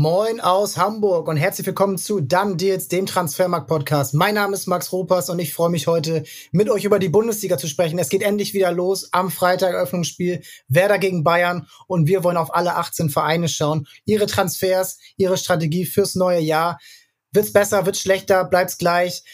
[0.00, 4.14] Moin aus Hamburg und herzlich willkommen zu Dann Deals, dem Transfermarkt-Podcast.
[4.14, 7.58] Mein Name ist Max Ropas und ich freue mich heute mit euch über die Bundesliga
[7.58, 7.98] zu sprechen.
[7.98, 12.54] Es geht endlich wieder los am Freitag Eröffnungsspiel Werder gegen Bayern und wir wollen auf
[12.54, 13.88] alle 18 Vereine schauen.
[14.04, 16.78] Ihre Transfers, ihre Strategie fürs neue Jahr.
[17.32, 19.24] Wird's besser, wird's schlechter, bleibt's gleich?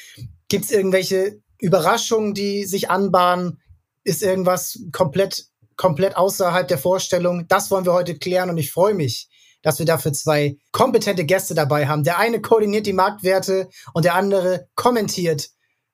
[0.49, 3.61] Gibt's irgendwelche Überraschungen, die sich anbahnen?
[4.03, 5.45] Ist irgendwas komplett
[5.77, 7.49] komplett außerhalb der Vorstellung?
[7.49, 9.29] Das wollen wir heute klären und ich freue mich
[9.65, 12.05] dass wir dafür zwei kompetente Gäste dabei haben.
[12.05, 15.49] Der eine koordiniert die Marktwerte und der andere kommentiert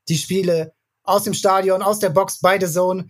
[0.09, 3.09] die Spiele aus dem Stadion, aus der Box, beide Zone.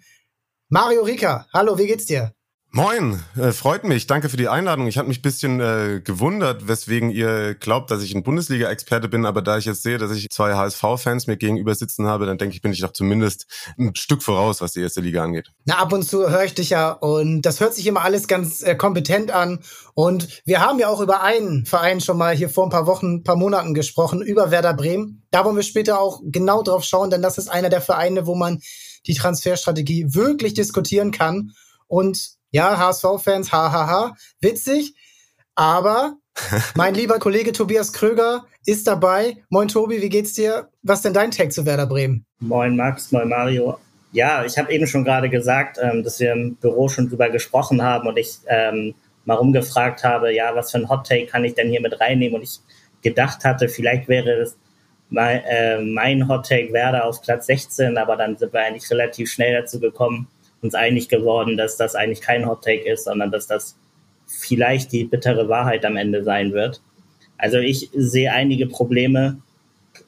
[0.68, 2.32] Mario Rika, hallo, wie geht's dir?
[2.72, 4.06] Moin, äh, freut mich.
[4.06, 4.86] Danke für die Einladung.
[4.86, 9.42] Ich habe mich bisschen äh, gewundert, weswegen ihr glaubt, dass ich ein Bundesliga-Experte bin, aber
[9.42, 12.62] da ich jetzt sehe, dass ich zwei HSV-Fans mir gegenüber sitzen habe, dann denke ich,
[12.62, 13.46] bin ich doch zumindest
[13.76, 15.48] ein Stück voraus, was die erste Liga angeht.
[15.64, 18.62] Na, ab und zu höre ich dich ja und das hört sich immer alles ganz
[18.62, 19.58] äh, kompetent an.
[19.94, 23.24] Und wir haben ja auch über einen Verein schon mal hier vor ein paar Wochen,
[23.24, 25.24] paar Monaten gesprochen, über Werder Bremen.
[25.32, 28.36] Da wollen wir später auch genau drauf schauen, denn das ist einer der Vereine, wo
[28.36, 28.60] man
[29.08, 31.50] die Transferstrategie wirklich diskutieren kann.
[31.88, 34.94] Und ja, HSV-Fans, hahaha, witzig.
[35.54, 36.14] Aber
[36.74, 39.36] mein lieber Kollege Tobias Kröger ist dabei.
[39.48, 40.68] Moin Tobi, wie geht's dir?
[40.82, 42.24] Was ist denn dein Tag zu Werder Bremen?
[42.40, 43.78] Moin Max, moin Mario.
[44.12, 47.82] Ja, ich habe eben schon gerade gesagt, ähm, dass wir im Büro schon drüber gesprochen
[47.82, 51.54] haben und ich ähm, mal rumgefragt habe, ja, was für ein Hot Take kann ich
[51.54, 52.36] denn hier mit reinnehmen?
[52.36, 52.58] Und ich
[53.02, 54.56] gedacht hatte, vielleicht wäre es
[55.10, 59.30] mein, äh, mein Hot Take Werder auf Platz 16, aber dann sind wir eigentlich relativ
[59.30, 60.26] schnell dazu gekommen,
[60.62, 63.76] uns einig geworden, dass das eigentlich kein Hot Take ist, sondern dass das
[64.26, 66.80] vielleicht die bittere Wahrheit am Ende sein wird.
[67.38, 69.40] Also ich sehe einige Probleme,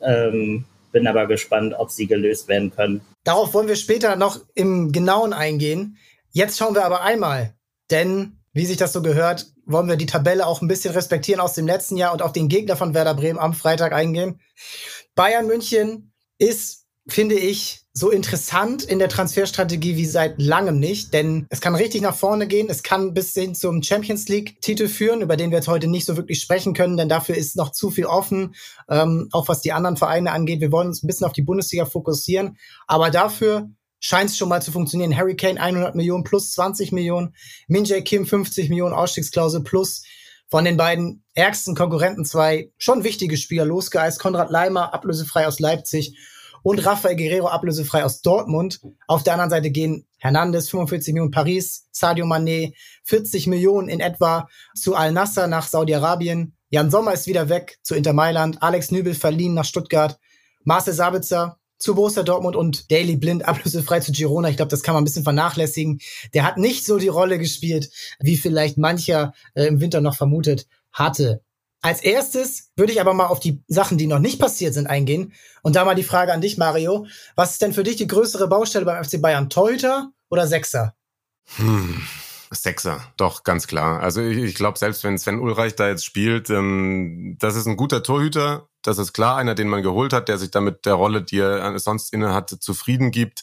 [0.00, 3.00] ähm, bin aber gespannt, ob sie gelöst werden können.
[3.24, 5.96] Darauf wollen wir später noch im Genauen eingehen.
[6.30, 7.54] Jetzt schauen wir aber einmal,
[7.90, 11.54] denn wie sich das so gehört, wollen wir die Tabelle auch ein bisschen respektieren aus
[11.54, 14.40] dem letzten Jahr und auf den Gegner von Werder Bremen am Freitag eingehen.
[15.14, 21.46] Bayern München ist finde ich, so interessant in der Transferstrategie wie seit langem nicht, denn
[21.50, 25.36] es kann richtig nach vorne gehen, es kann bis hin zum Champions League-Titel führen, über
[25.36, 28.06] den wir jetzt heute nicht so wirklich sprechen können, denn dafür ist noch zu viel
[28.06, 28.54] offen,
[28.88, 30.62] ähm, auch was die anderen Vereine angeht.
[30.62, 33.68] Wir wollen uns ein bisschen auf die Bundesliga fokussieren, aber dafür
[34.00, 35.14] scheint es schon mal zu funktionieren.
[35.16, 37.34] Harry Kane 100 Millionen plus 20 Millionen,
[37.68, 40.02] Min Jae Kim 50 Millionen Ausstiegsklausel plus
[40.48, 44.18] von den beiden ärgsten Konkurrenten zwei schon wichtige Spieler losgeeist.
[44.18, 46.16] Konrad Leimer, ablösefrei aus Leipzig
[46.62, 48.80] und Rafael Guerrero ablösefrei aus Dortmund.
[49.06, 52.74] Auf der anderen Seite gehen Hernandez 45 Millionen Paris, Sadio Mané
[53.04, 56.54] 40 Millionen in etwa zu Al Nasser nach Saudi-Arabien.
[56.70, 60.18] Jan Sommer ist wieder weg zu Inter Mailand, Alex Nübel verliehen nach Stuttgart,
[60.64, 64.48] Marcel Sabitzer zu Borussia Dortmund und Daily Blind ablösefrei zu Girona.
[64.48, 66.00] Ich glaube, das kann man ein bisschen vernachlässigen.
[66.32, 67.90] Der hat nicht so die Rolle gespielt,
[68.20, 71.42] wie vielleicht mancher äh, im Winter noch vermutet hatte.
[71.82, 75.32] Als erstes würde ich aber mal auf die Sachen, die noch nicht passiert sind, eingehen.
[75.62, 77.06] Und da mal die Frage an dich, Mario.
[77.34, 79.50] Was ist denn für dich die größere Baustelle beim FC Bayern?
[79.50, 80.94] Torhüter oder Sechser?
[81.56, 82.00] Hm.
[82.54, 84.00] Sechser, doch, ganz klar.
[84.00, 87.76] Also ich, ich glaube, selbst wenn Sven Ulreich da jetzt spielt, ähm, das ist ein
[87.78, 88.68] guter Torhüter.
[88.82, 91.78] Das ist klar, einer, den man geholt hat, der sich damit der Rolle, die er
[91.78, 93.42] sonst inne hat, zufrieden gibt.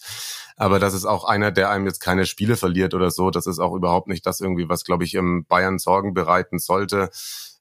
[0.57, 3.31] Aber das ist auch einer, der einem jetzt keine Spiele verliert oder so.
[3.31, 7.09] Das ist auch überhaupt nicht das irgendwie, was, glaube ich, im Bayern Sorgen bereiten sollte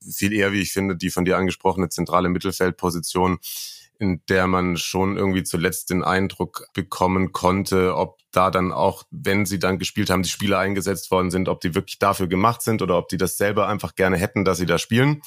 [0.01, 3.39] viel eher, wie ich finde, die von dir angesprochene zentrale Mittelfeldposition,
[3.99, 9.45] in der man schon irgendwie zuletzt den Eindruck bekommen konnte, ob da dann auch, wenn
[9.45, 12.81] sie dann gespielt haben, die Spieler eingesetzt worden sind, ob die wirklich dafür gemacht sind
[12.83, 15.23] oder ob die das selber einfach gerne hätten, dass sie da spielen.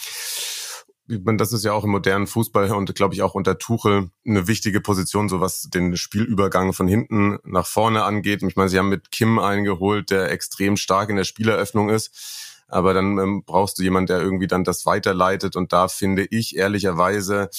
[1.08, 4.80] Das ist ja auch im modernen Fußball und glaube ich auch unter Tuchel eine wichtige
[4.80, 8.42] Position, so was den Spielübergang von hinten nach vorne angeht.
[8.44, 12.94] Ich meine, sie haben mit Kim eingeholt, der extrem stark in der Spieleröffnung ist aber
[12.94, 15.56] dann ähm, brauchst du jemanden, der irgendwie dann das weiterleitet.
[15.56, 17.50] Und da finde ich ehrlicherweise,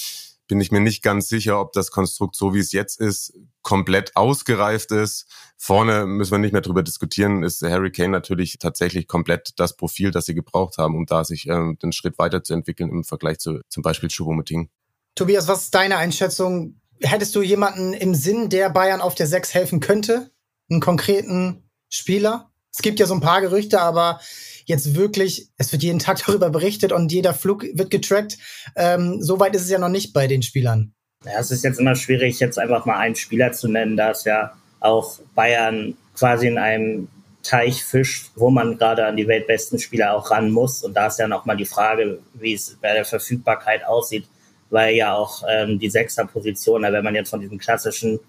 [0.48, 4.16] bin ich mir nicht ganz sicher, ob das Konstrukt, so wie es jetzt ist, komplett
[4.16, 5.26] ausgereift ist.
[5.56, 10.10] Vorne müssen wir nicht mehr drüber diskutieren, ist Harry Kane natürlich tatsächlich komplett das Profil,
[10.10, 13.82] das sie gebraucht haben, um da sich ähm, den Schritt weiterzuentwickeln im Vergleich zu zum
[13.82, 14.69] Beispiel Choupo-Moting.
[15.14, 16.81] Tobias, was ist deine Einschätzung?
[17.00, 20.31] Hättest du jemanden im Sinn, der Bayern auf der 6 helfen könnte?
[20.70, 22.50] Einen konkreten Spieler?
[22.72, 24.20] Es gibt ja so ein paar Gerüchte, aber
[24.64, 28.38] jetzt wirklich, es wird jeden Tag darüber berichtet und jeder Flug wird getrackt.
[28.76, 30.94] Ähm, so weit ist es ja noch nicht bei den Spielern.
[31.25, 34.25] Ja, es ist jetzt immer schwierig, jetzt einfach mal einen Spieler zu nennen, da es
[34.25, 37.09] ja auch Bayern quasi in einem
[37.43, 40.82] Teich fischt, wo man gerade an die weltbesten Spieler auch ran muss.
[40.82, 44.26] Und da ist ja nochmal die Frage, wie es bei der Verfügbarkeit aussieht,
[44.70, 48.20] weil ja auch ähm, die Sechster-Position, wenn man jetzt von diesem klassischen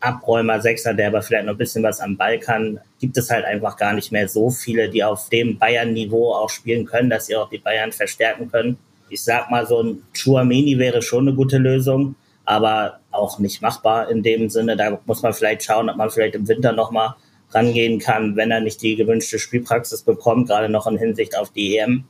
[0.00, 3.44] Abräumer, Sechser, der aber vielleicht noch ein bisschen was am Ball kann, gibt es halt
[3.44, 7.36] einfach gar nicht mehr so viele, die auf dem Bayern-Niveau auch spielen können, dass sie
[7.36, 8.78] auch die Bayern verstärken können.
[9.10, 12.14] Ich sag mal, so ein Chuameni wäre schon eine gute Lösung,
[12.44, 14.76] aber auch nicht machbar in dem Sinne.
[14.76, 17.14] Da muss man vielleicht schauen, ob man vielleicht im Winter nochmal
[17.50, 21.76] rangehen kann, wenn er nicht die gewünschte Spielpraxis bekommt, gerade noch in Hinsicht auf die
[21.76, 22.04] EM.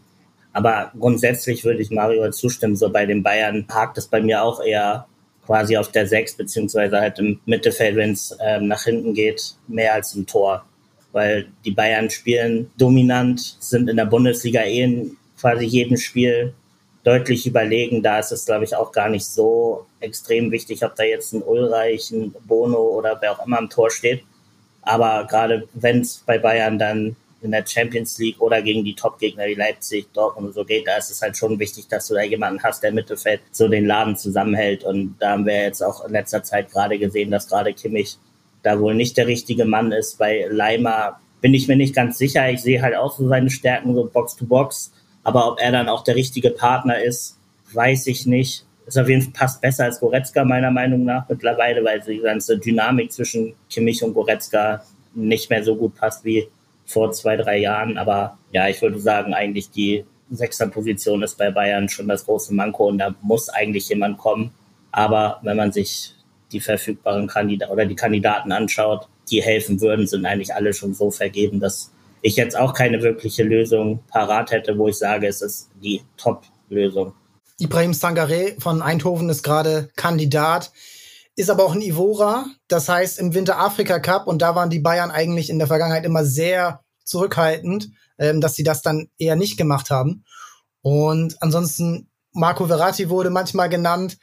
[0.52, 2.76] Aber grundsätzlich würde ich Mario zustimmen.
[2.76, 5.06] So bei den Bayern hakt es bei mir auch eher
[5.50, 9.94] quasi auf der Sechs, beziehungsweise halt im Mittelfeld, wenn es ähm, nach hinten geht, mehr
[9.94, 10.64] als im Tor.
[11.10, 16.54] Weil die Bayern spielen dominant, sind in der Bundesliga eh in quasi jedem Spiel
[17.02, 18.00] deutlich überlegen.
[18.00, 21.42] Da ist es, glaube ich, auch gar nicht so extrem wichtig, ob da jetzt ein
[21.42, 24.22] Ulreich, ein Bono oder wer auch immer am Tor steht.
[24.82, 29.46] Aber gerade wenn es bei Bayern dann in der Champions League oder gegen die Top-Gegner
[29.46, 32.22] wie Leipzig, Dortmund und so geht, da ist es halt schon wichtig, dass du da
[32.22, 34.84] jemanden hast, der Mittelfeld so den Laden zusammenhält.
[34.84, 38.18] Und da haben wir jetzt auch in letzter Zeit gerade gesehen, dass gerade Kimmich
[38.62, 40.18] da wohl nicht der richtige Mann ist.
[40.18, 42.50] Bei Leimer bin ich mir nicht ganz sicher.
[42.50, 44.92] Ich sehe halt auch so seine Stärken, so Box to Box.
[45.22, 47.38] Aber ob er dann auch der richtige Partner ist,
[47.72, 48.64] weiß ich nicht.
[48.86, 52.58] Ist auf jeden Fall passt besser als Goretzka meiner Meinung nach mittlerweile, weil die ganze
[52.58, 54.84] Dynamik zwischen Kimmich und Goretzka
[55.14, 56.48] nicht mehr so gut passt wie
[56.90, 57.98] vor zwei, drei Jahren.
[57.98, 62.88] Aber ja, ich würde sagen, eigentlich die Sechster-Position ist bei Bayern schon das große Manko
[62.88, 64.52] und da muss eigentlich jemand kommen.
[64.92, 66.14] Aber wenn man sich
[66.52, 71.10] die verfügbaren Kandidaten oder die Kandidaten anschaut, die helfen würden, sind eigentlich alle schon so
[71.10, 71.92] vergeben, dass
[72.22, 77.14] ich jetzt auch keine wirkliche Lösung parat hätte, wo ich sage, es ist die Top-Lösung.
[77.58, 80.72] Ibrahim Sangare von Eindhoven ist gerade Kandidat
[81.40, 84.78] ist aber auch ein Ivora, das heißt im Winter Afrika Cup und da waren die
[84.78, 89.56] Bayern eigentlich in der Vergangenheit immer sehr zurückhaltend, ähm, dass sie das dann eher nicht
[89.56, 90.24] gemacht haben.
[90.82, 94.18] Und ansonsten Marco Verratti wurde manchmal genannt,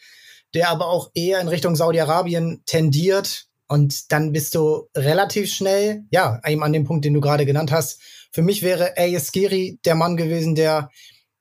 [0.53, 3.45] der aber auch eher in Richtung Saudi-Arabien tendiert.
[3.67, 7.71] Und dann bist du relativ schnell, ja, eben an dem Punkt, den du gerade genannt
[7.71, 7.99] hast.
[8.31, 10.89] Für mich wäre Ayes Giri der Mann gewesen, der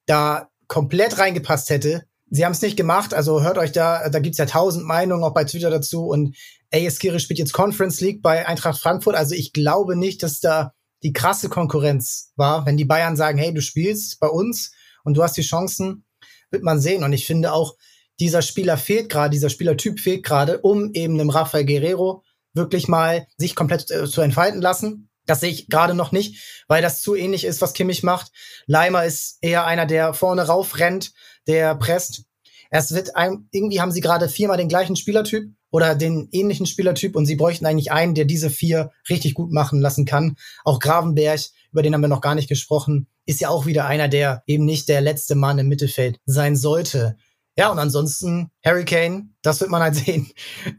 [0.06, 2.06] da komplett reingepasst hätte.
[2.28, 5.34] Sie haben es nicht gemacht, also hört euch da, da gibt's ja tausend Meinungen auch
[5.34, 6.36] bei Twitter dazu und
[6.72, 10.72] AS Kiri spielt jetzt Conference League bei Eintracht Frankfurt, also ich glaube nicht, dass da
[11.02, 12.66] die krasse Konkurrenz war.
[12.66, 14.72] Wenn die Bayern sagen, hey, du spielst bei uns
[15.04, 16.04] und du hast die Chancen,
[16.50, 17.04] wird man sehen.
[17.04, 17.76] Und ich finde auch,
[18.18, 22.22] dieser Spieler fehlt gerade, dieser Spielertyp fehlt gerade, um eben dem Rafael Guerrero
[22.54, 25.10] wirklich mal sich komplett äh, zu entfalten lassen.
[25.26, 28.32] Das sehe ich gerade noch nicht, weil das zu ähnlich ist, was Kimmich macht.
[28.66, 31.12] Leimer ist eher einer, der vorne rauf rennt,
[31.46, 32.24] der presst.
[32.70, 37.16] Es wird ein, irgendwie haben sie gerade viermal den gleichen Spielertyp oder den ähnlichen Spielertyp
[37.16, 40.36] und sie bräuchten eigentlich einen, der diese vier richtig gut machen lassen kann.
[40.64, 41.40] Auch Gravenberg,
[41.72, 44.64] über den haben wir noch gar nicht gesprochen, ist ja auch wieder einer, der eben
[44.64, 47.16] nicht der letzte Mann im Mittelfeld sein sollte.
[47.58, 50.30] Ja, und ansonsten Hurricane, das wird man halt sehen.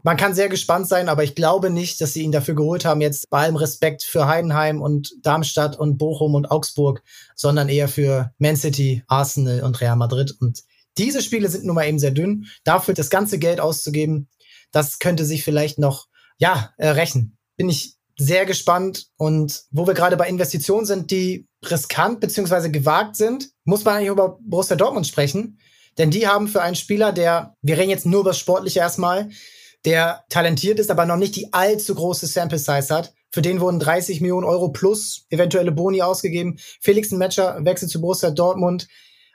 [0.02, 3.00] Man kann sehr gespannt sein, aber ich glaube nicht, dass sie ihn dafür geholt haben,
[3.00, 7.02] jetzt bei allem Respekt für Heidenheim und Darmstadt und Bochum und Augsburg,
[7.34, 10.34] sondern eher für Man City, Arsenal und Real Madrid.
[10.40, 10.62] Und
[10.98, 12.46] diese Spiele sind nun mal eben sehr dünn.
[12.64, 14.28] Dafür das ganze Geld auszugeben,
[14.70, 16.06] das könnte sich vielleicht noch,
[16.38, 17.36] ja, äh, rächen.
[17.56, 19.06] Bin ich sehr gespannt.
[19.16, 24.08] Und wo wir gerade bei Investitionen sind, die riskant beziehungsweise gewagt sind, muss man eigentlich
[24.08, 25.58] über Borussia Dortmund sprechen.
[25.98, 29.28] Denn die haben für einen Spieler, der, wir reden jetzt nur über das Sportliche erstmal,
[29.84, 33.12] der talentiert ist, aber noch nicht die allzu große Sample Size hat.
[33.30, 36.58] Für den wurden 30 Millionen Euro plus eventuelle Boni ausgegeben.
[36.80, 38.88] Felix Matcher wechselt zu Borussia Dortmund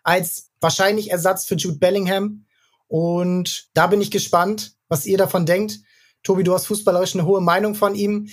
[0.04, 2.46] als wahrscheinlich Ersatz für Jude Bellingham.
[2.88, 5.80] Und da bin ich gespannt, was ihr davon denkt.
[6.24, 8.30] Tobi, du hast fußballerisch eine hohe Meinung von ihm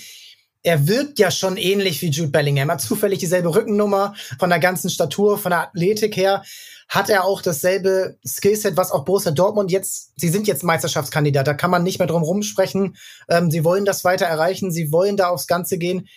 [0.63, 2.69] er wirkt ja schon ähnlich wie Jude Bellingham.
[2.69, 6.45] Er hat zufällig dieselbe Rückennummer von der ganzen Statur, von der Athletik her.
[6.91, 11.55] Hat er auch dasselbe Skillset, was auch Borussia Dortmund jetzt, sie sind jetzt Meisterschaftskandidat, da
[11.55, 12.97] kann man nicht mehr drum rumsprechen.
[13.29, 16.09] Ähm, sie wollen das weiter erreichen, sie wollen da aufs Ganze gehen.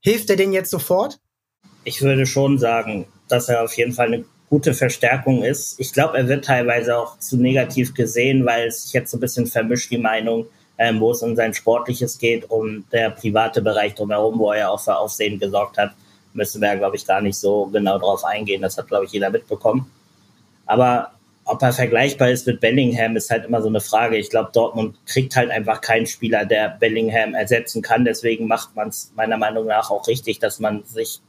[0.00, 1.18] Hilft er denen jetzt sofort?
[1.84, 5.80] Ich würde schon sagen, dass er auf jeden Fall eine gute Verstärkung ist.
[5.80, 9.20] Ich glaube, er wird teilweise auch zu negativ gesehen, weil es sich jetzt so ein
[9.20, 10.46] bisschen vermischt, die Meinung
[10.80, 14.80] ähm, wo es um sein Sportliches geht, um der private Bereich drumherum, wo er auch
[14.80, 15.92] für Aufsehen gesorgt hat,
[16.32, 18.62] müssen wir, glaube ich, gar nicht so genau drauf eingehen.
[18.62, 19.90] Das hat, glaube ich, jeder mitbekommen.
[20.70, 21.12] Aber
[21.44, 24.16] ob er vergleichbar ist mit Bellingham, ist halt immer so eine Frage.
[24.16, 28.04] Ich glaube, Dortmund kriegt halt einfach keinen Spieler, der Bellingham ersetzen kann.
[28.04, 31.20] Deswegen macht man es meiner Meinung nach auch richtig, dass man sich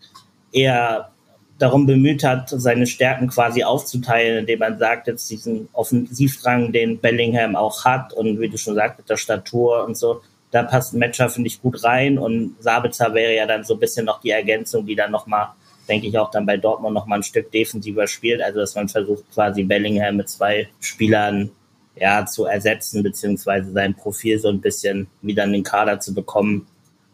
[0.52, 1.10] eher
[1.58, 7.56] darum bemüht hat, seine Stärken quasi aufzuteilen, indem man sagt, jetzt diesen Offensivdrang, den Bellingham
[7.56, 10.22] auch hat und wie du schon sagst, mit der Statur und so,
[10.52, 13.80] da passt ein Matcher, finde ich, gut rein und Sabitzer wäre ja dann so ein
[13.80, 15.50] bisschen noch die Ergänzung, die dann nochmal,
[15.88, 19.24] denke ich, auch dann bei Dortmund nochmal ein Stück defensiver spielt, also dass man versucht,
[19.34, 21.52] quasi Bellingham mit zwei Spielern
[21.96, 26.68] ja, zu ersetzen, beziehungsweise sein Profil so ein bisschen wieder in den Kader zu bekommen.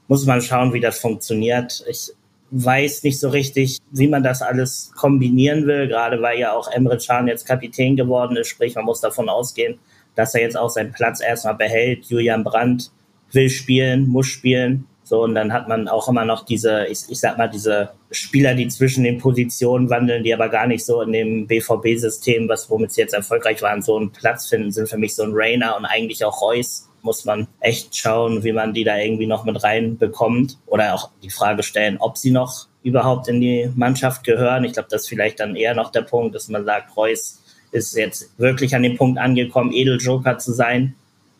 [0.07, 1.83] Muss man schauen, wie das funktioniert.
[1.89, 2.11] Ich
[2.51, 6.97] weiß nicht so richtig, wie man das alles kombinieren will, gerade weil ja auch Emre
[6.97, 9.79] Can jetzt Kapitän geworden ist, sprich, man muss davon ausgehen,
[10.15, 12.05] dass er jetzt auch seinen Platz erstmal behält.
[12.05, 12.91] Julian Brandt
[13.31, 14.85] will spielen, muss spielen.
[15.07, 18.55] So, und dann hat man auch immer noch diese, ich, ich sag mal, diese Spieler,
[18.55, 22.91] die zwischen den Positionen wandeln, die aber gar nicht so in dem BVB-System, was womit
[22.91, 25.85] sie jetzt erfolgreich waren, so einen Platz finden, sind für mich so ein Rainer und
[25.85, 26.89] eigentlich auch Reus.
[27.03, 30.57] Muss man echt schauen, wie man die da irgendwie noch mit reinbekommt.
[30.65, 34.65] Oder auch die Frage stellen, ob sie noch überhaupt in die Mannschaft gehören.
[34.65, 37.95] Ich glaube, das ist vielleicht dann eher noch der Punkt, dass man sagt, Reus ist
[37.95, 40.95] jetzt wirklich an dem Punkt angekommen, Edeljoker zu sein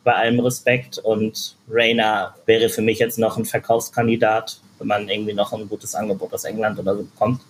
[0.08, 1.00] bei allem Respekt.
[1.00, 5.96] Und Rainer wäre für mich jetzt noch ein Verkaufskandidat, wenn man irgendwie noch ein gutes
[5.96, 7.42] Angebot aus England oder so bekommt.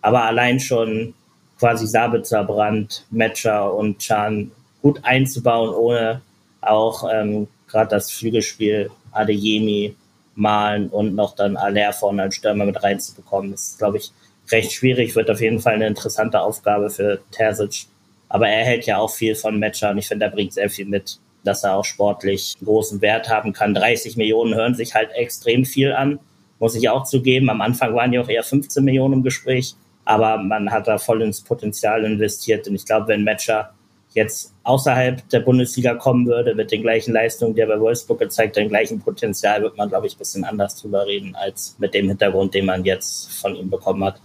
[0.00, 1.12] Aber allein schon
[1.58, 6.20] quasi Sabitzer, Brandt, Matcher und Chan gut einzubauen, ohne
[6.60, 9.96] auch ähm, gerade das Flügelspiel Adeyemi,
[10.36, 14.12] Malen und noch dann Aller vorne als Stürmer mit reinzubekommen, ist, glaube ich,
[14.52, 15.16] recht schwierig.
[15.16, 17.86] Wird auf jeden Fall eine interessante Aufgabe für Terzic.
[18.28, 20.86] Aber er hält ja auch viel von Matcher und ich finde, er bringt sehr viel
[20.86, 23.74] mit dass er auch sportlich großen Wert haben kann.
[23.74, 26.18] 30 Millionen hören sich halt extrem viel an,
[26.58, 27.50] muss ich auch zugeben.
[27.50, 29.74] Am Anfang waren ja auch eher 15 Millionen im Gespräch,
[30.04, 32.66] aber man hat da voll ins Potenzial investiert.
[32.66, 33.74] Und ich glaube, wenn Matcher
[34.14, 38.56] jetzt außerhalb der Bundesliga kommen würde, mit den gleichen Leistungen, die er bei Wolfsburg gezeigt
[38.56, 41.94] hat, dem gleichen Potenzial, wird man, glaube ich, ein bisschen anders drüber reden, als mit
[41.94, 44.20] dem Hintergrund, den man jetzt von ihm bekommen hat.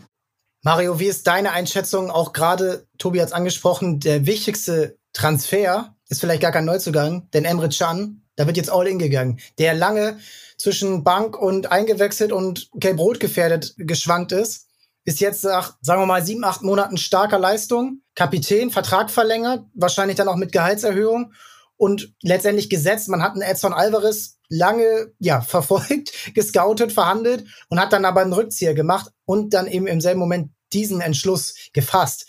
[0.62, 2.12] Mario, wie ist deine Einschätzung?
[2.12, 7.46] Auch gerade, Tobi hat es angesprochen, der wichtigste Transfer ist vielleicht gar kein Neuzugang, denn
[7.46, 10.20] Emre Can, da wird jetzt all in gegangen, der lange
[10.58, 14.68] zwischen Bank und eingewechselt und gelb-rot gefährdet geschwankt ist,
[15.06, 20.18] ist jetzt nach, sagen wir mal, sieben, acht Monaten starker Leistung, Kapitän, Vertrag verlängert, wahrscheinlich
[20.18, 21.34] dann auch mit Gehaltserhöhung
[21.78, 23.08] und letztendlich gesetzt.
[23.08, 28.34] Man hat einen Edson Alvarez lange, ja, verfolgt, gescoutet, verhandelt und hat dann aber einen
[28.34, 32.28] Rückzieher gemacht und dann eben im selben Moment diesen Entschluss gefasst.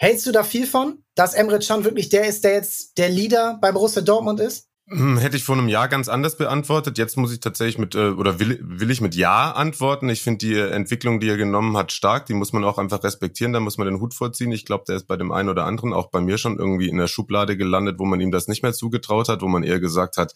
[0.00, 3.58] Hältst du da viel von, dass Emre Can wirklich der ist, der jetzt der Leader
[3.60, 4.67] bei Borussia Dortmund ist?
[4.90, 6.96] Hm, hätte ich vor einem Jahr ganz anders beantwortet.
[6.96, 10.08] Jetzt muss ich tatsächlich mit, äh, oder will, will ich mit Ja antworten.
[10.08, 12.24] Ich finde die Entwicklung, die er genommen hat, stark.
[12.24, 13.52] Die muss man auch einfach respektieren.
[13.52, 14.50] Da muss man den Hut vorziehen.
[14.50, 16.96] Ich glaube, der ist bei dem einen oder anderen, auch bei mir schon irgendwie in
[16.96, 20.16] der Schublade gelandet, wo man ihm das nicht mehr zugetraut hat, wo man eher gesagt
[20.16, 20.32] hat,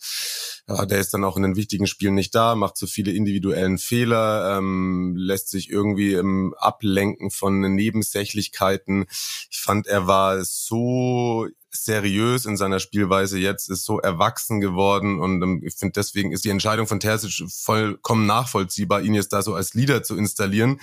[0.68, 3.12] ja, der ist dann auch in den wichtigen Spielen nicht da, macht zu so viele
[3.12, 9.06] individuellen Fehler, ähm, lässt sich irgendwie ähm, ablenken von Nebensächlichkeiten.
[9.50, 15.43] Ich fand, er war so seriös in seiner Spielweise jetzt, ist so erwachsen geworden und
[15.43, 19.55] ähm, ich finde deswegen ist die Entscheidung von Terzic vollkommen nachvollziehbar, ihn jetzt da so
[19.55, 20.81] als Leader zu installieren.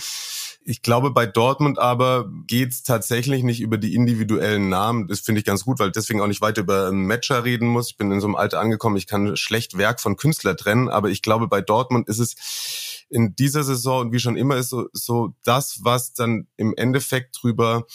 [0.63, 5.07] Ich glaube, bei Dortmund aber geht's tatsächlich nicht über die individuellen Namen.
[5.07, 7.91] Das finde ich ganz gut, weil deswegen auch nicht weiter über einen Matcher reden muss.
[7.91, 11.09] Ich bin in so einem Alter angekommen, ich kann schlecht Werk von Künstler trennen, aber
[11.09, 14.87] ich glaube, bei Dortmund ist es in dieser Saison und wie schon immer ist so,
[14.93, 17.85] so das, was dann im Endeffekt drüber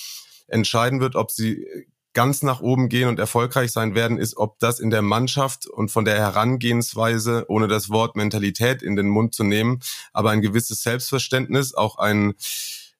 [0.48, 1.66] entscheiden wird, ob sie
[2.14, 5.90] ganz nach oben gehen und erfolgreich sein werden, ist, ob das in der Mannschaft und
[5.90, 9.80] von der Herangehensweise, ohne das Wort Mentalität in den Mund zu nehmen,
[10.12, 12.34] aber ein gewisses Selbstverständnis, auch ein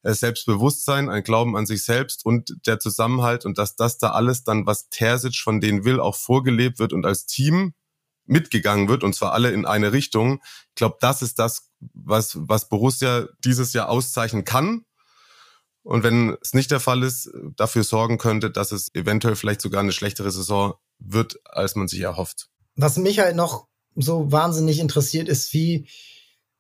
[0.03, 4.45] äh, Selbstbewusstsein, ein Glauben an sich selbst und der Zusammenhalt und dass das da alles
[4.45, 7.73] dann, was Terzic von denen will, auch vorgelebt wird und als Team
[8.27, 10.41] mitgegangen wird und zwar alle in eine Richtung.
[10.71, 14.85] Ich glaube, das ist das, was, was Borussia dieses Jahr auszeichnen kann
[15.85, 19.81] und wenn es nicht der Fall ist, dafür sorgen könnte, dass es eventuell vielleicht sogar
[19.81, 22.49] eine schlechtere Saison wird, als man sich erhofft.
[22.75, 25.87] Was mich halt noch so wahnsinnig interessiert, ist, wie,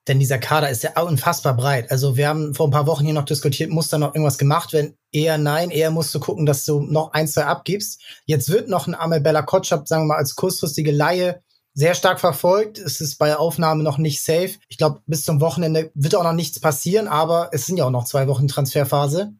[0.07, 1.90] denn dieser Kader ist ja unfassbar breit.
[1.90, 4.75] Also wir haben vor ein paar Wochen hier noch diskutiert, muss da noch irgendwas gemacht
[4.75, 4.99] werden?
[5.11, 8.02] Eher nein, eher musst du gucken, dass du noch ein, zwei abgibst.
[8.26, 11.43] Jetzt wird noch ein Amel Kotschap, sagen wir mal, als kurzfristige Laie
[11.75, 12.78] sehr stark verfolgt.
[12.78, 14.52] Es ist bei Aufnahme noch nicht safe.
[14.69, 17.90] Ich glaube, bis zum Wochenende wird auch noch nichts passieren, aber es sind ja auch
[17.90, 19.33] noch zwei Wochen Transferphase.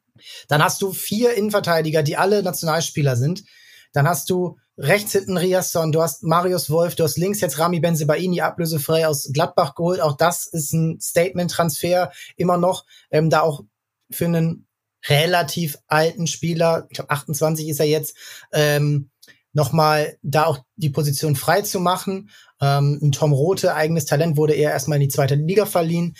[0.49, 3.45] Dann hast du vier Innenverteidiger, die alle Nationalspieler sind.
[3.93, 7.79] Dann hast du rechts hinten Riasson, du hast Marius Wolf, du hast links jetzt Rami
[7.79, 10.01] Benzebaini ablösefrei aus Gladbach geholt.
[10.01, 13.63] Auch das ist ein Statement-Transfer immer noch, ähm, da auch
[14.11, 14.67] für einen
[15.07, 18.17] relativ alten Spieler, ich glaube 28 ist er jetzt,
[18.53, 19.11] ähm,
[19.55, 22.29] nochmal da auch die Position frei zu machen.
[22.61, 26.15] Ähm, Tom Rote, eigenes Talent, wurde eher erstmal in die zweite Liga verliehen.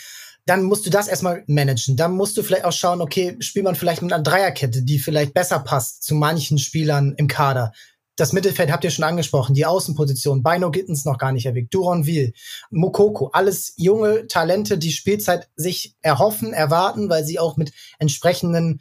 [0.47, 1.97] Dann musst du das erstmal managen.
[1.97, 5.35] Dann musst du vielleicht auch schauen, okay, spielt man vielleicht mit einer Dreierkette, die vielleicht
[5.35, 7.73] besser passt zu manchen Spielern im Kader.
[8.17, 12.33] Das Mittelfeld habt ihr schon angesprochen, die Außenposition, Bino Gittens noch gar nicht erwähnt, Duronville,
[12.71, 18.81] Mokoko, alles junge Talente, die Spielzeit sich erhoffen, erwarten, weil sie auch mit entsprechenden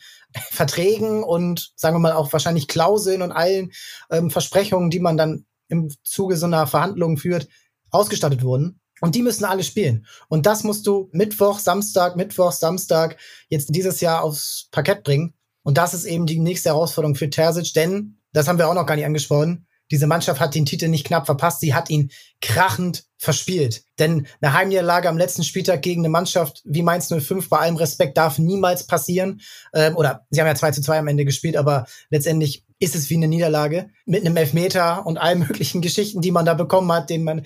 [0.52, 3.72] Verträgen und sagen wir mal auch wahrscheinlich Klauseln und allen
[4.10, 7.48] ähm, Versprechungen, die man dann im Zuge so einer Verhandlung führt,
[7.92, 8.80] ausgestattet wurden.
[9.02, 10.06] Und die müssen alle spielen.
[10.30, 13.18] Und das musst du Mittwoch, Samstag, Mittwoch, Samstag
[13.50, 15.34] jetzt dieses Jahr aufs Parkett bringen.
[15.64, 18.86] Und das ist eben die nächste Herausforderung für Terzic, denn, das haben wir auch noch
[18.86, 22.12] gar nicht angesprochen, diese Mannschaft hat den Titel nicht knapp verpasst, sie hat ihn
[22.42, 23.84] krachend verspielt.
[24.00, 28.18] Denn eine Heimniederlage am letzten Spieltag gegen eine Mannschaft wie Mainz 05 bei allem Respekt
[28.18, 29.42] darf niemals passieren.
[29.74, 33.10] Ähm, oder sie haben ja 2 zu 2 am Ende gespielt, aber letztendlich ist es
[33.10, 37.10] wie eine Niederlage mit einem Elfmeter und allen möglichen Geschichten, die man da bekommen hat,
[37.10, 37.44] den man,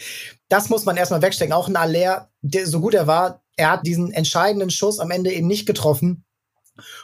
[0.50, 1.54] das muss man erstmal wegstecken.
[1.54, 5.32] Auch ein Aller, der so gut er war, er hat diesen entscheidenden Schuss am Ende
[5.32, 6.26] eben nicht getroffen.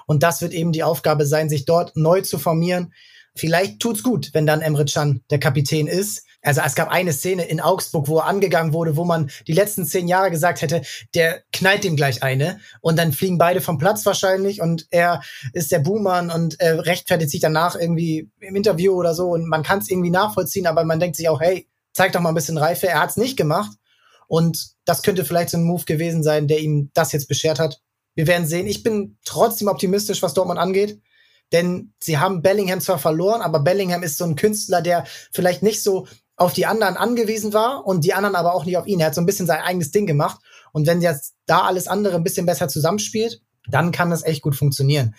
[0.06, 2.94] Und das wird eben die Aufgabe sein, sich dort neu zu formieren
[3.36, 6.24] Vielleicht tut's gut, wenn dann Emre Can der Kapitän ist.
[6.44, 9.86] Also es gab eine Szene in Augsburg, wo er angegangen wurde, wo man die letzten
[9.86, 10.82] zehn Jahre gesagt hätte,
[11.16, 15.22] der knallt ihm gleich eine und dann fliegen beide vom Platz wahrscheinlich und er
[15.54, 19.64] ist der Buhmann und äh, rechtfertigt sich danach irgendwie im Interview oder so und man
[19.64, 22.58] kann es irgendwie nachvollziehen, aber man denkt sich auch, hey, zeig doch mal ein bisschen
[22.58, 22.88] Reife.
[22.88, 23.72] Er hat's nicht gemacht
[24.28, 27.80] und das könnte vielleicht so ein Move gewesen sein, der ihm das jetzt beschert hat.
[28.16, 28.68] Wir werden sehen.
[28.68, 31.02] Ich bin trotzdem optimistisch, was Dortmund angeht.
[31.54, 35.84] Denn sie haben Bellingham zwar verloren, aber Bellingham ist so ein Künstler, der vielleicht nicht
[35.84, 39.00] so auf die anderen angewiesen war und die anderen aber auch nicht auf ihn.
[39.00, 40.42] Er hat so ein bisschen sein eigenes Ding gemacht.
[40.72, 44.56] Und wenn jetzt da alles andere ein bisschen besser zusammenspielt, dann kann das echt gut
[44.56, 45.16] funktionieren.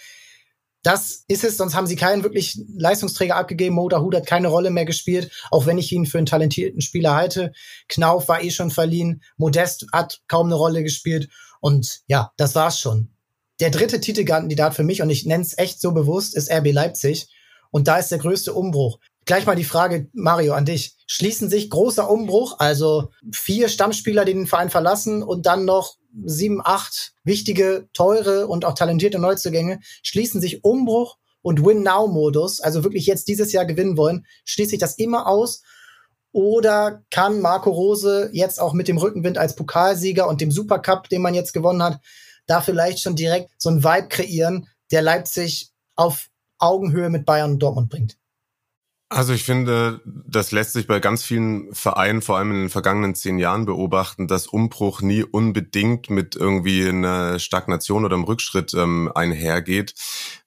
[0.82, 3.76] Das ist es, sonst haben sie keinen wirklich Leistungsträger abgegeben.
[3.76, 7.14] Moda Hut hat keine Rolle mehr gespielt, auch wenn ich ihn für einen talentierten Spieler
[7.14, 7.52] halte.
[7.88, 9.22] Knauf war eh schon verliehen.
[9.36, 11.30] Modest hat kaum eine Rolle gespielt.
[11.60, 13.13] Und ja, das war's schon
[13.60, 17.28] der dritte Titelkandidat für mich, und ich nenne es echt so bewusst, ist RB Leipzig.
[17.70, 18.98] Und da ist der größte Umbruch.
[19.24, 20.96] Gleich mal die Frage, Mario, an dich.
[21.06, 26.60] Schließen sich großer Umbruch, also vier Stammspieler, die den Verein verlassen und dann noch sieben,
[26.62, 33.28] acht wichtige, teure und auch talentierte Neuzugänge, schließen sich Umbruch und Win-Now-Modus, also wirklich jetzt
[33.28, 35.62] dieses Jahr gewinnen wollen, schließt sich das immer aus?
[36.32, 41.22] Oder kann Marco Rose jetzt auch mit dem Rückenwind als Pokalsieger und dem Supercup, den
[41.22, 42.00] man jetzt gewonnen hat,
[42.46, 47.58] da vielleicht schon direkt so ein Vibe kreieren, der Leipzig auf Augenhöhe mit Bayern und
[47.58, 48.16] Dortmund bringt?
[49.10, 53.14] Also ich finde, das lässt sich bei ganz vielen Vereinen, vor allem in den vergangenen
[53.14, 59.12] zehn Jahren beobachten, dass Umbruch nie unbedingt mit irgendwie einer Stagnation oder einem Rückschritt ähm,
[59.14, 59.94] einhergeht,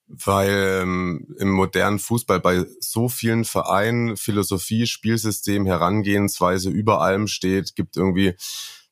[0.06, 7.74] weil ähm, im modernen Fußball bei so vielen Vereinen Philosophie, Spielsystem, Herangehensweise über allem steht,
[7.74, 8.34] gibt irgendwie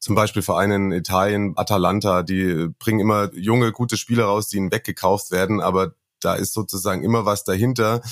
[0.07, 4.71] zum Beispiel Vereine in Italien, Atalanta, die bringen immer junge, gute Spieler raus, die ihnen
[4.71, 8.03] weggekauft werden, aber da ist sozusagen immer was dahinter,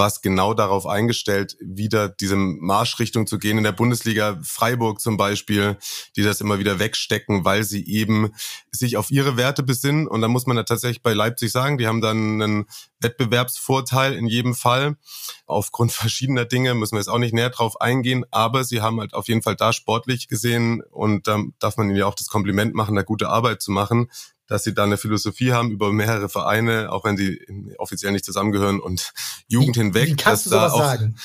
[0.00, 3.58] was genau darauf eingestellt, wieder diese Marschrichtung zu gehen.
[3.58, 5.76] In der Bundesliga Freiburg zum Beispiel,
[6.16, 8.32] die das immer wieder wegstecken, weil sie eben
[8.70, 10.08] sich auf ihre Werte besinnen.
[10.08, 12.66] Und da muss man ja tatsächlich bei Leipzig sagen, die haben dann einen
[13.00, 14.96] Wettbewerbsvorteil in jedem Fall.
[15.44, 19.12] Aufgrund verschiedener Dinge müssen wir jetzt auch nicht näher drauf eingehen, aber sie haben halt
[19.12, 22.74] auf jeden Fall da sportlich gesehen und da darf man ihnen ja auch das Kompliment
[22.74, 24.08] machen, da gute Arbeit zu machen,
[24.50, 27.40] dass sie da eine Philosophie haben über mehrere Vereine, auch wenn sie
[27.78, 29.12] offiziell nicht zusammengehören und
[29.48, 30.08] Jugend wie, hinweg.
[30.08, 31.16] Wie kannst du sowas auch, sagen?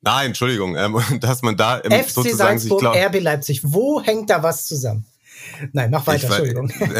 [0.00, 4.30] Nein, Entschuldigung, ähm, dass man da ähm, FC sozusagen Salzburg, sich RB Leipzig, wo hängt
[4.30, 5.04] da was zusammen?
[5.72, 6.72] Nein, mach weiter, ich, Entschuldigung.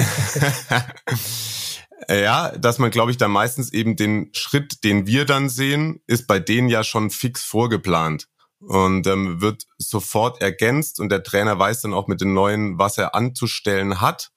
[2.08, 6.26] ja, dass man, glaube ich, da meistens eben den Schritt, den wir dann sehen, ist
[6.26, 8.28] bei denen ja schon fix vorgeplant
[8.60, 12.98] und ähm, wird sofort ergänzt und der Trainer weiß dann auch mit den neuen, was
[12.98, 14.30] er anzustellen hat.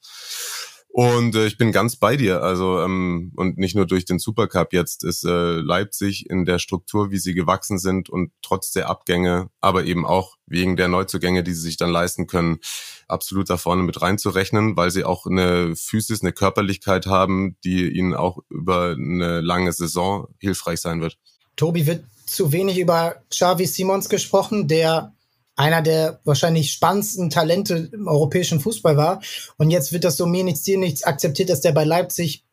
[0.95, 2.43] Und äh, ich bin ganz bei dir.
[2.43, 7.09] Also ähm, und nicht nur durch den Supercup jetzt ist äh, Leipzig in der Struktur,
[7.09, 11.53] wie sie gewachsen sind und trotz der Abgänge, aber eben auch wegen der Neuzugänge, die
[11.53, 12.59] sie sich dann leisten können,
[13.07, 18.13] absolut da vorne mit reinzurechnen, weil sie auch eine Physis, eine Körperlichkeit haben, die ihnen
[18.13, 21.17] auch über eine lange Saison hilfreich sein wird.
[21.55, 25.15] Tobi wird zu wenig über Xavi Simons gesprochen, der
[25.55, 29.21] einer der wahrscheinlich spannendsten Talente im europäischen Fußball war.
[29.57, 32.43] Und jetzt wird das so mir nichts, dir nichts akzeptiert, dass der bei Leipzig,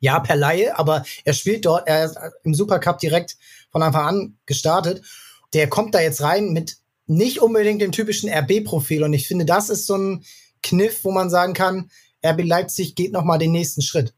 [0.00, 3.36] ja, per Laie, aber er spielt dort, er ist im Supercup direkt
[3.70, 5.02] von Anfang an gestartet.
[5.52, 9.02] Der kommt da jetzt rein mit nicht unbedingt dem typischen RB-Profil.
[9.02, 10.24] Und ich finde, das ist so ein
[10.62, 11.90] Kniff, wo man sagen kann,
[12.24, 14.14] RB Leipzig geht nochmal den nächsten Schritt.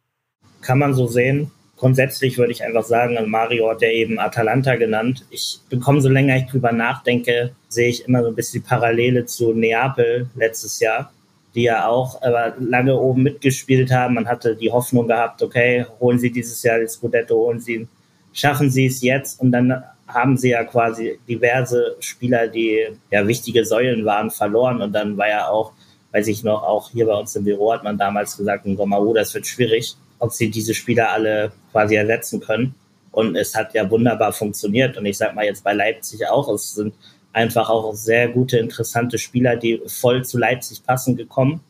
[0.61, 1.50] Kann man so sehen
[1.83, 5.27] grundsätzlich würde ich einfach sagen, Mario hat ja eben Atalanta genannt.
[5.31, 9.27] Ich bekomme, so länger ich drüber nachdenke, sehe ich immer so ein bisschen die Parallele
[9.27, 11.12] zu Neapel letztes Jahr,
[11.57, 14.14] die ja auch aber lange oben mitgespielt haben.
[14.14, 17.88] Man hatte die Hoffnung gehabt, okay, holen sie dieses Jahr das Scudetto, holen sie,
[18.33, 23.64] schaffen sie es jetzt und dann haben sie ja quasi diverse Spieler, die ja wichtige
[23.64, 25.73] Säulen waren, verloren und dann war ja auch,
[26.12, 29.01] weiß ich noch, auch hier bei uns im Büro hat man damals gesagt, im Sommer,
[29.01, 32.76] oh, das wird schwierig ob sie diese Spieler alle quasi ersetzen können.
[33.11, 34.96] Und es hat ja wunderbar funktioniert.
[34.96, 36.94] Und ich sag mal jetzt bei Leipzig auch, es sind
[37.32, 41.61] einfach auch sehr gute, interessante Spieler, die voll zu Leipzig passen gekommen.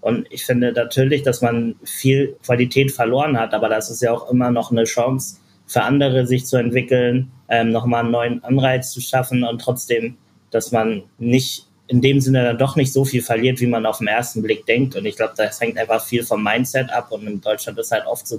[0.00, 4.30] Und ich finde natürlich, dass man viel Qualität verloren hat, aber das ist ja auch
[4.30, 9.00] immer noch eine Chance für andere, sich zu entwickeln, ähm, nochmal einen neuen Anreiz zu
[9.00, 10.16] schaffen und trotzdem,
[10.52, 13.98] dass man nicht in dem Sinne dann doch nicht so viel verliert, wie man auf
[13.98, 14.94] den ersten Blick denkt.
[14.94, 17.10] Und ich glaube, das hängt einfach viel vom Mindset ab.
[17.10, 18.38] Und in Deutschland ist halt oft so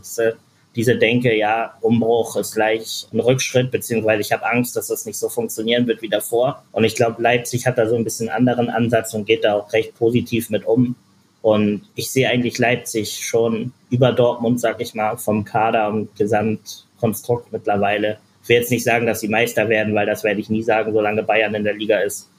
[0.75, 5.17] diese Denke, ja, Umbruch ist gleich ein Rückschritt, beziehungsweise ich habe Angst, dass das nicht
[5.17, 6.63] so funktionieren wird wie davor.
[6.71, 9.73] Und ich glaube, Leipzig hat da so ein bisschen anderen Ansatz und geht da auch
[9.73, 10.95] recht positiv mit um.
[11.41, 17.51] Und ich sehe eigentlich Leipzig schon über Dortmund, sag ich mal, vom Kader und Gesamtkonstrukt
[17.51, 18.19] mittlerweile.
[18.43, 20.93] Ich will jetzt nicht sagen, dass sie Meister werden, weil das werde ich nie sagen,
[20.93, 22.29] solange Bayern in der Liga ist.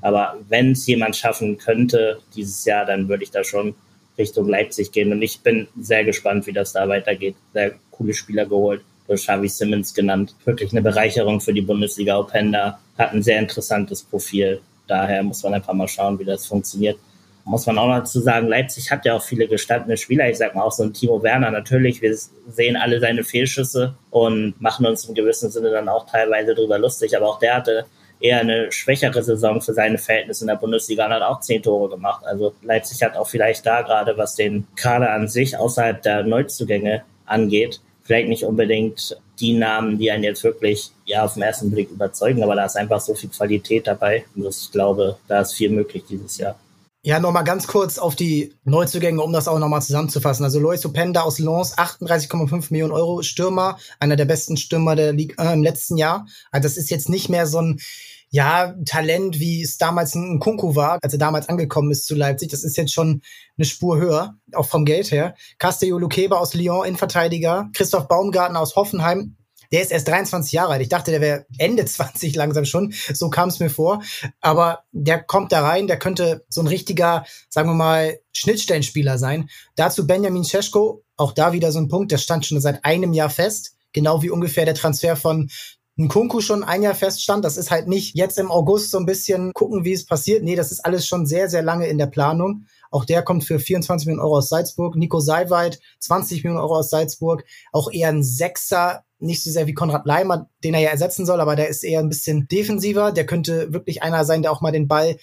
[0.00, 3.74] Aber wenn es jemand schaffen könnte dieses Jahr, dann würde ich da schon
[4.18, 5.12] Richtung Leipzig gehen.
[5.12, 7.36] Und ich bin sehr gespannt, wie das da weitergeht.
[7.52, 8.82] Sehr coole Spieler geholt.
[9.06, 10.34] Du hast Xavi Simmons genannt.
[10.44, 12.18] Wirklich eine Bereicherung für die Bundesliga.
[12.18, 14.60] Openda hat ein sehr interessantes Profil.
[14.86, 16.98] Daher muss man einfach mal schauen, wie das funktioniert
[17.44, 20.28] muss man auch noch dazu sagen, Leipzig hat ja auch viele gestandene Spieler.
[20.28, 22.02] Ich sag mal auch so ein Timo Werner natürlich.
[22.02, 22.16] Wir
[22.48, 27.16] sehen alle seine Fehlschüsse und machen uns im gewissen Sinne dann auch teilweise drüber lustig.
[27.16, 27.86] Aber auch der hatte
[28.20, 31.88] eher eine schwächere Saison für seine Verhältnisse in der Bundesliga und hat auch zehn Tore
[31.88, 32.24] gemacht.
[32.26, 37.02] Also Leipzig hat auch vielleicht da gerade, was den Kader an sich außerhalb der Neuzugänge
[37.26, 41.90] angeht, vielleicht nicht unbedingt die Namen, die einen jetzt wirklich ja auf den ersten Blick
[41.90, 45.70] überzeugen, aber da ist einfach so viel Qualität dabei, dass ich glaube, da ist viel
[45.70, 46.58] möglich dieses Jahr.
[47.02, 50.44] Ja, nochmal ganz kurz auf die Neuzugänge, um das auch nochmal zusammenzufassen.
[50.44, 55.50] Also Lois Openda aus Lens, 38,5 Millionen Euro Stürmer, einer der besten Stürmer der Liga
[55.50, 56.26] äh, im letzten Jahr.
[56.50, 57.80] Also das ist jetzt nicht mehr so ein
[58.28, 62.50] ja, Talent, wie es damals ein Kunku war, als er damals angekommen ist zu Leipzig.
[62.50, 63.22] Das ist jetzt schon
[63.56, 65.34] eine Spur höher, auch vom Geld her.
[65.58, 67.70] Castello Luqueba aus Lyon, Innenverteidiger.
[67.72, 69.36] Christoph Baumgarten aus Hoffenheim,
[69.72, 70.82] der ist erst 23 Jahre alt.
[70.82, 72.92] Ich dachte, der wäre Ende 20 langsam schon.
[73.12, 74.02] So kam es mir vor.
[74.40, 79.48] Aber der kommt da rein, der könnte so ein richtiger, sagen wir mal, Schnittstellenspieler sein.
[79.76, 83.30] Dazu Benjamin Cesko, auch da wieder so ein Punkt, der stand schon seit einem Jahr
[83.30, 83.76] fest.
[83.92, 85.50] Genau wie ungefähr der Transfer von
[85.96, 87.44] Nkunku schon ein Jahr feststand.
[87.44, 90.42] Das ist halt nicht jetzt im August so ein bisschen gucken, wie es passiert.
[90.42, 92.64] Nee, das ist alles schon sehr, sehr lange in der Planung.
[92.90, 94.96] Auch der kommt für 24 Millionen Euro aus Salzburg.
[94.96, 97.44] Nico Seiweit, 20 Millionen Euro aus Salzburg.
[97.72, 101.40] Auch eher ein Sechser, nicht so sehr wie Konrad Leimer, den er ja ersetzen soll,
[101.40, 103.12] aber der ist eher ein bisschen defensiver.
[103.12, 105.16] Der könnte wirklich einer sein, der auch mal den Ball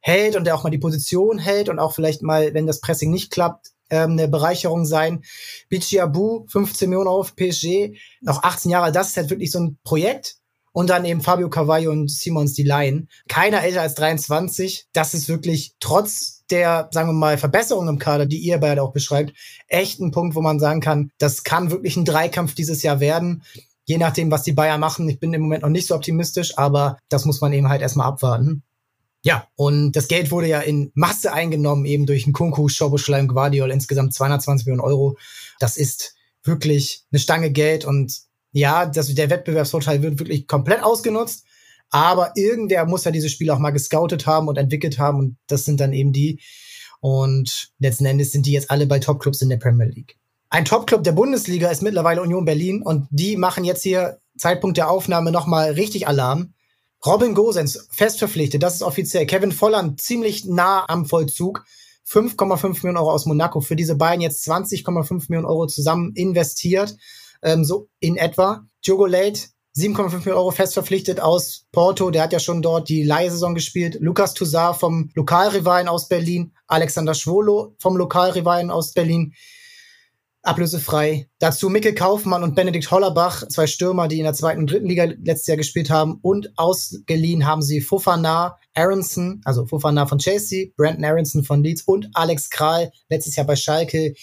[0.00, 3.10] hält und der auch mal die Position hält und auch vielleicht mal, wenn das Pressing
[3.10, 5.24] nicht klappt, ähm, eine Bereicherung sein.
[5.68, 10.37] Bichiabu, 15 Millionen auf PSG, noch 18 Jahre, das ist halt wirklich so ein Projekt.
[10.78, 13.08] Und dann eben Fabio Carvalho und Simons die Laien.
[13.26, 14.86] Keiner älter als 23.
[14.92, 18.92] Das ist wirklich trotz der, sagen wir mal, Verbesserung im Kader, die ihr beide auch
[18.92, 19.32] beschreibt,
[19.66, 23.42] echt ein Punkt, wo man sagen kann, das kann wirklich ein Dreikampf dieses Jahr werden.
[23.86, 25.08] Je nachdem, was die Bayern machen.
[25.08, 28.06] Ich bin im Moment noch nicht so optimistisch, aber das muss man eben halt erstmal
[28.06, 28.62] abwarten.
[29.24, 33.72] Ja, und das Geld wurde ja in Masse eingenommen, eben durch einen Kunku, Schoboschleim, Guardiol,
[33.72, 35.18] insgesamt 220 Millionen Euro.
[35.58, 36.14] Das ist
[36.44, 41.44] wirklich eine Stange Geld und ja, das, der Wettbewerbsvorteil wird wirklich komplett ausgenutzt.
[41.90, 45.18] Aber irgendwer muss ja diese Spiele auch mal gescoutet haben und entwickelt haben.
[45.18, 46.40] Und das sind dann eben die.
[47.00, 50.16] Und letzten Endes sind die jetzt alle bei Topclubs in der Premier League.
[50.50, 54.90] Ein Topclub der Bundesliga ist mittlerweile Union Berlin und die machen jetzt hier Zeitpunkt der
[54.90, 56.54] Aufnahme nochmal richtig Alarm.
[57.04, 59.26] Robin Gosens fest verpflichtet, das ist offiziell.
[59.26, 61.64] Kevin Volland ziemlich nah am Vollzug.
[62.08, 63.60] 5,5 Millionen Euro aus Monaco.
[63.60, 66.96] Für diese beiden jetzt 20,5 Millionen Euro zusammen investiert
[67.42, 68.66] ähm, so in etwa.
[68.86, 69.48] Diogo Late
[69.78, 72.10] 7,5 Millionen Euro fest verpflichtet aus Porto.
[72.10, 73.98] Der hat ja schon dort die Leihsaison gespielt.
[74.00, 76.52] Lukas Toussaint vom Lokalrivalen aus Berlin.
[76.66, 79.34] Alexander Schwolo vom Lokalrivalen aus Berlin.
[80.42, 81.28] Ablösefrei.
[81.38, 85.04] Dazu Mikkel Kaufmann und Benedikt Hollerbach, zwei Stürmer, die in der zweiten und dritten Liga
[85.04, 86.18] letztes Jahr gespielt haben.
[86.22, 92.08] Und ausgeliehen haben sie Fofana, Aronson, also Fofana von Chelsea, Brandon Aronson von Leeds und
[92.14, 94.14] Alex Kral, letztes Jahr bei Schalke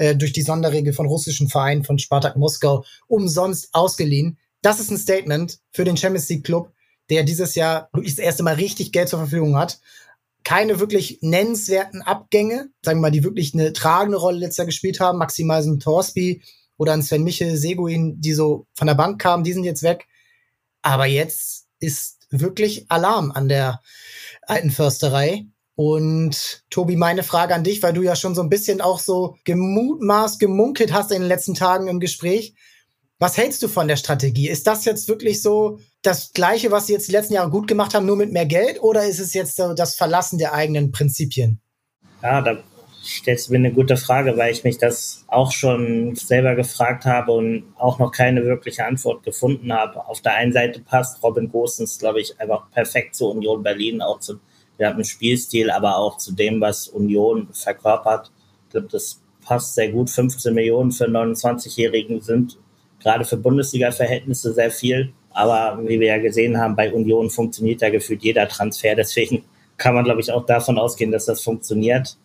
[0.00, 4.38] äh, durch die Sonderregel von russischen Vereinen von Spartak Moskau umsonst ausgeliehen.
[4.62, 6.72] Das ist ein Statement für den Champions League Club,
[7.10, 9.78] der dieses Jahr wirklich das erste Mal richtig Geld zur Verfügung hat.
[10.42, 15.00] Keine wirklich nennenswerten Abgänge, sagen wir mal, die wirklich eine tragende Rolle letztes Jahr gespielt
[15.00, 15.18] haben.
[15.18, 16.42] Maximal ein Torsby
[16.78, 20.06] oder ein Sven Michel, Seguin, die so von der Bank kamen, die sind jetzt weg.
[20.80, 23.82] Aber jetzt ist wirklich Alarm an der
[24.46, 25.44] alten Försterei.
[25.82, 29.38] Und Tobi, meine Frage an dich, weil du ja schon so ein bisschen auch so
[29.44, 32.52] gemutmaßt, gemunkelt hast in den letzten Tagen im Gespräch.
[33.18, 34.50] Was hältst du von der Strategie?
[34.50, 37.94] Ist das jetzt wirklich so das Gleiche, was sie jetzt die letzten Jahre gut gemacht
[37.94, 38.82] haben, nur mit mehr Geld?
[38.82, 41.62] Oder ist es jetzt so das Verlassen der eigenen Prinzipien?
[42.22, 42.58] Ja, da
[43.02, 47.32] stellst du mir eine gute Frage, weil ich mich das auch schon selber gefragt habe
[47.32, 50.06] und auch noch keine wirkliche Antwort gefunden habe.
[50.06, 54.20] Auf der einen Seite passt Robin Gosens, glaube ich, einfach perfekt zu Union Berlin, auch
[54.20, 54.40] zu
[54.88, 58.30] dem Spielstil, aber auch zu dem, was Union verkörpert.
[58.66, 60.10] Ich glaube, das passt sehr gut.
[60.10, 62.56] 15 Millionen für 29-Jährigen sind
[63.00, 65.12] gerade für Bundesliga-Verhältnisse sehr viel.
[65.32, 68.94] Aber wie wir ja gesehen haben, bei Union funktioniert ja gefühlt jeder Transfer.
[68.94, 69.44] Deswegen
[69.76, 72.16] kann man, glaube ich, auch davon ausgehen, dass das funktioniert.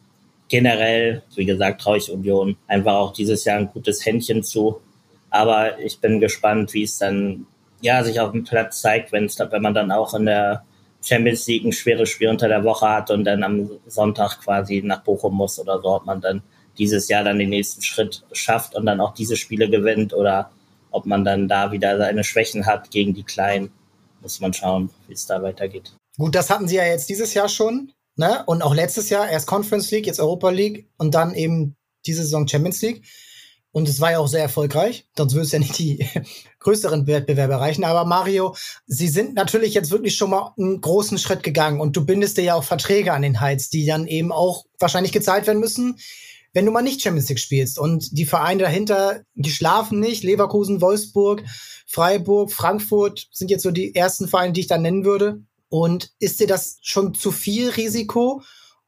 [0.48, 4.82] Generell, wie gesagt, traue ich Union einfach auch dieses Jahr ein gutes Händchen zu.
[5.30, 7.46] Aber ich bin gespannt, wie es dann
[7.82, 9.30] ja, sich auf dem Platz zeigt, wenn
[9.62, 10.64] man dann auch in der
[11.06, 15.04] Champions League ein schweres Spiel unter der Woche hat und dann am Sonntag quasi nach
[15.04, 16.42] Bochum muss oder so, ob man dann
[16.78, 20.52] dieses Jahr dann den nächsten Schritt schafft und dann auch diese Spiele gewinnt oder
[20.92, 23.72] ob man dann da wieder seine Schwächen hat gegen die Kleinen,
[24.22, 25.94] muss man schauen, wie es da weitergeht.
[26.18, 28.44] Gut, das hatten sie ja jetzt dieses Jahr schon, ne?
[28.46, 32.48] Und auch letztes Jahr erst Conference League, jetzt Europa League und dann eben diese Saison
[32.48, 33.04] Champions League.
[33.76, 36.08] Und es war ja auch sehr erfolgreich, sonst würde es ja nicht die
[36.60, 37.84] größeren Wettbewerbe erreichen.
[37.84, 38.56] Aber Mario,
[38.88, 42.46] Sie sind natürlich jetzt wirklich schon mal einen großen Schritt gegangen und du bindest dir
[42.46, 46.00] ja auch Verträge an den Hals, die dann eben auch wahrscheinlich gezahlt werden müssen
[46.54, 47.78] wenn du mal nicht Champions League spielst.
[47.78, 50.24] Und die Vereine dahinter, die schlafen nicht.
[50.24, 51.44] Leverkusen, Wolfsburg,
[51.86, 55.42] Freiburg, Frankfurt sind jetzt so die ersten Vereine, die ich da nennen würde.
[55.68, 58.42] Und ist dir das schon zu viel Risiko?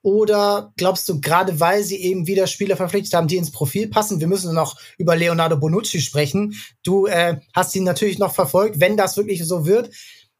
[0.08, 4.22] Oder glaubst du, gerade weil sie eben wieder Spieler verpflichtet haben, die ins Profil passen,
[4.22, 6.56] wir müssen noch über Leonardo Bonucci sprechen.
[6.82, 8.80] Du äh, hast ihn natürlich noch verfolgt.
[8.80, 9.94] Wenn das wirklich so wird,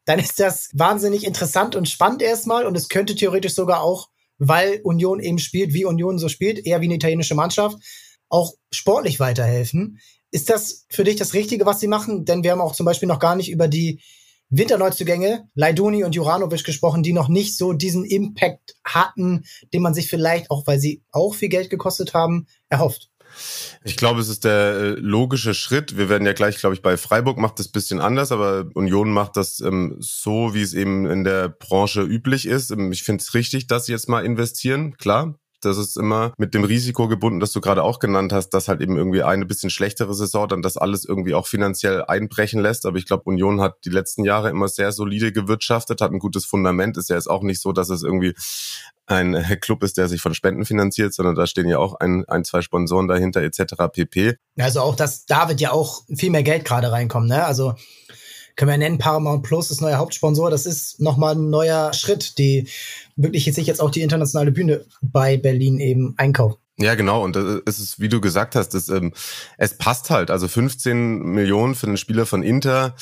[0.06, 2.64] dann ist das wahnsinnig interessant und spannend erstmal.
[2.64, 6.80] Und es könnte theoretisch sogar auch weil Union eben spielt, wie Union so spielt, eher
[6.80, 7.76] wie eine italienische Mannschaft,
[8.30, 9.98] auch sportlich weiterhelfen.
[10.30, 12.24] Ist das für dich das Richtige, was sie machen?
[12.24, 14.00] Denn wir haben auch zum Beispiel noch gar nicht über die
[14.50, 20.08] Winterneuzugänge, Leiduni und Juranovic gesprochen, die noch nicht so diesen Impact hatten, den man sich
[20.08, 23.10] vielleicht, auch weil sie auch viel Geld gekostet haben, erhofft.
[23.84, 25.96] Ich glaube, es ist der äh, logische Schritt.
[25.96, 29.36] Wir werden ja gleich, glaube ich, bei Freiburg macht das bisschen anders, aber Union macht
[29.36, 32.70] das ähm, so, wie es eben in der Branche üblich ist.
[32.70, 34.96] Ähm, ich finde es richtig, dass sie jetzt mal investieren.
[34.96, 38.68] Klar, das ist immer mit dem Risiko gebunden, das du gerade auch genannt hast, dass
[38.68, 42.86] halt eben irgendwie eine bisschen schlechtere Saison dann das alles irgendwie auch finanziell einbrechen lässt.
[42.86, 46.44] Aber ich glaube, Union hat die letzten Jahre immer sehr solide gewirtschaftet, hat ein gutes
[46.44, 46.96] Fundament.
[46.96, 48.34] Ist ja jetzt auch nicht so, dass es irgendwie
[49.06, 52.44] ein Club ist, der sich von Spenden finanziert, sondern da stehen ja auch ein, ein
[52.44, 53.74] zwei Sponsoren dahinter etc.
[53.92, 54.36] pp.
[54.58, 57.28] Also auch, dass David ja auch viel mehr Geld gerade reinkommt.
[57.28, 57.44] Ne?
[57.44, 57.74] Also
[58.58, 60.50] können wir nennen, Paramount Plus ist neuer Hauptsponsor.
[60.50, 62.68] Das ist nochmal ein neuer Schritt, die
[63.14, 66.58] wirklich sich jetzt auch die internationale Bühne bei Berlin eben einkauft.
[66.76, 67.22] Ja, genau.
[67.22, 69.12] Und es ist, wie du gesagt hast, es, ähm,
[69.58, 70.32] es passt halt.
[70.32, 72.96] Also 15 Millionen für einen Spieler von Inter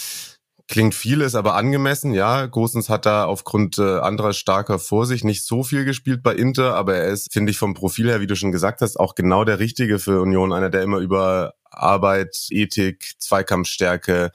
[0.68, 2.12] klingt viel, ist aber angemessen.
[2.12, 6.74] Ja, Gosens hat da aufgrund äh, anderer starker Vorsicht nicht so viel gespielt bei Inter,
[6.74, 9.44] aber er ist, finde ich, vom Profil her, wie du schon gesagt hast, auch genau
[9.44, 10.52] der Richtige für Union.
[10.52, 14.32] Einer, der immer über Arbeit, Ethik, Zweikampfstärke,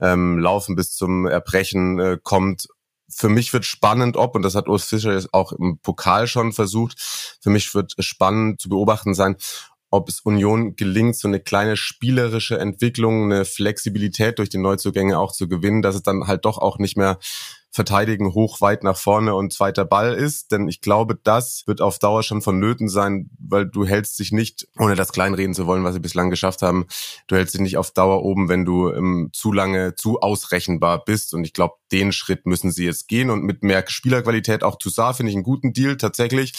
[0.00, 2.68] ähm, Laufen bis zum Erbrechen äh, kommt.
[3.08, 6.52] Für mich wird spannend, ob, und das hat Urs Fischer jetzt auch im Pokal schon
[6.52, 6.96] versucht,
[7.40, 9.36] für mich wird spannend zu beobachten sein,
[9.90, 15.32] ob es Union gelingt, so eine kleine spielerische Entwicklung, eine Flexibilität durch die Neuzugänge auch
[15.32, 17.18] zu gewinnen, dass es dann halt doch auch nicht mehr
[17.70, 20.50] verteidigen hoch weit nach vorne und zweiter Ball ist.
[20.50, 24.66] Denn ich glaube, das wird auf Dauer schon vonnöten sein, weil du hältst dich nicht,
[24.78, 26.86] ohne das kleinreden zu wollen, was sie bislang geschafft haben,
[27.28, 31.32] du hältst dich nicht auf Dauer oben, wenn du ähm, zu lange zu ausrechenbar bist.
[31.32, 35.16] Und ich glaube, den Schritt müssen sie jetzt gehen und mit mehr Spielerqualität auch Toussaint
[35.16, 36.52] finde ich einen guten Deal tatsächlich.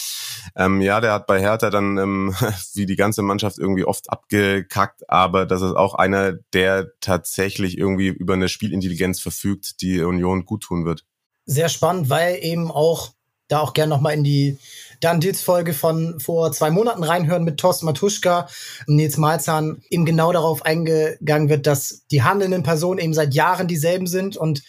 [0.56, 2.34] Ähm, ja, der hat bei Hertha dann ähm,
[2.74, 8.08] wie die ganze Mannschaft irgendwie oft abgekackt, aber das ist auch einer, der tatsächlich irgendwie
[8.08, 11.04] über eine Spielintelligenz verfügt, die Union gut tun wird
[11.46, 13.12] sehr spannend, weil eben auch
[13.48, 14.58] da auch gerne nochmal in die
[15.00, 18.48] Dan Deals Folge von vor zwei Monaten reinhören mit Thorsten Matuschka
[18.86, 23.68] und Nils Malzahn eben genau darauf eingegangen wird, dass die handelnden Personen eben seit Jahren
[23.68, 24.62] dieselben sind und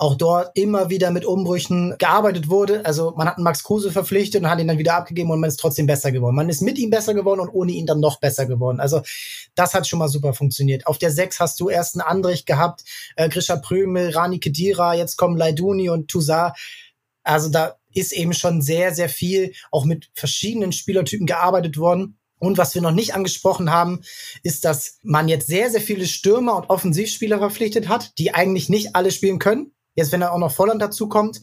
[0.00, 2.86] auch dort immer wieder mit Umbrüchen gearbeitet wurde.
[2.86, 5.48] Also man hat einen Max Kruse verpflichtet und hat ihn dann wieder abgegeben und man
[5.48, 6.34] ist trotzdem besser geworden.
[6.34, 8.80] Man ist mit ihm besser geworden und ohne ihn dann noch besser geworden.
[8.80, 9.02] Also
[9.54, 10.86] das hat schon mal super funktioniert.
[10.86, 12.82] Auf der 6 hast du erst einen Andrich gehabt,
[13.16, 16.54] äh, Grisha Prömel, Rani Kedira, jetzt kommen Leiduni und Toussaint.
[17.22, 22.16] Also da ist eben schon sehr, sehr viel auch mit verschiedenen Spielertypen gearbeitet worden.
[22.38, 24.00] Und was wir noch nicht angesprochen haben,
[24.42, 28.96] ist, dass man jetzt sehr, sehr viele Stürmer und Offensivspieler verpflichtet hat, die eigentlich nicht
[28.96, 29.74] alle spielen können.
[30.00, 31.42] Jetzt, wenn da auch noch Volland dazu kommt,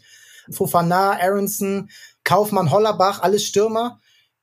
[0.51, 1.89] Fofana, Aronson,
[2.23, 3.99] Kaufmann, Hollerbach, alles Stürmer.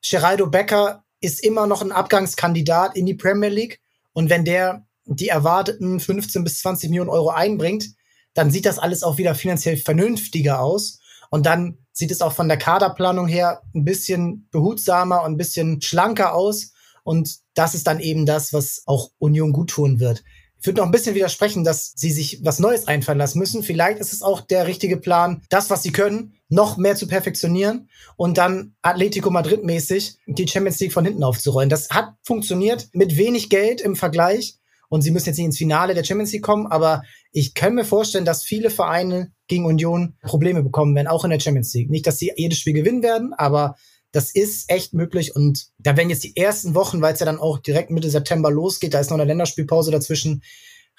[0.09, 3.81] Geraldo Becker ist immer noch ein Abgangskandidat in die Premier League.
[4.13, 7.91] Und wenn der die erwarteten 15 bis 20 Millionen Euro einbringt,
[8.35, 11.01] dann sieht das alles auch wieder finanziell vernünftiger aus.
[11.31, 15.83] Und dann sieht es auch von der Kaderplanung her ein bisschen behutsamer und ein bisschen
[15.83, 16.73] schlanker aus.
[17.03, 20.23] Und das ist dann eben das, was auch Union gut tun wird.
[20.65, 23.63] Ich würde noch ein bisschen widersprechen, dass sie sich was Neues einfallen lassen müssen.
[23.63, 27.91] Vielleicht ist es auch der richtige Plan, das, was sie können, noch mehr zu perfektionieren
[28.17, 31.69] und dann Atletico Madrid mäßig die Champions League von hinten aufzurollen.
[31.69, 34.57] Das hat funktioniert mit wenig Geld im Vergleich
[34.89, 37.85] und sie müssen jetzt nicht ins Finale der Champions League kommen, aber ich kann mir
[37.85, 41.91] vorstellen, dass viele Vereine gegen Union Probleme bekommen werden, auch in der Champions League.
[41.91, 43.77] Nicht, dass sie jedes Spiel gewinnen werden, aber
[44.15, 45.35] das ist echt möglich.
[45.35, 48.51] Und da werden jetzt die ersten Wochen, weil es ja dann auch direkt Mitte September
[48.51, 50.43] losgeht, da ist noch eine Länderspielpause dazwischen,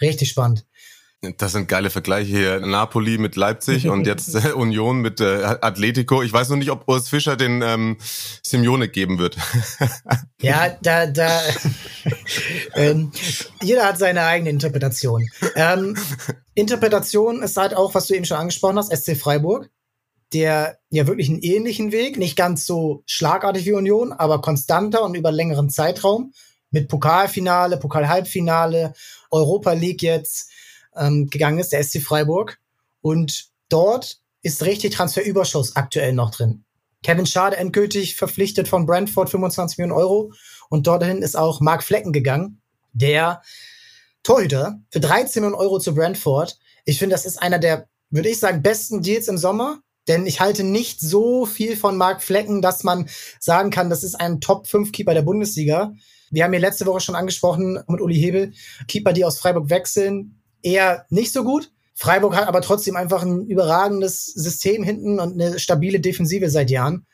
[0.02, 0.66] richtig spannend.
[1.38, 2.60] Das sind geile Vergleiche hier.
[2.60, 6.22] Napoli mit Leipzig und jetzt äh, Union mit äh, Atletico.
[6.22, 7.98] Ich weiß noch nicht, ob Urs Fischer den ähm,
[8.44, 9.38] Simeone geben wird.
[10.42, 11.42] ja, da, da
[12.76, 13.12] ähm,
[13.64, 15.28] jeder hat seine eigene Interpretation.
[15.56, 15.98] Ähm,
[16.54, 19.70] Interpretation ist halt auch, was du eben schon angesprochen hast, SC Freiburg
[20.34, 25.16] der ja wirklich einen ähnlichen Weg, nicht ganz so schlagartig wie Union, aber konstanter und
[25.16, 26.34] über längeren Zeitraum
[26.72, 28.94] mit Pokalfinale, Pokalhalbfinale,
[29.32, 30.50] Europa League jetzt
[30.96, 32.60] ähm, gegangen ist, der SC Freiburg.
[33.02, 36.66] Und dort ist richtig Transferüberschuss aktuell noch drin.
[37.04, 40.34] Kevin Schade endgültig verpflichtet von Brentford 25 Millionen Euro
[40.70, 42.62] und dorthin ist auch Mark Flecken gegangen,
[42.94, 43.42] der
[44.24, 46.58] Torhüter für 13 Millionen Euro zu Brentford.
[46.84, 49.82] Ich finde, das ist einer der, würde ich sagen, besten Deals im Sommer.
[50.08, 54.16] Denn ich halte nicht so viel von Mark Flecken, dass man sagen kann, das ist
[54.16, 55.94] ein Top-5-Keeper der Bundesliga.
[56.32, 58.54] Wir haben hier letzte Woche schon angesprochen mit Uli Hebel,
[58.88, 61.72] Keeper, die aus Freiburg wechseln, eher nicht so gut.
[61.94, 67.06] Freiburg hat aber trotzdem einfach ein überragendes System hinten und eine stabile Defensive seit Jahren.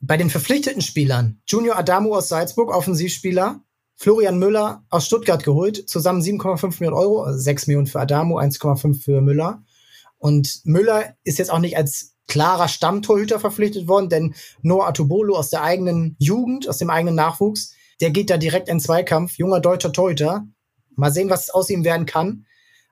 [0.00, 3.62] Bei den verpflichteten Spielern, Junior Adamu aus Salzburg, Offensivspieler,
[3.94, 9.00] Florian Müller aus Stuttgart geholt, zusammen 7,5 Millionen Euro, 6 also Millionen für Adamu, 1,5
[9.00, 9.62] für Müller.
[10.18, 15.50] Und Müller ist jetzt auch nicht als klarer Stammtorhüter verpflichtet worden, denn Noah Atubolo aus
[15.50, 19.92] der eigenen Jugend, aus dem eigenen Nachwuchs, der geht da direkt in Zweikampf, junger deutscher
[19.92, 20.46] Torhüter.
[20.96, 22.46] Mal sehen, was aus ihm werden kann.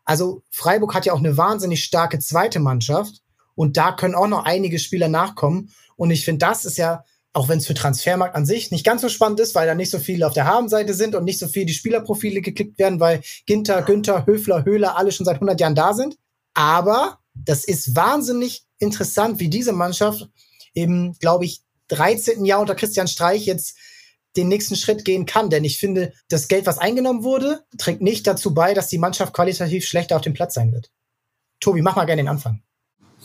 [0.05, 3.23] Also Freiburg hat ja auch eine wahnsinnig starke zweite Mannschaft
[3.55, 5.71] und da können auch noch einige Spieler nachkommen.
[5.97, 9.01] Und ich finde, das ist ja, auch wenn es für Transfermarkt an sich nicht ganz
[9.01, 11.49] so spannend ist, weil da nicht so viele auf der Habenseite sind und nicht so
[11.49, 15.75] viel die Spielerprofile geklickt werden, weil Ginter, Günther, Höfler, Höhler alle schon seit 100 Jahren
[15.75, 16.19] da sind.
[16.53, 20.29] Aber das ist wahnsinnig interessant, wie diese Mannschaft
[20.75, 22.45] im, glaube ich, 13.
[22.45, 23.77] Jahr unter Christian Streich jetzt
[24.37, 25.51] den nächsten Schritt gehen kann.
[25.51, 29.33] Denn ich finde, das Geld, was eingenommen wurde, trägt nicht dazu bei, dass die Mannschaft
[29.35, 30.91] qualitativ schlechter auf dem Platz sein wird.
[31.61, 32.63] Tobi, mach mal gerne den Anfang.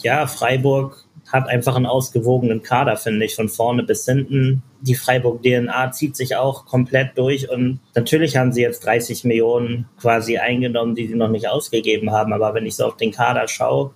[0.02, 4.62] Ja, Freiburg hat einfach einen ausgewogenen Kader, finde ich, von vorne bis hinten.
[4.82, 10.38] Die Freiburg-DNA zieht sich auch komplett durch und natürlich haben sie jetzt 30 Millionen quasi
[10.38, 12.34] eingenommen, die sie noch nicht ausgegeben haben.
[12.34, 13.94] Aber wenn ich so auf den Kader schaue,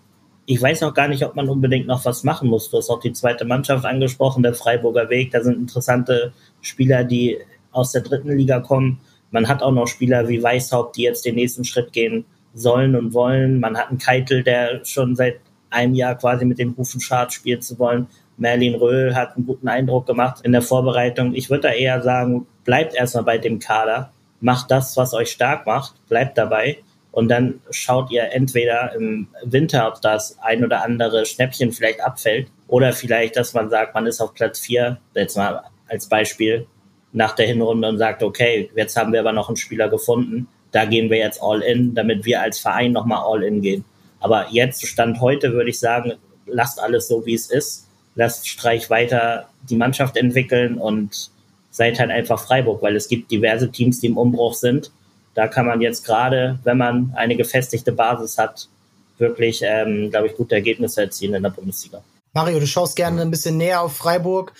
[0.49, 2.71] ich weiß auch gar nicht, ob man unbedingt noch was machen muss.
[2.71, 5.29] Du hast auch die zweite Mannschaft angesprochen, der Freiburger Weg.
[5.29, 7.37] Da sind interessante Spieler, die
[7.71, 8.99] aus der dritten Liga kommen.
[9.29, 13.13] Man hat auch noch Spieler wie Weishaupt, die jetzt den nächsten Schritt gehen sollen und
[13.13, 13.59] wollen.
[13.59, 15.35] Man hat einen Keitel, der schon seit
[15.69, 18.07] einem Jahr quasi mit den Hufen Schad spielen zu wollen.
[18.37, 21.35] Merlin Röhl hat einen guten Eindruck gemacht in der Vorbereitung.
[21.35, 25.67] Ich würde da eher sagen, bleibt erstmal bei dem Kader, macht das, was euch stark
[25.67, 26.79] macht, bleibt dabei
[27.11, 32.47] und dann schaut ihr entweder im Winter, ob das ein oder andere Schnäppchen vielleicht abfällt
[32.67, 36.67] oder vielleicht, dass man sagt, man ist auf Platz vier, jetzt mal als Beispiel,
[37.11, 40.85] nach der Hinrunde und sagt, okay, jetzt haben wir aber noch einen Spieler gefunden, da
[40.85, 43.85] gehen wir jetzt all in, damit wir als Verein nochmal all in gehen.
[44.19, 46.13] Aber jetzt, Stand heute, würde ich sagen,
[46.45, 47.87] lasst alles so, wie es ist.
[48.15, 51.31] Lasst Streich weiter die Mannschaft entwickeln und
[51.71, 54.91] seid halt einfach Freiburg, weil es gibt diverse Teams, die im Umbruch sind
[55.39, 58.67] da kann man jetzt gerade, wenn man eine gefestigte Basis hat,
[59.19, 62.03] wirklich, ähm, glaube ich, gute Ergebnisse erzielen in der Bundesliga.
[62.33, 64.51] Mario, du schaust gerne ein bisschen näher auf Freiburg.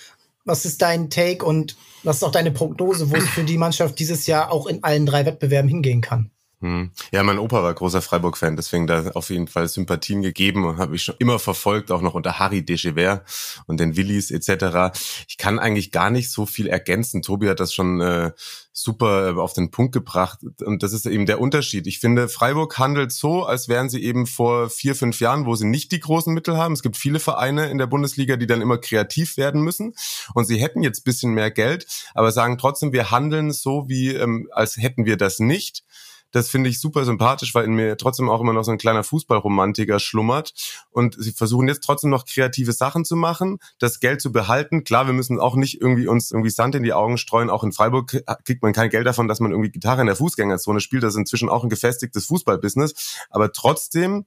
[0.46, 3.98] Was ist dein Take und was ist auch deine Prognose, wo es für die Mannschaft
[3.98, 6.30] dieses Jahr auch in allen drei Wettbewerben hingehen kann?
[6.62, 6.90] Hm.
[7.10, 10.94] Ja, mein Opa war großer Freiburg-Fan, deswegen da auf jeden Fall Sympathien gegeben und habe
[10.94, 13.24] ich schon immer verfolgt, auch noch unter Harry Dechever
[13.66, 14.94] und den Willis etc.
[15.26, 17.22] Ich kann eigentlich gar nicht so viel ergänzen.
[17.22, 18.32] Tobi hat das schon äh,
[18.74, 21.86] super äh, auf den Punkt gebracht und das ist eben der Unterschied.
[21.86, 25.66] Ich finde, Freiburg handelt so, als wären sie eben vor vier, fünf Jahren, wo sie
[25.66, 26.74] nicht die großen Mittel haben.
[26.74, 29.94] Es gibt viele Vereine in der Bundesliga, die dann immer kreativ werden müssen
[30.34, 34.48] und sie hätten jetzt bisschen mehr Geld, aber sagen trotzdem, wir handeln so, wie ähm,
[34.52, 35.84] als hätten wir das nicht
[36.32, 39.04] Das finde ich super sympathisch, weil in mir trotzdem auch immer noch so ein kleiner
[39.04, 40.52] Fußballromantiker schlummert.
[40.90, 44.84] Und sie versuchen jetzt trotzdem noch kreative Sachen zu machen, das Geld zu behalten.
[44.84, 47.50] Klar, wir müssen auch nicht irgendwie uns irgendwie Sand in die Augen streuen.
[47.50, 50.80] Auch in Freiburg kriegt man kein Geld davon, dass man irgendwie Gitarre in der Fußgängerzone
[50.80, 51.02] spielt.
[51.02, 53.26] Das ist inzwischen auch ein gefestigtes Fußballbusiness.
[53.30, 54.24] Aber trotzdem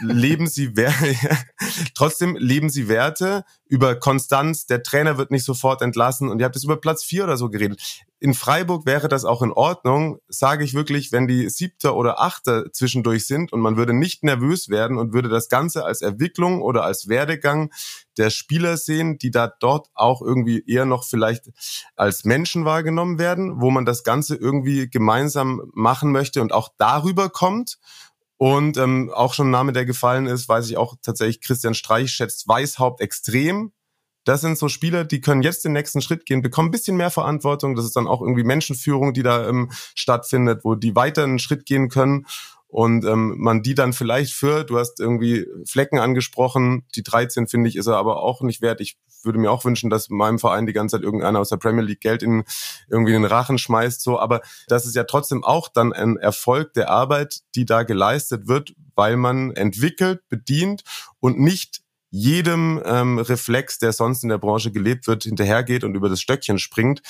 [0.00, 0.72] leben sie,
[1.94, 4.66] trotzdem leben sie Werte über Konstanz.
[4.66, 6.28] Der Trainer wird nicht sofort entlassen.
[6.28, 7.80] Und ihr habt jetzt über Platz vier oder so geredet
[8.20, 12.72] in Freiburg wäre das auch in Ordnung, sage ich wirklich, wenn die siebter oder achter
[12.72, 16.84] zwischendurch sind und man würde nicht nervös werden und würde das Ganze als Entwicklung oder
[16.84, 17.72] als Werdegang
[18.16, 21.50] der Spieler sehen, die da dort auch irgendwie eher noch vielleicht
[21.96, 27.28] als Menschen wahrgenommen werden, wo man das Ganze irgendwie gemeinsam machen möchte und auch darüber
[27.28, 27.78] kommt.
[28.36, 32.10] Und ähm, auch schon ein Name, der gefallen ist, weiß ich auch tatsächlich, Christian Streich
[32.10, 33.72] schätzt Weißhaupt extrem
[34.24, 37.10] das sind so Spieler, die können jetzt den nächsten Schritt gehen, bekommen ein bisschen mehr
[37.10, 37.74] Verantwortung.
[37.74, 41.66] Das ist dann auch irgendwie Menschenführung, die da ähm, stattfindet, wo die weiter einen Schritt
[41.66, 42.26] gehen können
[42.74, 47.68] und ähm, man die dann vielleicht für, du hast irgendwie Flecken angesprochen, die 13 finde
[47.68, 48.80] ich, ist er aber auch nicht wert.
[48.80, 51.56] Ich würde mir auch wünschen, dass in meinem Verein die ganze Zeit irgendeiner aus der
[51.58, 52.42] Premier League Geld in
[52.90, 54.18] irgendwie den Rachen schmeißt, so.
[54.18, 58.74] Aber das ist ja trotzdem auch dann ein Erfolg der Arbeit, die da geleistet wird,
[58.96, 60.82] weil man entwickelt, bedient
[61.20, 61.83] und nicht
[62.14, 66.60] jedem ähm, Reflex, der sonst in der Branche gelebt wird, hinterhergeht und über das Stöckchen
[66.60, 67.02] springt.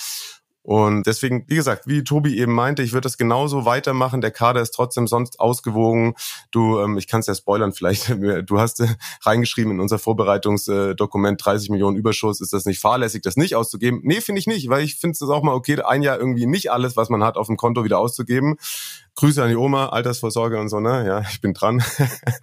[0.62, 4.22] Und deswegen, wie gesagt, wie Tobi eben meinte, ich würde das genauso weitermachen.
[4.22, 6.14] Der Kader ist trotzdem sonst ausgewogen.
[6.52, 8.08] Du, ähm, ich kann es ja spoilern, vielleicht,
[8.46, 8.86] du hast äh,
[9.20, 12.40] reingeschrieben in unser Vorbereitungsdokument 30 Millionen Überschuss.
[12.40, 14.00] Ist das nicht fahrlässig, das nicht auszugeben?
[14.04, 16.72] Nee, finde ich nicht, weil ich finde es auch mal okay, ein Jahr irgendwie nicht
[16.72, 18.56] alles, was man hat, auf dem Konto wieder auszugeben.
[19.16, 21.06] Grüße an die Oma, Altersvorsorge und so, ne?
[21.06, 21.84] Ja, ich bin dran.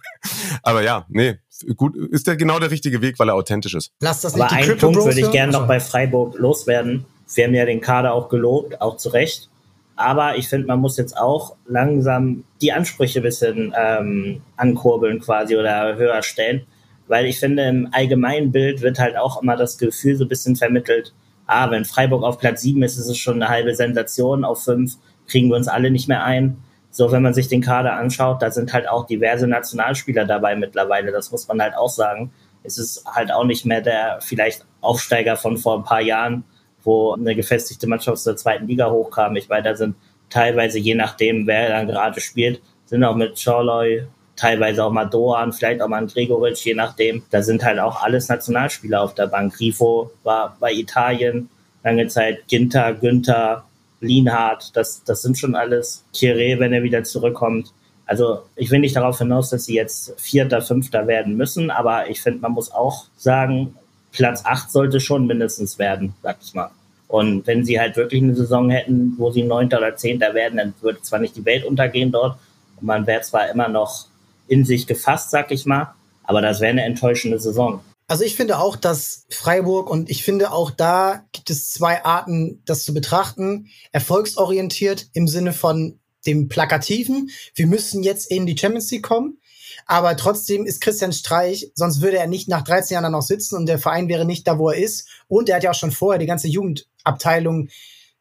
[0.62, 1.40] Aber ja, nee,
[1.76, 3.92] gut, ist der genau der richtige Weg, weil er authentisch ist.
[4.00, 7.04] Lass das nicht Aber einen Punkt würde ich gerne noch bei Freiburg loswerden.
[7.34, 9.48] Wir haben ja den Kader auch gelobt, auch zu Recht.
[9.96, 15.56] Aber ich finde, man muss jetzt auch langsam die Ansprüche ein bisschen ähm, ankurbeln quasi
[15.56, 16.66] oder höher stellen.
[17.08, 20.56] Weil ich finde, im allgemeinen Bild wird halt auch immer das Gefühl so ein bisschen
[20.56, 21.12] vermittelt,
[21.46, 24.44] ah, wenn Freiburg auf Platz sieben ist, ist es schon eine halbe Sensation.
[24.44, 24.96] Auf fünf
[25.26, 26.58] kriegen wir uns alle nicht mehr ein.
[26.94, 31.10] So, wenn man sich den Kader anschaut, da sind halt auch diverse Nationalspieler dabei mittlerweile.
[31.10, 32.30] Das muss man halt auch sagen.
[32.64, 36.44] Es ist halt auch nicht mehr der vielleicht Aufsteiger von vor ein paar Jahren,
[36.82, 39.34] wo eine gefestigte Mannschaft aus der zweiten Liga hochkam.
[39.36, 39.96] Ich meine, da sind
[40.28, 44.04] teilweise, je nachdem, wer dann gerade spielt, sind auch mit Chorloy,
[44.36, 47.22] teilweise auch mal Doan, vielleicht auch mal ein je nachdem.
[47.30, 49.54] Da sind halt auch alles Nationalspieler auf der Bank.
[49.54, 51.48] Grifo war bei Italien
[51.82, 53.64] lange Zeit, Ginter, Günther,
[54.02, 56.04] Lienhardt, das, das sind schon alles.
[56.12, 57.72] Kire, wenn er wieder zurückkommt.
[58.04, 62.20] Also ich will nicht darauf hinaus, dass sie jetzt Vierter, Fünfter werden müssen, aber ich
[62.20, 63.74] finde, man muss auch sagen,
[64.10, 66.70] Platz 8 sollte schon mindestens werden, sag ich mal.
[67.08, 70.74] Und wenn sie halt wirklich eine Saison hätten, wo sie Neunter oder Zehnter werden, dann
[70.80, 72.38] würde zwar nicht die Welt untergehen dort
[72.80, 74.06] und man wäre zwar immer noch
[74.48, 75.94] in sich gefasst, sag ich mal,
[76.24, 77.80] aber das wäre eine enttäuschende Saison.
[78.08, 82.62] Also ich finde auch, dass Freiburg und ich finde auch da gibt es zwei Arten,
[82.64, 83.68] das zu betrachten.
[83.92, 87.30] Erfolgsorientiert im Sinne von dem Plakativen.
[87.54, 89.38] Wir müssen jetzt in die Champions League kommen.
[89.86, 93.66] Aber trotzdem ist Christian Streich, sonst würde er nicht nach 13 Jahren noch sitzen und
[93.66, 95.08] der Verein wäre nicht da, wo er ist.
[95.28, 97.68] Und er hat ja auch schon vorher die ganze Jugendabteilung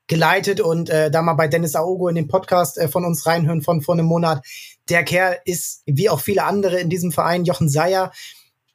[0.08, 3.62] geleitet und äh, da mal bei Dennis Aogo in den Podcast äh, von uns reinhören
[3.62, 4.46] von vor einem Monat.
[4.90, 8.12] Der Kerl ist, wie auch viele andere in diesem Verein, Jochen Seyer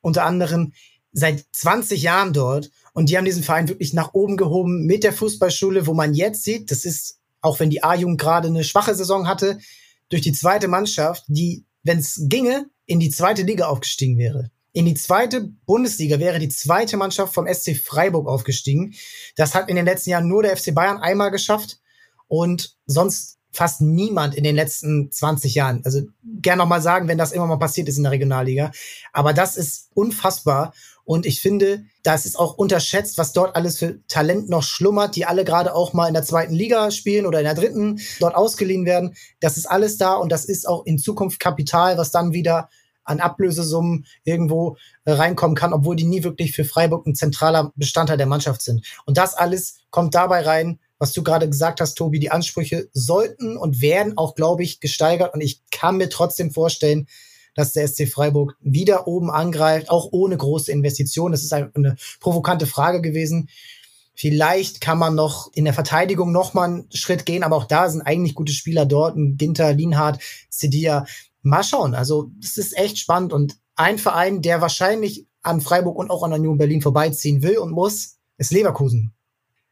[0.00, 0.72] unter anderem,
[1.18, 5.14] seit 20 Jahren dort und die haben diesen Verein wirklich nach oben gehoben mit der
[5.14, 9.26] Fußballschule, wo man jetzt sieht, das ist, auch wenn die A-Jugend gerade eine schwache Saison
[9.26, 9.58] hatte,
[10.10, 14.50] durch die zweite Mannschaft, die, wenn es ginge, in die zweite Liga aufgestiegen wäre.
[14.72, 18.94] In die zweite Bundesliga wäre die zweite Mannschaft vom SC Freiburg aufgestiegen.
[19.36, 21.80] Das hat in den letzten Jahren nur der FC Bayern einmal geschafft
[22.28, 25.80] und sonst fast niemand in den letzten 20 Jahren.
[25.84, 28.70] Also gern noch mal sagen, wenn das immer mal passiert ist in der Regionalliga.
[29.14, 30.74] Aber das ist unfassbar.
[31.06, 35.24] Und ich finde, das ist auch unterschätzt, was dort alles für Talent noch schlummert, die
[35.24, 38.84] alle gerade auch mal in der zweiten Liga spielen oder in der dritten dort ausgeliehen
[38.84, 39.14] werden.
[39.40, 42.68] Das ist alles da und das ist auch in Zukunft Kapital, was dann wieder
[43.04, 48.16] an Ablösesummen irgendwo äh, reinkommen kann, obwohl die nie wirklich für Freiburg ein zentraler Bestandteil
[48.16, 48.84] der Mannschaft sind.
[49.06, 52.18] Und das alles kommt dabei rein, was du gerade gesagt hast, Tobi.
[52.18, 55.34] Die Ansprüche sollten und werden auch, glaube ich, gesteigert.
[55.34, 57.06] Und ich kann mir trotzdem vorstellen,
[57.56, 61.32] dass der SC Freiburg wieder oben angreift, auch ohne große Investitionen.
[61.32, 63.48] Das ist eine provokante Frage gewesen.
[64.14, 67.90] Vielleicht kann man noch in der Verteidigung noch mal einen Schritt gehen, aber auch da
[67.90, 69.16] sind eigentlich gute Spieler dort.
[69.16, 71.06] Ginter, Lienhardt, Sedia.
[71.42, 71.94] Mal schauen.
[71.94, 76.32] Also, es ist echt spannend und ein Verein, der wahrscheinlich an Freiburg und auch an
[76.32, 79.12] Union Berlin vorbeiziehen will und muss, ist Leverkusen.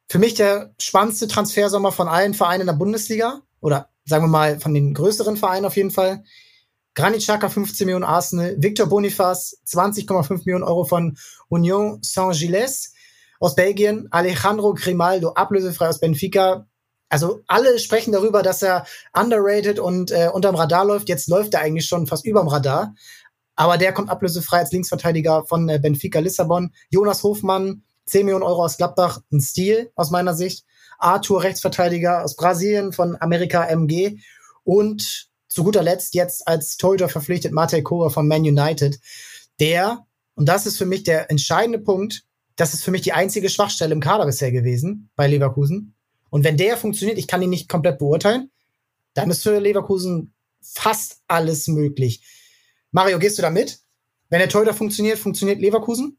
[0.09, 4.61] Für mich der spannendste Transfersommer von allen Vereinen in der Bundesliga oder sagen wir mal
[4.61, 6.22] von den größeren Vereinen auf jeden Fall.
[6.95, 11.16] Granit Xhaka 15 Millionen Arsenal, Victor Boniface 20,5 Millionen Euro von
[11.49, 12.92] Union Saint-Gilles
[13.40, 16.66] aus Belgien, Alejandro Grimaldo ablösefrei aus Benfica.
[17.09, 21.09] Also alle sprechen darüber, dass er underrated und äh, unterm Radar läuft.
[21.09, 22.95] Jetzt läuft er eigentlich schon fast überm Radar.
[23.57, 26.72] Aber der kommt ablösefrei als Linksverteidiger von äh, Benfica Lissabon.
[26.90, 30.64] Jonas Hofmann, 10 Millionen Euro aus Gladbach, ein Stil aus meiner Sicht.
[30.99, 34.18] Arthur, Rechtsverteidiger aus Brasilien von Amerika MG.
[34.64, 38.98] Und zu guter Letzt jetzt als Torhüter verpflichtet Matej Kova von Man United.
[39.61, 42.24] Der, und das ist für mich der entscheidende Punkt,
[42.57, 45.94] das ist für mich die einzige Schwachstelle im Kader bisher gewesen bei Leverkusen.
[46.28, 48.50] Und wenn der funktioniert, ich kann ihn nicht komplett beurteilen,
[49.14, 52.22] dann ist für Leverkusen fast alles möglich.
[52.90, 53.78] Mario, gehst du da mit?
[54.30, 56.18] Wenn der Torhüter funktioniert, funktioniert Leverkusen?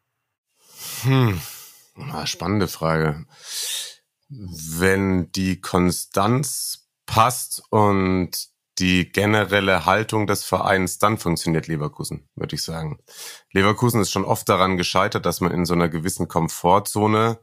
[1.02, 1.42] Hm,
[2.24, 3.26] spannende Frage.
[4.30, 12.64] Wenn die Konstanz passt und die generelle Haltung des Vereins, dann funktioniert Leverkusen, würde ich
[12.64, 13.00] sagen.
[13.52, 17.40] Leverkusen ist schon oft daran gescheitert, dass man in so einer gewissen Komfortzone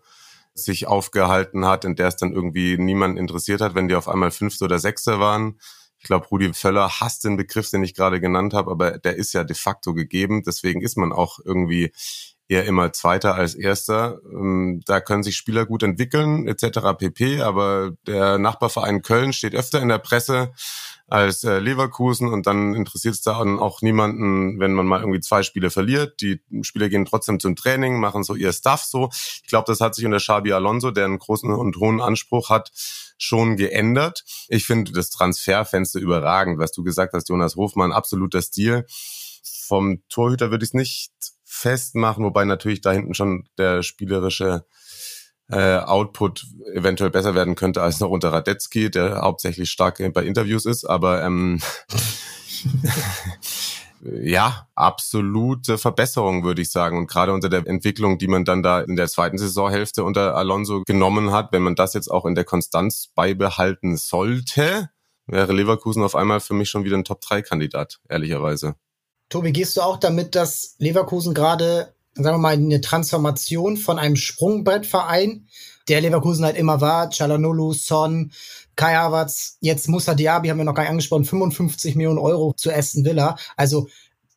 [0.55, 4.31] sich aufgehalten hat, in der es dann irgendwie niemand interessiert hat, wenn die auf einmal
[4.31, 5.59] Fünfte oder Sechste waren.
[5.99, 9.33] Ich glaube, Rudi Völler hasst den Begriff, den ich gerade genannt habe, aber der ist
[9.33, 10.43] ja de facto gegeben.
[10.45, 11.93] Deswegen ist man auch irgendwie
[12.49, 14.21] eher immer Zweiter als Erster.
[14.31, 16.99] Ähm, da können sich Spieler gut entwickeln, etc.
[16.99, 17.41] pp.
[17.41, 20.53] Aber der Nachbarverein Köln steht öfter in der Presse
[21.13, 25.43] als äh, Leverkusen und dann interessiert es da auch niemanden, wenn man mal irgendwie zwei
[25.43, 26.23] Spiele verliert.
[26.23, 29.11] Die Spieler gehen trotzdem zum Training, machen so ihr Stuff so.
[29.43, 32.73] Ich glaube, das hat sich unter Xabi Alonso, der einen großen und hohen Anspruch hat,
[33.19, 34.25] schon geändert.
[34.49, 38.87] Ich finde das Transferfenster überragend, was du gesagt hast, Jonas Hofmann, absoluter Stil.
[39.67, 41.13] Vom Torhüter würde ich es nicht
[41.45, 44.65] festmachen, wobei natürlich da hinten schon der spielerische
[45.51, 50.67] äh, Output eventuell besser werden könnte als noch unter Radetzky, der hauptsächlich stark bei Interviews
[50.67, 51.61] ist, aber ähm,
[54.03, 56.99] ja, absolute Verbesserung, würde ich sagen.
[56.99, 60.83] Und gerade unter der Entwicklung, die man dann da in der zweiten Saisonhälfte unter Alonso
[60.87, 64.91] genommen hat, wenn man das jetzt auch in der Konstanz beibehalten sollte,
[65.27, 68.75] wäre Leverkusen auf einmal für mich schon wieder ein Top-3-Kandidat, ehrlicherweise.
[69.29, 74.17] Tobi, gehst du auch damit, dass Leverkusen gerade, sagen wir mal, eine Transformation von einem
[74.17, 75.47] Sprungbrettverein,
[75.89, 78.33] der Leverkusen halt immer war, Chalanolu, Son,
[78.77, 82.73] Kai Havertz, jetzt Musa Diaby haben wir noch gar nicht angesprochen, 55 Millionen Euro zu
[82.73, 83.37] Aston Villa.
[83.57, 83.89] Also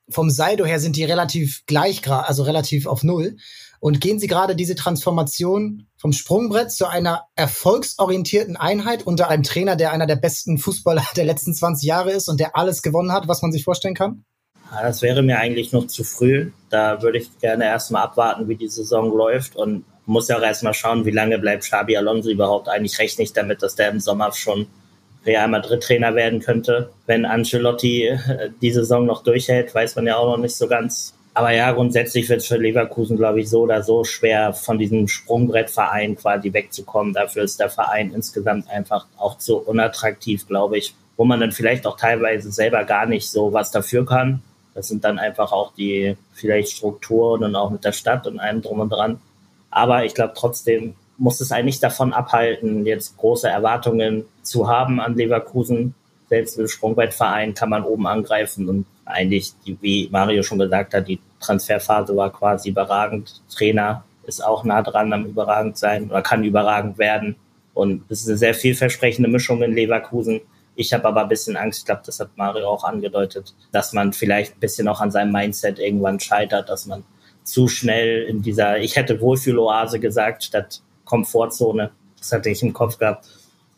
[0.09, 3.37] vom Saldo her sind die relativ gleich, also relativ auf Null.
[3.79, 9.75] Und gehen Sie gerade diese Transformation vom Sprungbrett zu einer erfolgsorientierten Einheit unter einem Trainer,
[9.75, 13.27] der einer der besten Fußballer der letzten 20 Jahre ist und der alles gewonnen hat,
[13.27, 14.25] was man sich vorstellen kann?
[14.71, 16.51] Das wäre mir eigentlich noch zu früh.
[16.69, 20.73] Da würde ich gerne erstmal abwarten, wie die Saison läuft und muss ja auch erstmal
[20.73, 22.69] schauen, wie lange bleibt Xabi Alonso überhaupt.
[22.69, 24.67] Eigentlich rechne ich damit, dass der im Sommer schon
[25.25, 26.91] Real Madrid Trainer werden könnte.
[27.07, 31.15] Wenn Ancelotti äh, die Saison noch durchhält, weiß man ja auch noch nicht so ganz.
[31.33, 35.07] Aber ja, grundsätzlich wird es für Leverkusen, glaube ich, so oder so schwer, von diesem
[35.07, 37.13] Sprungbrettverein quasi wegzukommen.
[37.13, 41.87] Dafür ist der Verein insgesamt einfach auch zu unattraktiv, glaube ich, wo man dann vielleicht
[41.87, 44.43] auch teilweise selber gar nicht so was dafür kann.
[44.75, 48.61] Das sind dann einfach auch die vielleicht Strukturen und auch mit der Stadt und allem
[48.61, 49.19] drum und dran.
[49.71, 55.15] Aber ich glaube trotzdem muss es eigentlich davon abhalten, jetzt große Erwartungen zu haben an
[55.15, 55.95] Leverkusen.
[56.27, 61.19] Selbst im Sprungbettverein kann man oben angreifen und eigentlich, wie Mario schon gesagt hat, die
[61.39, 63.41] Transferphase war quasi überragend.
[63.49, 67.35] Trainer ist auch nah dran am überragend sein oder kann überragend werden.
[67.73, 70.41] Und es ist eine sehr vielversprechende Mischung in Leverkusen.
[70.75, 74.13] Ich habe aber ein bisschen Angst, ich glaube, das hat Mario auch angedeutet, dass man
[74.13, 77.03] vielleicht ein bisschen auch an seinem Mindset irgendwann scheitert, dass man
[77.43, 81.91] zu schnell in dieser, ich hätte Wohlfühloase gesagt, statt Komfortzone.
[82.17, 83.27] Das hatte ich im Kopf gehabt.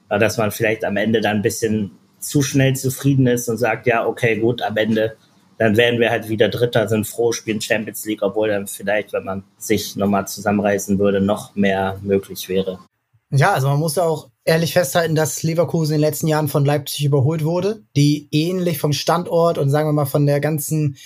[0.09, 4.05] Dass man vielleicht am Ende dann ein bisschen zu schnell zufrieden ist und sagt, ja,
[4.07, 5.17] okay, gut, am Ende,
[5.57, 9.25] dann werden wir halt wieder Dritter, sind froh, spielen Champions League, obwohl dann vielleicht, wenn
[9.25, 12.79] man sich nochmal zusammenreißen würde, noch mehr möglich wäre.
[13.31, 17.05] Ja, also man muss auch ehrlich festhalten, dass Leverkusen in den letzten Jahren von Leipzig
[17.05, 20.97] überholt wurde, die ähnlich vom Standort und sagen wir mal von der ganzen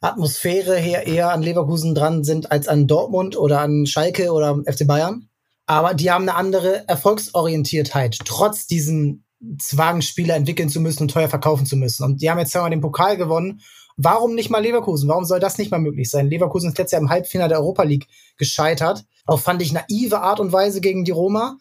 [0.00, 4.86] Atmosphäre her eher an Leverkusen dran sind als an Dortmund oder an Schalke oder FC
[4.86, 5.28] Bayern.
[5.66, 9.24] Aber die haben eine andere Erfolgsorientiertheit, trotz diesem
[9.58, 12.04] Zwang, Spieler entwickeln zu müssen und teuer verkaufen zu müssen.
[12.04, 13.60] Und die haben jetzt zweimal den Pokal gewonnen.
[13.96, 15.08] Warum nicht mal Leverkusen?
[15.08, 16.28] Warum soll das nicht mal möglich sein?
[16.28, 19.04] Leverkusen ist letztes Jahr im Halbfinale der Europa League gescheitert.
[19.26, 21.58] Auch fand ich naive Art und Weise gegen die Roma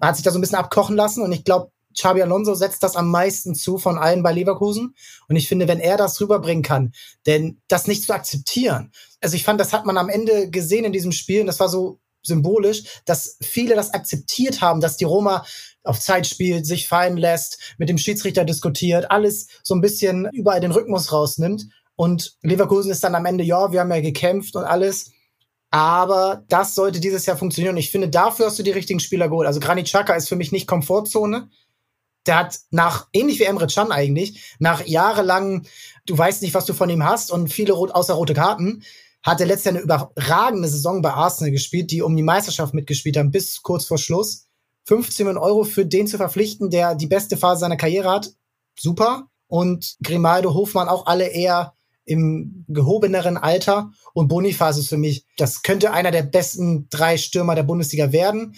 [0.00, 2.96] hat sich da so ein bisschen abkochen lassen und ich glaube, Xabi Alonso setzt das
[2.96, 4.94] am meisten zu von allen bei Leverkusen.
[5.28, 6.92] Und ich finde, wenn er das rüberbringen kann,
[7.26, 8.90] denn das nicht zu akzeptieren.
[9.20, 11.68] Also ich fand, das hat man am Ende gesehen in diesem Spiel und das war
[11.68, 15.44] so symbolisch, dass viele das akzeptiert haben, dass die Roma
[15.82, 20.60] auf Zeit spielt, sich fallen lässt, mit dem Schiedsrichter diskutiert, alles so ein bisschen überall
[20.60, 21.68] den Rhythmus rausnimmt.
[21.96, 25.12] Und Leverkusen ist dann am Ende, ja, wir haben ja gekämpft und alles.
[25.74, 27.74] Aber das sollte dieses Jahr funktionieren.
[27.74, 29.48] Und ich finde, dafür hast du die richtigen Spieler geholt.
[29.48, 31.50] Also Granit Xhaka ist für mich nicht Komfortzone.
[32.26, 35.66] Der hat nach, ähnlich wie Emre Can eigentlich, nach jahrelang,
[36.06, 38.84] du weißt nicht, was du von ihm hast und viele rot, außer rote Karten,
[39.24, 43.16] hat er letztes Jahr eine überragende Saison bei Arsenal gespielt, die um die Meisterschaft mitgespielt
[43.16, 44.46] haben, bis kurz vor Schluss.
[44.84, 48.30] 15 Millionen Euro für den zu verpflichten, der die beste Phase seiner Karriere hat.
[48.78, 49.26] Super.
[49.48, 53.90] Und Grimaldo, Hofmann auch alle eher im gehobeneren Alter.
[54.12, 58.54] Und Boniface ist für mich, das könnte einer der besten drei Stürmer der Bundesliga werden,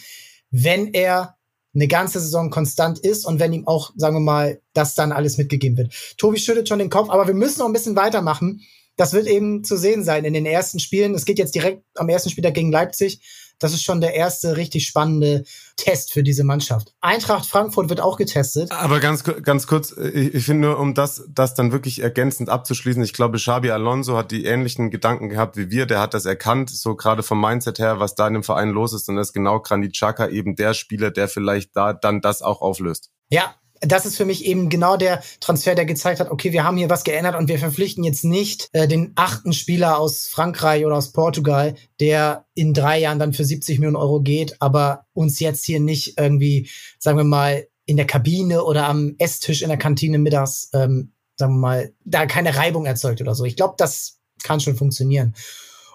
[0.50, 1.36] wenn er
[1.74, 5.36] eine ganze Saison konstant ist und wenn ihm auch, sagen wir mal, das dann alles
[5.36, 5.92] mitgegeben wird.
[6.16, 8.62] Tobi schüttelt schon den Kopf, aber wir müssen noch ein bisschen weitermachen.
[8.96, 11.14] Das wird eben zu sehen sein in den ersten Spielen.
[11.14, 13.20] Es geht jetzt direkt am ersten Spieltag gegen Leipzig.
[13.58, 15.44] Das ist schon der erste richtig spannende
[15.76, 16.94] Test für diese Mannschaft.
[17.00, 18.70] Eintracht Frankfurt wird auch getestet.
[18.70, 23.02] Aber ganz, ganz kurz, ich, ich finde nur, um das, das dann wirklich ergänzend abzuschließen,
[23.02, 25.86] ich glaube, Xabi Alonso hat die ähnlichen Gedanken gehabt wie wir.
[25.86, 28.92] Der hat das erkannt, so gerade vom Mindset her, was da in dem Verein los
[28.92, 29.08] ist.
[29.08, 32.60] Und das ist genau Granit Xhaka eben der Spieler, der vielleicht da dann das auch
[32.60, 33.10] auflöst.
[33.28, 36.76] Ja, das ist für mich eben genau der Transfer, der gezeigt hat, okay, wir haben
[36.76, 40.96] hier was geändert und wir verpflichten jetzt nicht äh, den achten Spieler aus Frankreich oder
[40.96, 45.64] aus Portugal, der in drei Jahren dann für 70 Millionen Euro geht, aber uns jetzt
[45.64, 50.18] hier nicht irgendwie, sagen wir mal, in der Kabine oder am Esstisch in der Kantine
[50.18, 53.44] mittags, ähm, sagen wir mal, da keine Reibung erzeugt oder so.
[53.44, 55.34] Ich glaube, das kann schon funktionieren.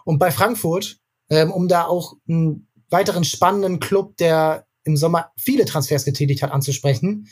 [0.06, 0.98] Und bei Frankfurt,
[1.30, 6.52] ähm, um da auch einen weiteren spannenden Club, der im Sommer viele Transfers getätigt hat,
[6.52, 7.28] anzusprechen,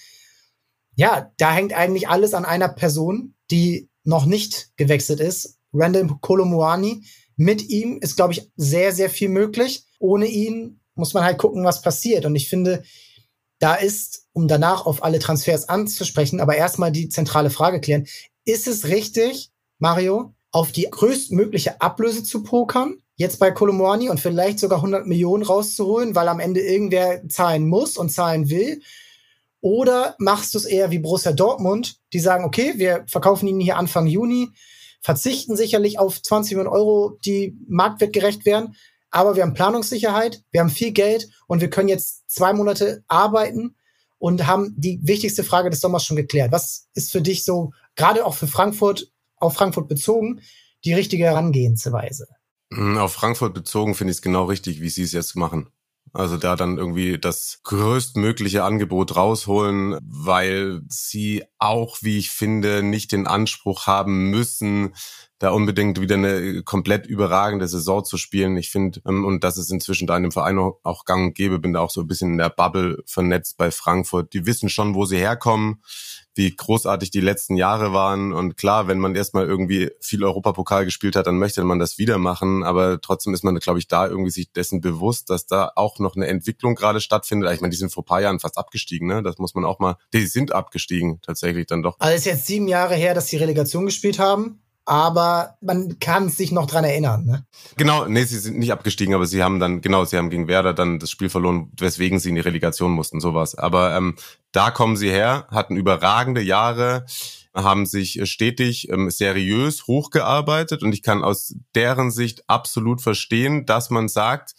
[0.96, 5.58] ja, da hängt eigentlich alles an einer Person, die noch nicht gewechselt ist.
[5.74, 7.04] Randall Kolomuani.
[7.36, 9.86] Mit ihm ist, glaube ich, sehr, sehr viel möglich.
[10.00, 12.26] Ohne ihn muss man halt gucken, was passiert.
[12.26, 12.84] Und ich finde,
[13.60, 18.08] da ist, um danach auf alle Transfers anzusprechen, aber erstmal die zentrale Frage klären.
[18.46, 22.98] Ist es richtig, Mario, auf die größtmögliche Ablöse zu pokern?
[23.16, 27.98] Jetzt bei Kolomuani und vielleicht sogar 100 Millionen rauszuholen, weil am Ende irgendwer zahlen muss
[27.98, 28.82] und zahlen will?
[29.62, 33.78] Oder machst du es eher wie Borussia Dortmund, die sagen, okay, wir verkaufen ihn hier
[33.78, 34.49] Anfang Juni,
[35.01, 38.76] verzichten sicherlich auf 20 Millionen Euro, die marktwertgerecht wären,
[39.12, 43.76] aber wir haben Planungssicherheit, wir haben viel Geld und wir können jetzt zwei Monate arbeiten
[44.18, 46.51] und haben die wichtigste Frage des Sommers schon geklärt.
[46.51, 50.41] Was ist für dich so, gerade auch für Frankfurt, auf Frankfurt bezogen,
[50.86, 52.28] die richtige Herangehensweise?
[52.72, 55.70] Hm, auf Frankfurt bezogen finde ich es genau richtig, wie sie es jetzt machen.
[56.14, 63.12] Also da dann irgendwie das größtmögliche Angebot rausholen, weil sie auch, wie ich finde, nicht
[63.12, 64.93] den Anspruch haben müssen,
[65.40, 68.58] da unbedingt wieder eine komplett überragende Saison zu spielen.
[68.58, 71.60] Ich finde, ähm, und das ist inzwischen da in dem Verein auch gang und gäbe,
[71.60, 74.34] bin da auch so ein bisschen in der Bubble vernetzt bei Frankfurt.
[74.34, 75.82] Die wissen schon, wo sie herkommen
[76.40, 78.32] wie großartig die letzten Jahre waren.
[78.32, 82.18] Und klar, wenn man erstmal irgendwie viel Europapokal gespielt hat, dann möchte man das wieder
[82.18, 82.64] machen.
[82.64, 86.16] Aber trotzdem ist man, glaube ich, da irgendwie sich dessen bewusst, dass da auch noch
[86.16, 87.52] eine Entwicklung gerade stattfindet.
[87.54, 89.22] Ich meine, die sind vor paar Jahren fast abgestiegen, ne?
[89.22, 91.98] Das muss man auch mal, die sind abgestiegen tatsächlich dann doch.
[92.00, 96.52] Also ist jetzt sieben Jahre her, dass sie Relegation gespielt haben aber man kann sich
[96.52, 97.24] noch dran erinnern.
[97.24, 97.46] Ne?
[97.78, 100.74] Genau, nee, sie sind nicht abgestiegen, aber sie haben dann, genau, sie haben gegen Werder
[100.74, 103.54] dann das Spiel verloren, weswegen sie in die Relegation mussten, sowas.
[103.54, 104.16] Aber ähm,
[104.52, 107.06] da kommen sie her, hatten überragende Jahre,
[107.54, 113.92] haben sich stetig ähm, seriös hochgearbeitet und ich kann aus deren Sicht absolut verstehen, dass
[113.92, 114.56] man sagt,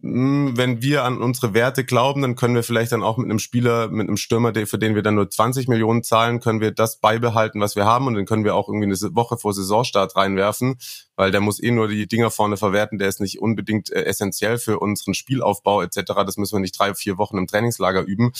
[0.00, 3.88] wenn wir an unsere Werte glauben, dann können wir vielleicht dann auch mit einem Spieler,
[3.88, 7.60] mit einem Stürmer, für den wir dann nur 20 Millionen zahlen, können wir das beibehalten,
[7.60, 10.76] was wir haben und dann können wir auch irgendwie eine Woche vor Saisonstart reinwerfen,
[11.16, 14.58] weil der muss eh nur die Dinger vorne verwerten, der ist nicht unbedingt äh, essentiell
[14.58, 16.02] für unseren Spielaufbau etc.
[16.26, 18.32] Das müssen wir nicht drei, vier Wochen im Trainingslager üben.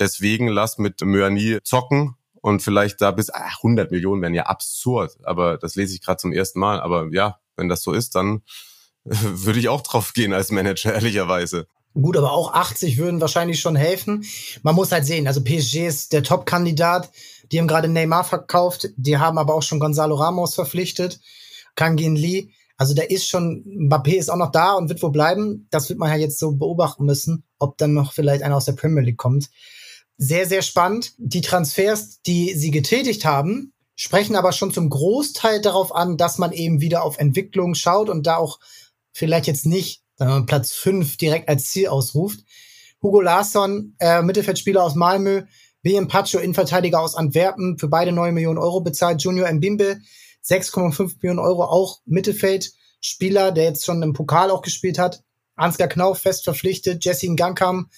[0.00, 5.16] Deswegen lass mit Möani zocken und vielleicht da bis ach, 100 Millionen wären ja absurd,
[5.22, 6.80] aber das lese ich gerade zum ersten Mal.
[6.80, 8.42] Aber ja, wenn das so ist, dann
[9.04, 11.66] würde ich auch drauf gehen als Manager, ehrlicherweise.
[11.94, 14.24] Gut, aber auch 80 würden wahrscheinlich schon helfen.
[14.62, 17.10] Man muss halt sehen, also PSG ist der Top-Kandidat.
[17.50, 21.20] Die haben gerade Neymar verkauft, die haben aber auch schon Gonzalo Ramos verpflichtet,
[21.74, 22.48] Kangin Lee.
[22.78, 25.68] Also da ist schon, Mbappé ist auch noch da und wird wohl bleiben.
[25.70, 28.72] Das wird man ja jetzt so beobachten müssen, ob dann noch vielleicht einer aus der
[28.72, 29.50] Premier League kommt.
[30.16, 31.12] Sehr, sehr spannend.
[31.18, 36.52] Die Transfers, die sie getätigt haben, sprechen aber schon zum Großteil darauf an, dass man
[36.52, 38.58] eben wieder auf Entwicklung schaut und da auch
[39.12, 42.40] vielleicht jetzt nicht sagen Platz fünf direkt als Ziel ausruft.
[43.02, 45.42] Hugo Larsson, äh, Mittelfeldspieler aus Malmö,
[45.82, 49.22] BM Pacho, Innenverteidiger aus Antwerpen, für beide neun Millionen Euro bezahlt.
[49.22, 49.98] Junior Mbimbe,
[50.44, 55.22] 6,5 Millionen Euro, auch Mittelfeldspieler, der jetzt schon im Pokal auch gespielt hat.
[55.56, 57.90] Ansgar Knauf fest verpflichtet, Jesse Gangkam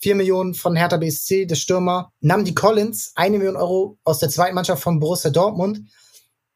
[0.00, 2.12] 4 Millionen von Hertha BSC, der Stürmer.
[2.20, 5.82] Namdi Collins, eine Million Euro aus der zweiten Mannschaft von Borussia Dortmund.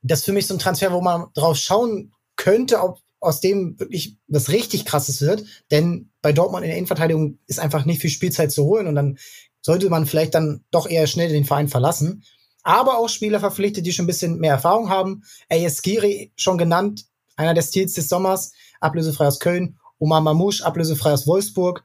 [0.01, 3.79] Das ist für mich so ein Transfer, wo man drauf schauen könnte, ob aus dem
[3.79, 5.45] wirklich was richtig krasses wird.
[5.71, 9.19] Denn bei Dortmund in der Innenverteidigung ist einfach nicht viel Spielzeit zu holen und dann
[9.61, 12.25] sollte man vielleicht dann doch eher schnell den Verein verlassen.
[12.65, 15.23] Aber auch Spieler verpflichtet, die schon ein bisschen mehr Erfahrung haben.
[15.49, 17.07] AS Giri schon genannt,
[17.37, 19.79] einer der Stils des Sommers, ablösefrei aus Köln.
[19.99, 21.85] Omar Mamouche, ablösefrei aus Wolfsburg.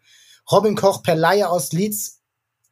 [0.51, 2.21] Robin Koch per Laie aus Leeds,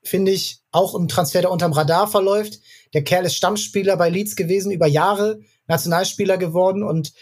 [0.01, 2.59] finde ich, auch ein Transfer, der unterm Radar verläuft.
[2.93, 7.13] Der Kerl ist Stammspieler bei Leeds gewesen, über Jahre Nationalspieler geworden und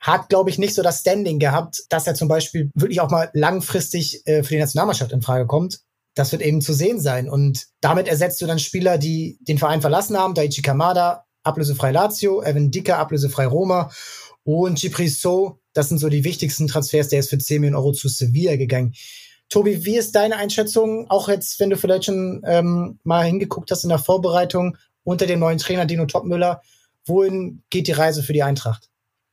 [0.00, 3.30] hat, glaube ich, nicht so das Standing gehabt, dass er zum Beispiel wirklich auch mal
[3.34, 5.80] langfristig äh, für die Nationalmannschaft in Frage kommt.
[6.14, 7.28] Das wird eben zu sehen sein.
[7.28, 10.34] Und damit ersetzt du dann Spieler, die den Verein verlassen haben.
[10.34, 13.90] Daichi Kamada, ablösefrei Lazio, Evan Dicker, ablösefrei Roma
[14.42, 15.58] und Gipri So.
[15.72, 17.08] Das sind so die wichtigsten Transfers.
[17.08, 18.94] Der ist für 10 Millionen Euro zu Sevilla gegangen.
[19.50, 23.82] Tobi, wie ist deine Einschätzung, auch jetzt, wenn du vielleicht schon ähm, mal hingeguckt hast
[23.82, 26.62] in der Vorbereitung unter dem neuen Trainer Dino Topmüller,
[27.04, 28.88] wohin geht die Reise für die Eintracht?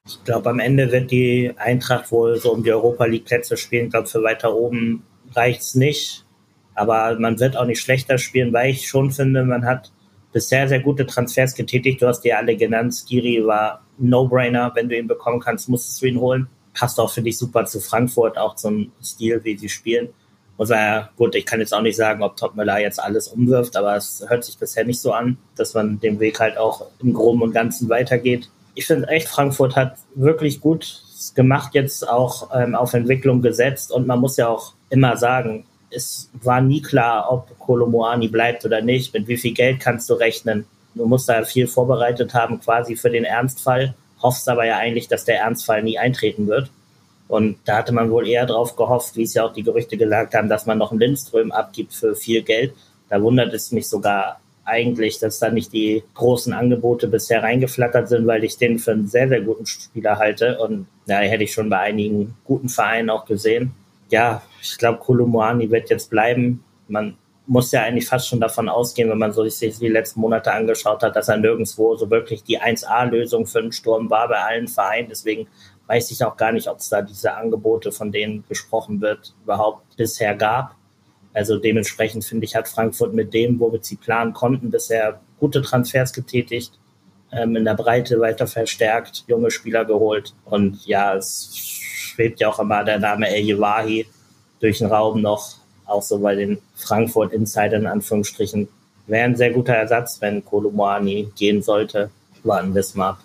[0.07, 3.85] Ich glaube, am Ende wird die Eintracht wohl so um die Europa League Plätze spielen.
[3.85, 5.03] Ich glaube, für weiter oben
[5.35, 6.25] reicht es nicht.
[6.75, 9.91] Aber man wird auch nicht schlechter spielen, weil ich schon finde, man hat
[10.31, 12.01] bisher sehr gute Transfers getätigt.
[12.01, 12.93] Du hast die alle genannt.
[12.93, 14.71] Skiri war No-Brainer.
[14.75, 16.47] Wenn du ihn bekommen kannst, musstest du ihn holen
[16.77, 20.09] passt auch, finde ich, super zu Frankfurt, auch zum Stil, wie sie spielen.
[20.57, 23.95] Und war gut, ich kann jetzt auch nicht sagen, ob Topmüller jetzt alles umwirft, aber
[23.95, 27.41] es hört sich bisher nicht so an, dass man den Weg halt auch im Groben
[27.41, 28.49] und Ganzen weitergeht.
[28.77, 31.01] Ich finde echt, Frankfurt hat wirklich gut
[31.33, 36.29] gemacht, jetzt auch ähm, auf Entwicklung gesetzt und man muss ja auch immer sagen, es
[36.43, 39.13] war nie klar, ob Kolomoani bleibt oder nicht.
[39.13, 40.65] Mit wie viel Geld kannst du rechnen?
[40.93, 45.25] Du musst da viel vorbereitet haben, quasi für den Ernstfall hoffst aber ja eigentlich, dass
[45.25, 46.69] der Ernstfall nie eintreten wird.
[47.27, 50.33] Und da hatte man wohl eher drauf gehofft, wie es ja auch die Gerüchte gesagt
[50.33, 52.73] haben, dass man noch einen Lindström abgibt für viel Geld.
[53.09, 58.27] Da wundert es mich sogar eigentlich, dass da nicht die großen Angebote bisher reingeflattert sind,
[58.27, 60.59] weil ich den für einen sehr, sehr guten Spieler halte.
[60.59, 63.71] Und ja, hätte ich schon bei einigen guten Vereinen auch gesehen.
[64.09, 66.63] Ja, ich glaube, Kolomoani wird jetzt bleiben.
[66.87, 70.51] Man muss ja eigentlich fast schon davon ausgehen, wenn man so sich die letzten Monate
[70.51, 74.67] angeschaut hat, dass er nirgendwo so wirklich die 1A-Lösung für einen Sturm war bei allen
[74.67, 75.07] Vereinen.
[75.09, 75.47] Deswegen
[75.87, 79.95] weiß ich auch gar nicht, ob es da diese Angebote, von denen gesprochen wird, überhaupt
[79.95, 80.75] bisher gab.
[81.33, 85.61] Also dementsprechend finde ich, hat Frankfurt mit dem, wo wir sie planen konnten, bisher gute
[85.61, 86.79] Transfers getätigt,
[87.31, 90.33] ähm, in der Breite weiter verstärkt, junge Spieler geholt.
[90.45, 94.07] Und ja, es schwebt ja auch immer der Name El Yewahi
[94.59, 95.57] durch den Raum noch
[95.87, 98.67] auch so bei den Frankfurt Insidern in Anführungsstrichen,
[99.07, 102.11] wäre ein sehr guter Ersatz, wenn Kolomoani gehen sollte.
[102.43, 103.19] Warten wir es mal ab.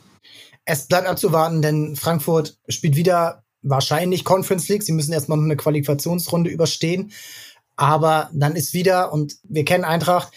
[0.64, 4.84] Es bleibt abzuwarten, denn Frankfurt spielt wieder wahrscheinlich Conference League.
[4.84, 7.12] Sie müssen erstmal noch eine Qualifikationsrunde überstehen.
[7.76, 10.32] Aber dann ist wieder, und wir kennen Eintracht,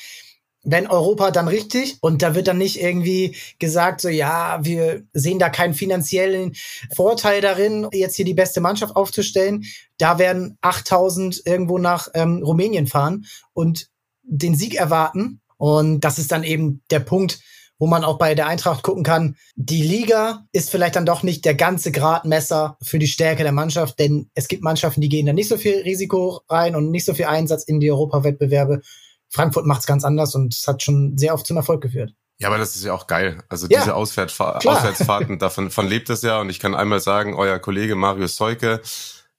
[0.65, 5.39] wenn Europa dann richtig und da wird dann nicht irgendwie gesagt, so ja, wir sehen
[5.39, 6.55] da keinen finanziellen
[6.93, 9.63] Vorteil darin, jetzt hier die beste Mannschaft aufzustellen.
[9.99, 13.89] Da werden 8000 irgendwo nach ähm, Rumänien fahren und
[14.23, 15.39] den Sieg erwarten.
[15.57, 17.39] Und das ist dann eben der Punkt,
[17.77, 19.35] wo man auch bei der Eintracht gucken kann.
[19.55, 23.99] Die Liga ist vielleicht dann doch nicht der ganze Gradmesser für die Stärke der Mannschaft,
[23.99, 27.13] denn es gibt Mannschaften, die gehen da nicht so viel Risiko rein und nicht so
[27.13, 28.81] viel Einsatz in die Europawettbewerbe.
[29.29, 32.13] Frankfurt macht es ganz anders und es hat schon sehr oft zum Erfolg geführt.
[32.37, 33.43] Ja, aber das ist ja auch geil.
[33.49, 33.97] Also ja, diese klar.
[33.97, 36.39] Auswärtsfahrten, davon von lebt es ja.
[36.41, 38.81] Und ich kann einmal sagen, euer Kollege Mario Seuke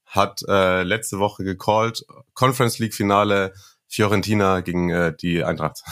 [0.05, 3.53] hat äh, letzte Woche gecallt, Conference League Finale
[3.87, 5.83] Fiorentina gegen äh, die Eintracht.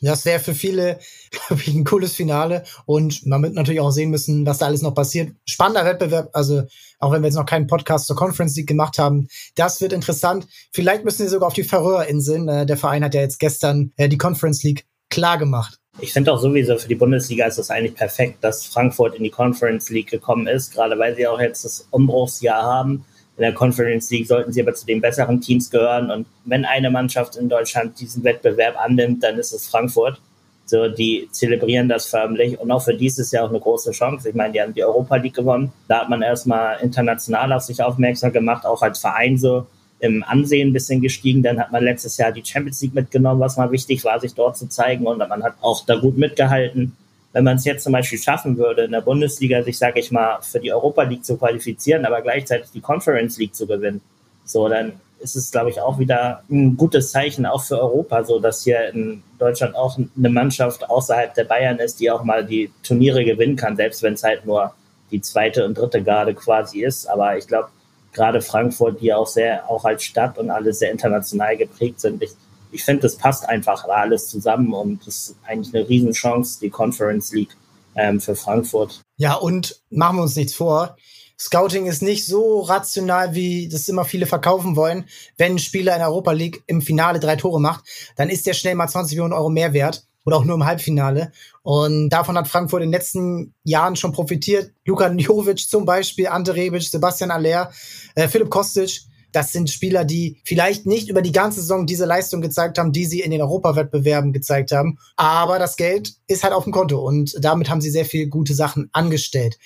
[0.00, 0.98] Das wäre für viele,
[1.30, 2.64] glaube ich, ein cooles Finale.
[2.86, 5.32] Und man wird natürlich auch sehen müssen, was da alles noch passiert.
[5.46, 6.62] Spannender Wettbewerb, also
[6.98, 10.46] auch wenn wir jetzt noch keinen Podcast zur Conference League gemacht haben, das wird interessant.
[10.72, 12.48] Vielleicht müssen wir sogar auf die Färöerinseln.
[12.48, 15.78] Äh, der Verein hat ja jetzt gestern äh, die Conference League klar gemacht.
[15.98, 19.30] Ich finde auch sowieso für die Bundesliga ist es eigentlich perfekt, dass Frankfurt in die
[19.30, 23.04] Conference League gekommen ist, gerade weil sie auch jetzt das Umbruchsjahr haben
[23.40, 26.10] in der Conference League sollten sie aber zu den besseren Teams gehören.
[26.10, 30.20] Und wenn eine Mannschaft in Deutschland diesen Wettbewerb annimmt, dann ist es Frankfurt.
[30.66, 34.28] So, die zelebrieren das förmlich und auch für dieses Jahr auch eine große Chance.
[34.28, 35.72] Ich meine, die haben die Europa League gewonnen.
[35.88, 39.66] Da hat man erstmal international auf sich aufmerksam gemacht, auch als Verein so
[40.00, 41.42] im Ansehen ein bisschen gestiegen.
[41.42, 44.58] Dann hat man letztes Jahr die Champions League mitgenommen, was mal wichtig war, sich dort
[44.58, 46.94] zu zeigen und man hat auch da gut mitgehalten
[47.32, 50.40] wenn man es jetzt zum Beispiel schaffen würde, in der Bundesliga sich, sage ich mal,
[50.42, 54.00] für die Europa League zu qualifizieren, aber gleichzeitig die Conference League zu gewinnen,
[54.44, 58.40] so dann ist es, glaube ich, auch wieder ein gutes Zeichen auch für Europa, so
[58.40, 62.70] dass hier in Deutschland auch eine Mannschaft außerhalb der Bayern ist, die auch mal die
[62.82, 64.74] Turniere gewinnen kann, selbst wenn es halt nur
[65.10, 67.06] die zweite und dritte Garde quasi ist.
[67.06, 67.68] Aber ich glaube,
[68.12, 72.22] gerade Frankfurt, die auch sehr, auch als Stadt und alles sehr international geprägt sind.
[72.22, 72.30] Ich,
[72.72, 77.32] ich finde, das passt einfach alles zusammen und das ist eigentlich eine Riesenchance, die Conference
[77.32, 77.56] League
[77.96, 79.00] ähm, für Frankfurt.
[79.16, 80.96] Ja, und machen wir uns nichts vor.
[81.38, 85.06] Scouting ist nicht so rational, wie das immer viele verkaufen wollen.
[85.38, 87.84] Wenn ein Spieler in der Europa League im Finale drei Tore macht,
[88.16, 91.32] dann ist der schnell mal 20 Millionen Euro mehr wert oder auch nur im Halbfinale.
[91.62, 94.72] Und davon hat Frankfurt in den letzten Jahren schon profitiert.
[94.84, 97.72] Luka Jovic zum Beispiel, Ante Rebic, Sebastian Aller,
[98.14, 99.00] äh, Philipp Kostic.
[99.32, 103.06] Das sind Spieler, die vielleicht nicht über die ganze Saison diese Leistung gezeigt haben, die
[103.06, 104.98] sie in den Europawettbewerben gezeigt haben.
[105.16, 108.54] Aber das Geld ist halt auf dem Konto und damit haben sie sehr viel gute
[108.54, 109.58] Sachen angestellt.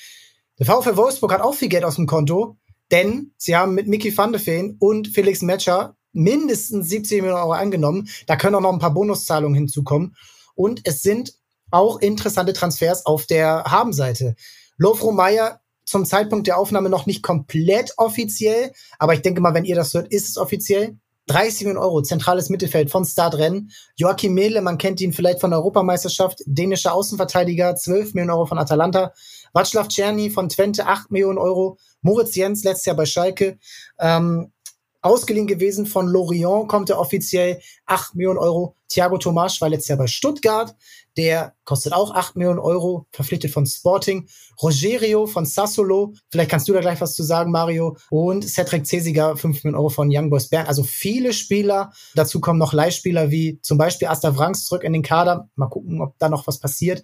[0.59, 2.57] Der VfL Wolfsburg hat auch viel Geld aus dem Konto,
[2.91, 7.53] denn sie haben mit Mickey van de Feen und Felix Metscher mindestens 70 Millionen Euro
[7.53, 8.09] angenommen.
[8.27, 10.15] Da können auch noch ein paar Bonuszahlungen hinzukommen.
[10.55, 11.35] Und es sind
[11.71, 14.37] auch interessante Transfers auf der Habenseite.
[14.77, 15.61] Lofro Meyer
[15.95, 19.95] zum Zeitpunkt der Aufnahme noch nicht komplett offiziell, aber ich denke mal, wenn ihr das
[19.95, 20.99] hört, ist es offiziell.
[21.29, 23.71] 30 Millionen Euro, zentrales Mittelfeld von Startrennen.
[23.95, 28.59] Joachim Mehle, man kennt ihn vielleicht von der Europameisterschaft, dänischer Außenverteidiger, 12 Millionen Euro von
[28.59, 29.13] Atalanta.
[29.53, 31.79] Václav Czerny von Twente, 8 Millionen Euro.
[32.03, 33.57] Moritz Jens, letztes Jahr bei Schalke.
[34.01, 34.51] Ähm,
[35.01, 38.75] ausgeliehen gewesen von Lorient, kommt er offiziell 8 Millionen Euro.
[38.89, 40.75] Thiago Tomasch war letztes Jahr bei Stuttgart,
[41.17, 44.29] der kostet auch 8 Millionen Euro, verpflichtet von Sporting.
[44.61, 47.97] Rogerio von Sassolo, vielleicht kannst du da gleich was zu sagen, Mario.
[48.11, 50.67] Und Cedric Cesiger, 5 Millionen Euro von Young Boys Bern.
[50.67, 51.93] Also viele Spieler.
[52.15, 55.49] Dazu kommen noch Leihspieler wie zum Beispiel Asta Franks zurück in den Kader.
[55.55, 57.03] Mal gucken, ob da noch was passiert.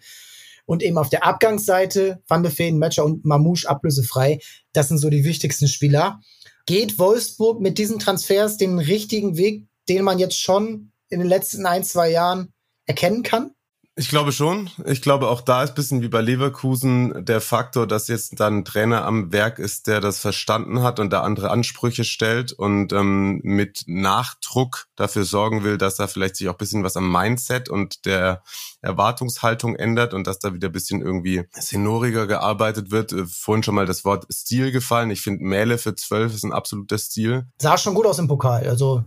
[0.67, 4.41] Und eben auf der Abgangsseite Van de Feen, Matcher und Mamouche ablösefrei.
[4.73, 6.21] Das sind so die wichtigsten Spieler.
[6.67, 11.67] Geht Wolfsburg mit diesen Transfers den richtigen Weg, den man jetzt schon in den letzten
[11.67, 12.53] ein, zwei Jahren
[12.87, 13.53] erkennen kann?
[14.01, 14.70] Ich glaube schon.
[14.86, 18.64] Ich glaube, auch da ist bisschen wie bei Leverkusen der Faktor, dass jetzt dann ein
[18.64, 23.40] Trainer am Werk ist, der das verstanden hat und da andere Ansprüche stellt und ähm,
[23.42, 28.07] mit Nachdruck dafür sorgen will, dass da vielleicht sich auch bisschen was am Mindset und
[28.07, 28.42] der
[28.80, 33.12] Erwartungshaltung ändert und dass da wieder bisschen irgendwie senoriger gearbeitet wird.
[33.12, 35.11] Äh, vorhin schon mal das Wort Stil gefallen.
[35.11, 37.48] Ich finde, Mähle für zwölf ist ein absoluter Stil.
[37.61, 38.66] Sah schon gut aus im Pokal.
[38.66, 39.05] Also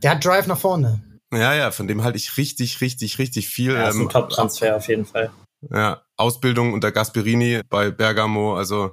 [0.00, 1.02] der hat Drive nach vorne.
[1.32, 3.72] Ja, ja, von dem halte ich richtig, richtig, richtig viel.
[3.72, 5.30] Ja, ist ein ähm, Top-Transfer auf jeden Fall.
[5.70, 8.92] Ja, Ausbildung unter Gasperini bei Bergamo, also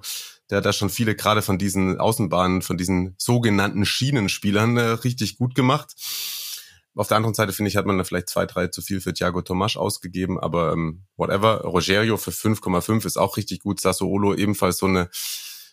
[0.49, 5.37] der hat da schon viele gerade von diesen Außenbahnen, von diesen sogenannten Schienenspielern äh, richtig
[5.37, 5.93] gut gemacht.
[6.95, 9.13] Auf der anderen Seite finde ich, hat man da vielleicht zwei, drei zu viel für
[9.13, 11.61] Thiago Tomasch ausgegeben, aber ähm, whatever.
[11.61, 13.79] Rogerio für 5,5 ist auch richtig gut.
[13.79, 15.09] Sassuolo ebenfalls so eine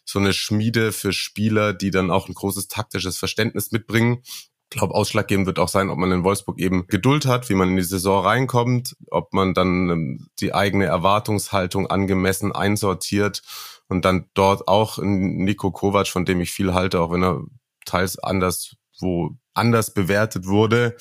[0.07, 4.23] so eine Schmiede für Spieler, die dann auch ein großes taktisches Verständnis mitbringen
[4.71, 7.77] glaube, ausschlaggebend wird auch sein, ob man in Wolfsburg eben Geduld hat, wie man in
[7.77, 13.43] die Saison reinkommt, ob man dann ähm, die eigene Erwartungshaltung angemessen einsortiert
[13.89, 17.43] und dann dort auch Nico Kovac, von dem ich viel halte, auch wenn er
[17.85, 20.97] teils anders, wo anders bewertet wurde,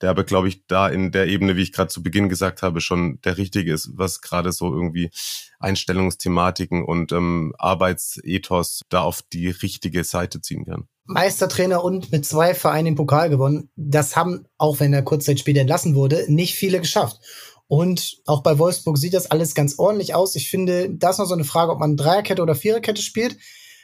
[0.00, 2.80] der aber, glaube ich, da in der Ebene, wie ich gerade zu Beginn gesagt habe,
[2.80, 5.10] schon der richtige ist, was gerade so irgendwie
[5.58, 10.88] Einstellungsthematiken und ähm, Arbeitsethos da auf die richtige Seite ziehen kann.
[11.10, 13.70] Meistertrainer und mit zwei Vereinen den Pokal gewonnen.
[13.76, 17.18] Das haben, auch wenn er kurz Zeit später entlassen wurde, nicht viele geschafft.
[17.66, 20.34] Und auch bei Wolfsburg sieht das alles ganz ordentlich aus.
[20.34, 23.36] Ich finde, da ist noch so eine Frage, ob man Dreierkette oder Viererkette spielt.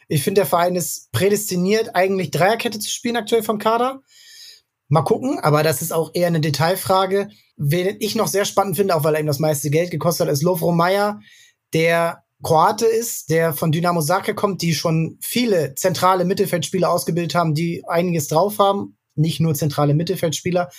[0.09, 4.03] Ich finde, der Verein ist prädestiniert, eigentlich Dreierkette zu spielen aktuell vom Kader.
[4.89, 7.29] Mal gucken, aber das ist auch eher eine Detailfrage.
[7.57, 10.33] Wen ich noch sehr spannend finde, auch weil er ihm das meiste Geld gekostet hat,
[10.33, 11.21] ist Lovro Meyer,
[11.73, 17.55] der Kroate ist, der von Dynamo Zagreb kommt, die schon viele zentrale Mittelfeldspieler ausgebildet haben,
[17.55, 20.71] die einiges drauf haben, nicht nur zentrale Mittelfeldspieler.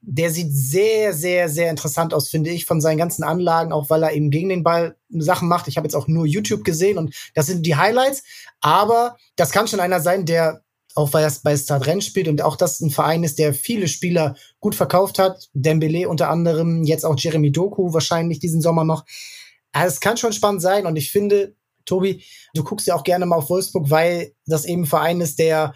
[0.00, 4.04] Der sieht sehr, sehr, sehr interessant aus, finde ich, von seinen ganzen Anlagen, auch weil
[4.04, 5.66] er eben gegen den Ball Sachen macht.
[5.66, 8.22] Ich habe jetzt auch nur YouTube gesehen und das sind die Highlights.
[8.60, 10.62] Aber das kann schon einer sein, der
[10.94, 13.88] auch weil er bei Start Rennes spielt und auch das ein Verein ist, der viele
[13.88, 15.48] Spieler gut verkauft hat.
[15.52, 19.04] Dembele unter anderem, jetzt auch Jeremy Doku wahrscheinlich diesen Sommer noch.
[19.72, 21.54] Also es kann schon spannend sein und ich finde,
[21.84, 25.38] Tobi, du guckst ja auch gerne mal auf Wolfsburg, weil das eben ein Verein ist,
[25.38, 25.74] der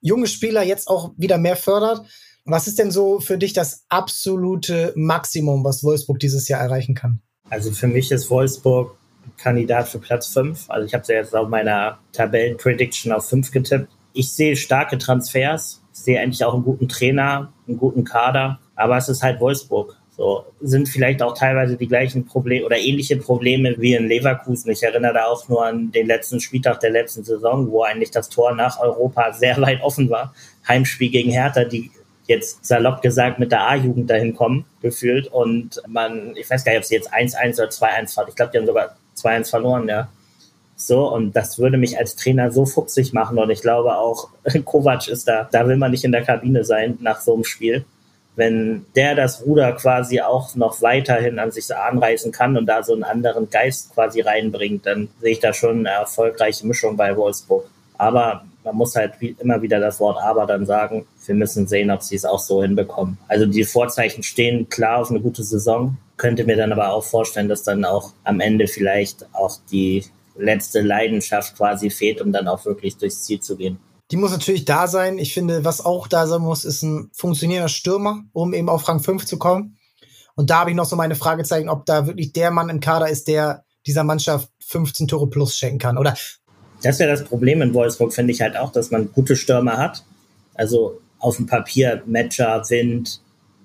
[0.00, 2.06] junge Spieler jetzt auch wieder mehr fördert.
[2.44, 7.20] Was ist denn so für dich das absolute Maximum, was Wolfsburg dieses Jahr erreichen kann?
[7.48, 8.96] Also für mich ist Wolfsburg
[9.38, 10.70] Kandidat für Platz 5.
[10.70, 14.98] Also ich habe es ja jetzt auf meiner Tabellen-Prediction auf 5 getippt ich sehe starke
[14.98, 19.96] Transfers, sehe eigentlich auch einen guten Trainer, einen guten Kader, aber es ist halt Wolfsburg.
[20.16, 24.70] So sind vielleicht auch teilweise die gleichen Probleme oder ähnliche Probleme wie in Leverkusen.
[24.70, 28.30] Ich erinnere da auch nur an den letzten Spieltag der letzten Saison, wo eigentlich das
[28.30, 30.34] Tor nach Europa sehr weit offen war.
[30.66, 31.90] Heimspiel gegen Hertha, die
[32.26, 35.28] jetzt salopp gesagt mit der A-Jugend dahin kommen, gefühlt.
[35.28, 38.28] Und man, ich weiß gar nicht, ob sie jetzt 1-1 oder 2-1 hat.
[38.28, 40.08] Ich glaube, die haben sogar 2-1 verloren, ja.
[40.76, 43.38] So, und das würde mich als Trainer so fuchsig machen.
[43.38, 44.28] Und ich glaube auch,
[44.64, 47.84] Kovac ist da, da will man nicht in der Kabine sein nach so einem Spiel.
[48.36, 52.92] Wenn der das Ruder quasi auch noch weiterhin an sich anreißen kann und da so
[52.92, 57.66] einen anderen Geist quasi reinbringt, dann sehe ich da schon eine erfolgreiche Mischung bei Wolfsburg.
[57.98, 61.06] Aber man muss halt immer wieder das Wort aber dann sagen.
[61.24, 63.16] Wir müssen sehen, ob sie es auch so hinbekommen.
[63.28, 65.96] Also die Vorzeichen stehen klar auf eine gute Saison.
[66.16, 70.04] Könnte mir dann aber auch vorstellen, dass dann auch am Ende vielleicht auch die
[70.36, 73.78] letzte Leidenschaft quasi fehlt, um dann auch wirklich durchs Ziel zu gehen.
[74.10, 75.18] Die muss natürlich da sein.
[75.18, 79.00] Ich finde, was auch da sein muss, ist ein funktionierender Stürmer, um eben auf Rang
[79.00, 79.78] 5 zu kommen.
[80.36, 83.08] Und da habe ich noch so meine Fragezeichen, ob da wirklich der Mann im Kader
[83.08, 85.98] ist, der dieser Mannschaft 15 Tore plus schenken kann.
[85.98, 86.14] Oder
[86.82, 90.04] das wäre das Problem in Wolfsburg, finde ich halt auch, dass man gute Stürmer hat.
[90.54, 93.20] Also auf dem Papier Matcher, Wind,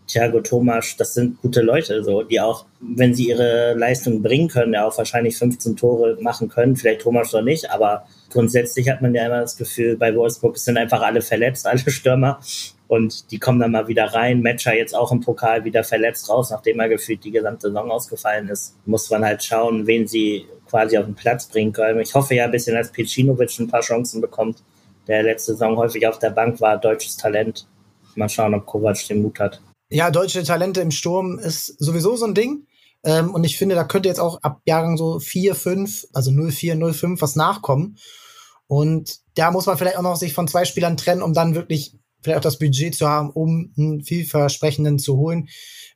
[0.08, 4.74] Thiago Thomas, das sind gute Leute, so, die auch, wenn sie ihre Leistung bringen können,
[4.74, 9.14] ja auch wahrscheinlich 15 Tore machen können, vielleicht Thomas noch nicht, aber grundsätzlich hat man
[9.14, 12.40] ja immer das Gefühl, bei Wolfsburg sind einfach alle verletzt, alle Stürmer
[12.88, 14.42] und die kommen dann mal wieder rein.
[14.42, 18.50] Matcher jetzt auch im Pokal wieder verletzt raus, nachdem er gefühlt die gesamte Saison ausgefallen
[18.50, 18.76] ist.
[18.86, 22.00] Muss man halt schauen, wen sie quasi auf den Platz bringen können.
[22.00, 24.64] Ich hoffe ja ein bisschen, dass Pecinovic ein paar Chancen bekommt,
[25.08, 27.66] der letzte Saison häufig auf der Bank war, deutsches Talent.
[28.16, 29.62] Mal schauen, ob Kovac den Mut hat.
[29.90, 32.68] Ja, deutsche Talente im Sturm ist sowieso so ein Ding.
[33.04, 36.94] Ähm, und ich finde, da könnte jetzt auch ab Jahrgang so 4, 5, also 04,
[36.94, 37.98] 05 was nachkommen.
[38.72, 42.00] Und da muss man vielleicht auch noch sich von zwei Spielern trennen, um dann wirklich
[42.22, 45.50] vielleicht auch das Budget zu haben, um einen vielversprechenden zu holen,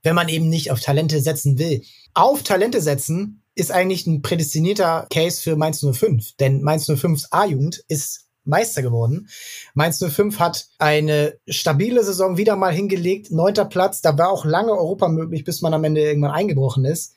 [0.03, 1.83] wenn man eben nicht auf Talente setzen will.
[2.13, 7.81] Auf Talente setzen ist eigentlich ein prädestinierter Case für Mainz 05, denn Mainz 05s A-Jugend
[7.87, 9.29] ist Meister geworden.
[9.73, 14.01] Mainz 05 hat eine stabile Saison wieder mal hingelegt, neunter Platz.
[14.01, 17.14] Da war auch lange Europa möglich, bis man am Ende irgendwann eingebrochen ist.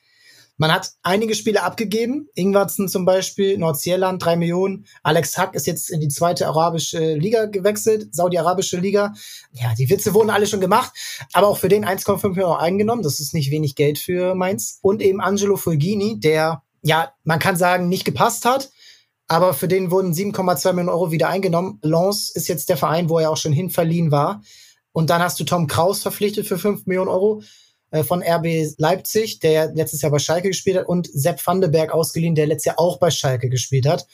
[0.59, 2.27] Man hat einige Spiele abgegeben.
[2.35, 4.85] Ingwarzen zum Beispiel, Nordsjælland, drei Millionen.
[5.03, 9.13] Alex Hack ist jetzt in die zweite arabische Liga gewechselt, Saudi-Arabische Liga.
[9.53, 10.91] Ja, die Witze wurden alle schon gemacht,
[11.31, 13.03] aber auch für den 1,5 Millionen eingenommen.
[13.03, 14.79] Das ist nicht wenig Geld für Mainz.
[14.81, 18.69] Und eben Angelo Fulgini, der, ja, man kann sagen, nicht gepasst hat
[19.31, 21.79] aber für den wurden 7,2 Millionen Euro wieder eingenommen.
[21.83, 24.41] Lens ist jetzt der Verein, wo er auch schon hinverliehen war.
[24.91, 27.43] Und dann hast du Tom Kraus verpflichtet für 5 Millionen Euro
[27.91, 32.35] äh, von RB Leipzig, der letztes Jahr bei Schalke gespielt hat, und Sepp Vandenberg ausgeliehen,
[32.35, 34.07] der letztes Jahr auch bei Schalke gespielt hat.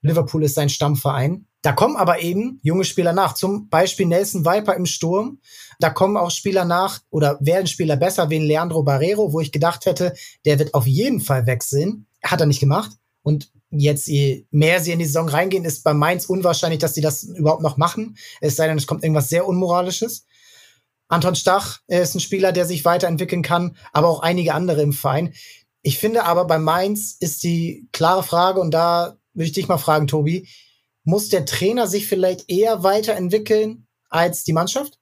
[0.00, 1.46] Liverpool ist sein Stammverein.
[1.62, 3.34] Da kommen aber eben junge Spieler nach.
[3.34, 5.40] Zum Beispiel Nelson Viper im Sturm.
[5.80, 9.86] Da kommen auch Spieler nach oder werden Spieler besser wie Leandro Barrero, wo ich gedacht
[9.86, 10.14] hätte,
[10.44, 12.06] der wird auf jeden Fall wechseln.
[12.22, 12.92] Hat er nicht gemacht.
[13.22, 17.00] Und jetzt, je mehr sie in die Saison reingehen, ist bei Mainz unwahrscheinlich, dass sie
[17.00, 18.16] das überhaupt noch machen.
[18.40, 20.26] Es sei denn, es kommt irgendwas sehr Unmoralisches.
[21.08, 25.34] Anton Stach ist ein Spieler, der sich weiterentwickeln kann, aber auch einige andere im Verein.
[25.82, 29.78] Ich finde aber bei Mainz ist die klare Frage, und da würde ich dich mal
[29.78, 30.48] fragen, Tobi,
[31.04, 34.98] muss der Trainer sich vielleicht eher weiterentwickeln als die Mannschaft?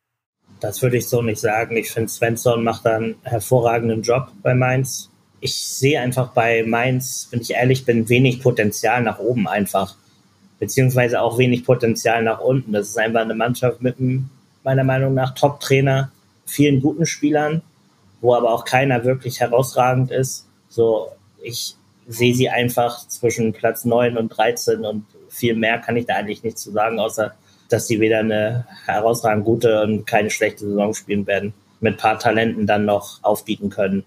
[0.61, 1.77] Das würde ich so nicht sagen.
[1.77, 7.41] Ich finde, Svensson macht einen hervorragenden Job bei Mainz ich sehe einfach bei Mainz, wenn
[7.41, 9.95] ich ehrlich bin, wenig Potenzial nach oben einfach.
[10.59, 12.73] Beziehungsweise auch wenig Potenzial nach unten.
[12.73, 14.31] Das ist einfach eine Mannschaft mit einem,
[14.67, 16.11] meiner Meinung nach, Top-Trainer,
[16.45, 17.63] vielen guten Spielern,
[18.21, 20.47] wo aber auch keiner wirklich herausragend ist.
[20.69, 21.09] So,
[21.43, 21.75] ich
[22.07, 26.43] sehe sie einfach zwischen Platz 9 und 13 und viel mehr kann ich da eigentlich
[26.43, 27.35] nicht zu sagen, außer
[27.69, 31.55] dass sie weder eine herausragend gute und keine schlechte Saison spielen werden.
[31.81, 34.05] Mit paar Talenten dann noch aufbieten können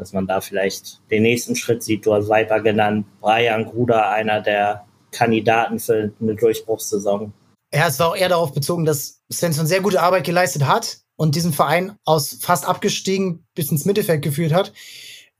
[0.00, 2.06] dass man da vielleicht den nächsten Schritt sieht.
[2.06, 7.34] Du hast Viper genannt, Brian Gruder, einer der Kandidaten für eine Durchbruchssaison.
[7.72, 11.36] Ja, es war auch eher darauf bezogen, dass Svensson sehr gute Arbeit geleistet hat und
[11.36, 14.72] diesen Verein aus fast abgestiegen bis ins Mittelfeld geführt hat.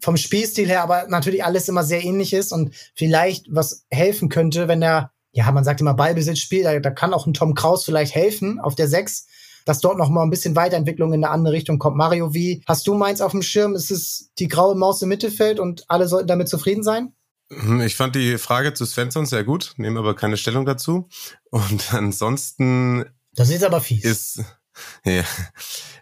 [0.00, 4.68] Vom Spielstil her aber natürlich alles immer sehr ähnlich ist und vielleicht was helfen könnte,
[4.68, 7.84] wenn er, ja, man sagt immer Ballbesitz spielt, da, da kann auch ein Tom Kraus
[7.84, 9.26] vielleicht helfen auf der 6
[9.64, 11.96] dass dort noch mal ein bisschen Weiterentwicklung in eine andere Richtung kommt.
[11.96, 13.74] Mario, wie hast du meins auf dem Schirm?
[13.74, 17.12] Ist es die graue Maus im Mittelfeld und alle sollten damit zufrieden sein?
[17.52, 21.08] Hm, ich fand die Frage zu Svensson sehr gut, nehme aber keine Stellung dazu.
[21.50, 23.04] Und ansonsten.
[23.34, 24.04] Das ist aber fies.
[24.04, 24.44] Ist,
[25.04, 25.24] ja.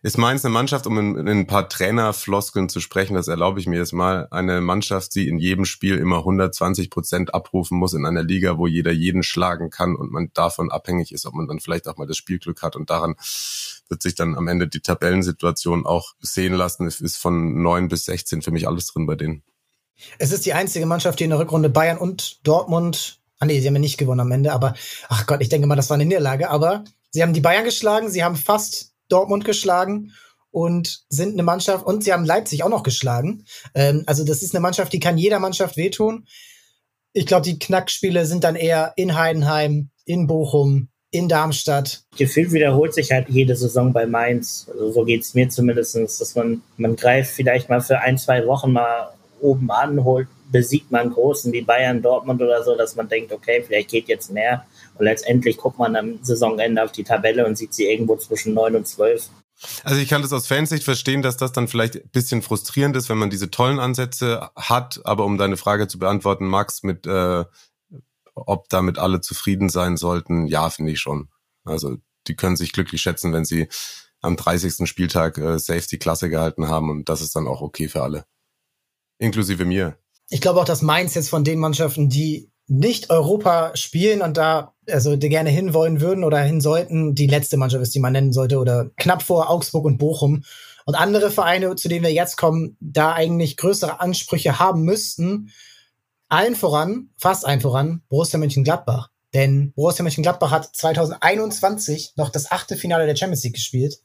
[0.02, 3.66] Ist Mainz eine Mannschaft, um in, in ein paar Trainerfloskeln zu sprechen, das erlaube ich
[3.66, 8.06] mir jetzt mal, eine Mannschaft, die in jedem Spiel immer 120 Prozent abrufen muss in
[8.06, 11.60] einer Liga, wo jeder jeden schlagen kann und man davon abhängig ist, ob man dann
[11.60, 13.16] vielleicht auch mal das Spielglück hat und daran
[13.88, 16.86] wird sich dann am Ende die Tabellensituation auch sehen lassen.
[16.86, 19.42] Es ist von neun bis 16 für mich alles drin bei denen.
[20.18, 23.66] Es ist die einzige Mannschaft, die in der Rückrunde Bayern und Dortmund, ah nee, sie
[23.66, 24.74] haben ja nicht gewonnen am Ende, aber
[25.08, 28.10] ach Gott, ich denke mal, das war eine Niederlage, aber Sie haben die Bayern geschlagen,
[28.10, 30.12] sie haben fast Dortmund geschlagen
[30.50, 33.44] und sind eine Mannschaft und sie haben Leipzig auch noch geschlagen.
[33.74, 36.26] Ähm, also das ist eine Mannschaft, die kann jeder Mannschaft wehtun.
[37.12, 42.02] Ich glaube, die Knackspiele sind dann eher in Heidenheim, in Bochum, in Darmstadt.
[42.18, 44.68] Gefühlt wiederholt sich halt jede Saison bei Mainz.
[44.70, 48.46] Also so geht es mir zumindest, dass man, man greift vielleicht mal für ein, zwei
[48.46, 53.08] Wochen mal oben an, holt, besiegt man Großen wie Bayern, Dortmund oder so, dass man
[53.08, 54.64] denkt, okay, vielleicht geht jetzt mehr.
[54.96, 58.76] Und letztendlich guckt man am Saisonende auf die Tabelle und sieht sie irgendwo zwischen 9
[58.76, 59.28] und 12.
[59.82, 63.08] Also ich kann das aus Fansicht verstehen, dass das dann vielleicht ein bisschen frustrierend ist,
[63.08, 65.00] wenn man diese tollen Ansätze hat.
[65.04, 67.44] Aber um deine Frage zu beantworten, Max, mit äh,
[68.34, 71.28] ob damit alle zufrieden sein sollten, ja, finde ich schon.
[71.64, 71.96] Also
[72.28, 73.68] die können sich glücklich schätzen, wenn sie
[74.20, 74.88] am 30.
[74.88, 78.24] Spieltag äh, Safety Klasse gehalten haben und das ist dann auch okay für alle.
[79.18, 79.96] Inklusive mir.
[80.30, 84.74] Ich glaube auch, dass Mainz jetzt von den Mannschaften, die nicht Europa spielen und da
[84.90, 88.32] also die gerne hinwollen würden oder hin sollten, die letzte Mannschaft ist, die man nennen
[88.32, 90.44] sollte oder knapp vor Augsburg und Bochum.
[90.84, 95.50] Und andere Vereine, zu denen wir jetzt kommen, da eigentlich größere Ansprüche haben müssten,
[96.28, 99.10] allen voran, fast allen voran, Borussia Mönchengladbach.
[99.34, 103.98] Denn Borussia Mönchengladbach hat 2021 noch das achte Finale der Champions League gespielt.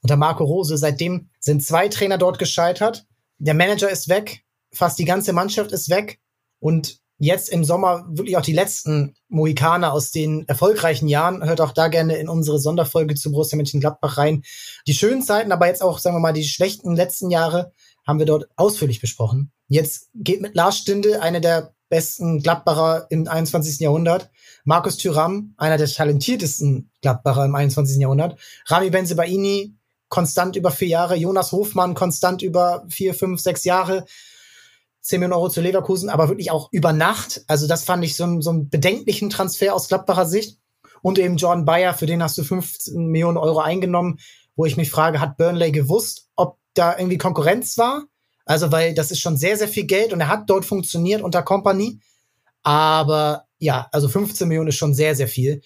[0.00, 0.76] Unter Marco Rose.
[0.76, 3.06] Seitdem sind zwei Trainer dort gescheitert.
[3.42, 4.44] Der Manager ist weg.
[4.72, 6.20] Fast die ganze Mannschaft ist weg.
[6.60, 11.44] Und jetzt im Sommer wirklich auch die letzten Mohikaner aus den erfolgreichen Jahren.
[11.44, 14.44] Hört auch da gerne in unsere Sonderfolge zu Borussia Mönchengladbach rein.
[14.86, 17.72] Die schönen Zeiten, aber jetzt auch, sagen wir mal, die schlechten letzten Jahre
[18.06, 19.50] haben wir dort ausführlich besprochen.
[19.66, 23.80] Jetzt geht mit Lars Stinde, einer der besten Gladbacher im 21.
[23.80, 24.30] Jahrhundert.
[24.64, 28.00] Markus Thüram, einer der talentiertesten Gladbacher im 21.
[28.00, 28.38] Jahrhundert.
[28.66, 29.74] Rami Benzebaini,
[30.12, 31.16] konstant über vier Jahre.
[31.16, 34.04] Jonas Hofmann, konstant über vier, fünf, sechs Jahre.
[35.00, 37.42] 10 Millionen Euro zu Leverkusen, aber wirklich auch über Nacht.
[37.48, 40.58] Also das fand ich so, einen, so einen bedenklichen Transfer aus Gladbacher Sicht.
[41.00, 44.18] Und eben Jordan Bayer, für den hast du 15 Millionen Euro eingenommen,
[44.54, 48.04] wo ich mich frage, hat Burnley gewusst, ob da irgendwie Konkurrenz war?
[48.44, 51.42] Also, weil das ist schon sehr, sehr viel Geld und er hat dort funktioniert unter
[51.42, 52.00] Company.
[52.62, 55.62] Aber ja, also 15 Millionen ist schon sehr, sehr viel.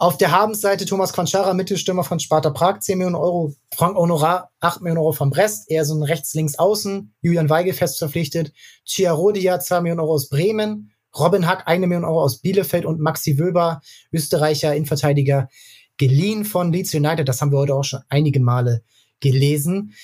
[0.00, 3.52] Auf der Habensseite Thomas Quanchara, Mittelstürmer von Sparta Prag, 10 Millionen Euro.
[3.74, 7.12] Frank Honorar, 8 Millionen Euro von Brest, eher so ein rechts-links-außen.
[7.20, 8.52] Julian Weigel fest verpflichtet.
[8.84, 10.92] Chiarodia, 2 Millionen Euro aus Bremen.
[11.18, 13.80] Robin Hack, 1 Million Euro aus Bielefeld und Maxi Wöber,
[14.12, 15.48] Österreicher Innenverteidiger,
[15.96, 17.28] geliehen von Leeds United.
[17.28, 18.84] Das haben wir heute auch schon einige Male
[19.18, 19.94] gelesen.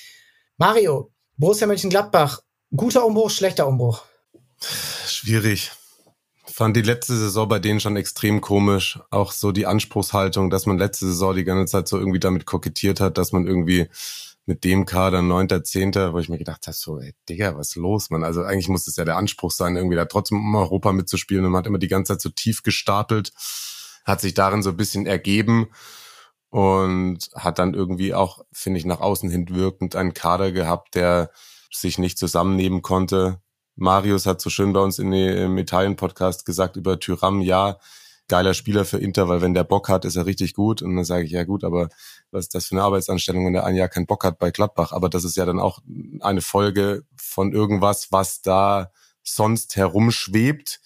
[0.57, 2.41] Mario, Borussia Mönchengladbach,
[2.75, 4.03] guter Umbruch, schlechter Umbruch?
[5.07, 5.71] Schwierig
[6.55, 8.97] fand die letzte Saison bei denen schon extrem komisch.
[9.09, 13.01] Auch so die Anspruchshaltung, dass man letzte Saison die ganze Zeit so irgendwie damit kokettiert
[13.01, 13.89] hat, dass man irgendwie
[14.45, 17.75] mit dem Kader neunter, zehnter, wo ich mir gedacht habe, so, ey, Digga, was ist
[17.75, 18.23] los, man?
[18.23, 21.43] Also eigentlich muss es ja der Anspruch sein, irgendwie da trotzdem um Europa mitzuspielen.
[21.43, 23.33] Und man hat immer die ganze Zeit so tief gestapelt,
[24.05, 25.67] hat sich darin so ein bisschen ergeben
[26.51, 31.31] und hat dann irgendwie auch, finde ich, nach außen hin wirkend einen Kader gehabt, der
[31.69, 33.41] sich nicht zusammennehmen konnte.
[33.75, 37.77] Marius hat so schön bei uns in die, im Italien-Podcast gesagt über Tyram, ja,
[38.27, 40.81] geiler Spieler für Inter, weil wenn der Bock hat, ist er richtig gut.
[40.81, 41.89] Und dann sage ich, ja gut, aber
[42.31, 44.91] was ist das für eine Arbeitsanstellung, wenn der ein Jahr keinen Bock hat bei Gladbach?
[44.91, 45.79] Aber das ist ja dann auch
[46.21, 48.91] eine Folge von irgendwas, was da
[49.23, 50.79] sonst herumschwebt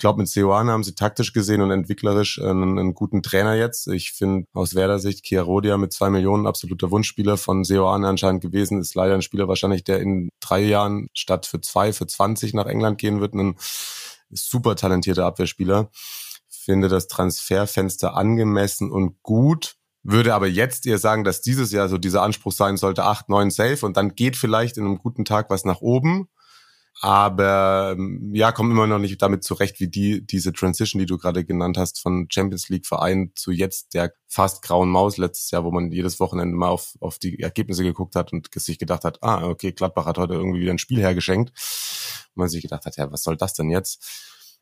[0.00, 3.86] glaube, mit Seoane haben sie taktisch gesehen und entwicklerisch einen, einen guten Trainer jetzt.
[3.86, 8.80] Ich finde aus Werder Sicht Chiarodia mit zwei Millionen absoluter Wunschspieler von Seoane anscheinend gewesen.
[8.80, 12.66] Ist leider ein Spieler wahrscheinlich, der in drei Jahren statt für zwei, für 20 nach
[12.66, 13.34] England gehen wird.
[13.34, 13.54] Ein
[14.30, 15.90] super talentierter Abwehrspieler.
[16.48, 21.98] Finde das Transferfenster angemessen und gut würde aber jetzt eher sagen, dass dieses Jahr so
[21.98, 25.50] dieser Anspruch sein sollte, acht, neun Safe und dann geht vielleicht in einem guten Tag
[25.50, 26.28] was nach oben.
[27.02, 31.16] Aber ähm, ja, kommen immer noch nicht damit zurecht, wie die diese Transition, die du
[31.16, 35.64] gerade genannt hast, von Champions League Verein zu jetzt der fast grauen Maus letztes Jahr,
[35.64, 39.22] wo man jedes Wochenende mal auf, auf die Ergebnisse geguckt hat und sich gedacht hat,
[39.22, 41.50] ah, okay, Gladbach hat heute irgendwie wieder ein Spiel hergeschenkt.
[42.34, 44.04] Und man sich gedacht hat, ja, was soll das denn jetzt?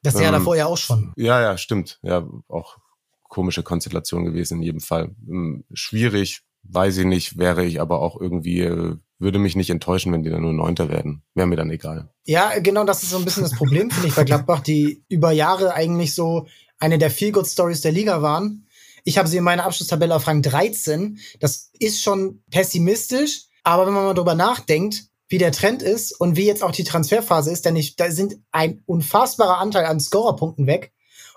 [0.02, 1.12] Das Jahr ähm, davor ja auch schon.
[1.16, 1.98] Ja, ja, stimmt.
[2.02, 2.78] Ja, auch
[3.24, 5.16] komische Konstellation gewesen in jedem Fall.
[5.28, 10.12] Ähm, schwierig, weiß ich nicht, wäre ich aber auch irgendwie äh, würde mich nicht enttäuschen,
[10.12, 11.22] wenn die dann nur Neunter werden.
[11.34, 12.10] Wäre mir dann egal.
[12.24, 15.32] Ja, genau, das ist so ein bisschen das Problem, finde ich, bei Gladbach, die über
[15.32, 16.46] Jahre eigentlich so
[16.78, 18.66] eine der Feel-Good-Stories der Liga waren.
[19.04, 21.18] Ich habe sie in meiner Abschlusstabelle auf Rang 13.
[21.40, 26.36] Das ist schon pessimistisch, aber wenn man mal drüber nachdenkt, wie der Trend ist und
[26.36, 30.66] wie jetzt auch die Transferphase ist, denn ich, da sind ein unfassbarer Anteil an Scorerpunkten
[30.66, 30.92] weg.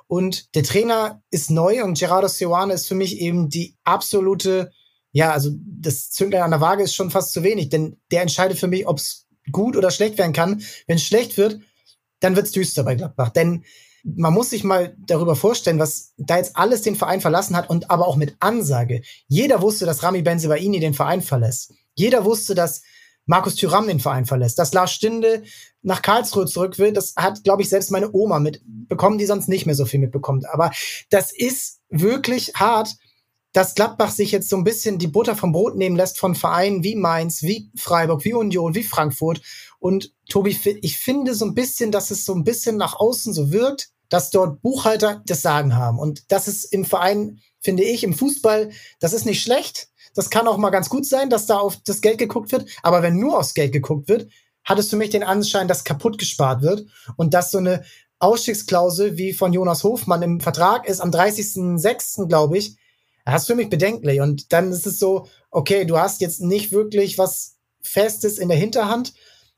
[0.08, 4.72] Und der Trainer ist neu und Gerardo Seoane ist für mich eben die absolute
[5.12, 8.58] ja, also das Zünglein an der Waage ist schon fast zu wenig, denn der entscheidet
[8.58, 10.62] für mich, ob es gut oder schlecht werden kann.
[10.88, 11.60] Wenn es schlecht wird,
[12.20, 13.30] dann wird's düster bei Gladbach.
[13.30, 13.66] Denn
[14.04, 17.92] man muss sich mal darüber vorstellen, was da jetzt alles den Verein verlassen hat und
[17.92, 19.02] aber auch mit Ansage.
[19.28, 21.74] Jeder wusste, dass Rami Benzebaini den Verein verlässt.
[21.96, 22.82] Jeder wusste, dass
[23.26, 25.44] Markus Thüram den Verein verlässt, dass Lars Stinde
[25.84, 29.66] nach Karlsruhe zurück will, das hat, glaube ich, selbst meine Oma mitbekommen, die sonst nicht
[29.66, 30.48] mehr so viel mitbekommt.
[30.50, 30.72] Aber
[31.10, 32.96] das ist wirklich hart,
[33.54, 36.84] dass Gladbach sich jetzt so ein bisschen die Butter vom Brot nehmen lässt von Vereinen
[36.84, 39.42] wie Mainz, wie Freiburg, wie Union, wie Frankfurt.
[39.80, 43.52] Und Tobi, ich finde so ein bisschen, dass es so ein bisschen nach außen so
[43.52, 46.00] wirkt, dass dort Buchhalter das Sagen haben.
[46.00, 49.90] Und das ist im Verein, finde ich, im Fußball, das ist nicht schlecht.
[50.14, 52.70] Das kann auch mal ganz gut sein, dass da auf das Geld geguckt wird.
[52.84, 54.30] Aber wenn nur aufs Geld geguckt wird,
[54.64, 57.84] hat es für mich den Anschein, dass kaputt gespart wird und dass so eine
[58.20, 62.78] Ausstiegsklausel wie von Jonas Hofmann im Vertrag ist am 30.06., glaube ich,
[63.26, 64.22] das ist für mich bedenklich.
[64.22, 68.58] Und dann ist es so, okay, du hast jetzt nicht wirklich was Festes in der
[68.58, 69.14] Hinterhand.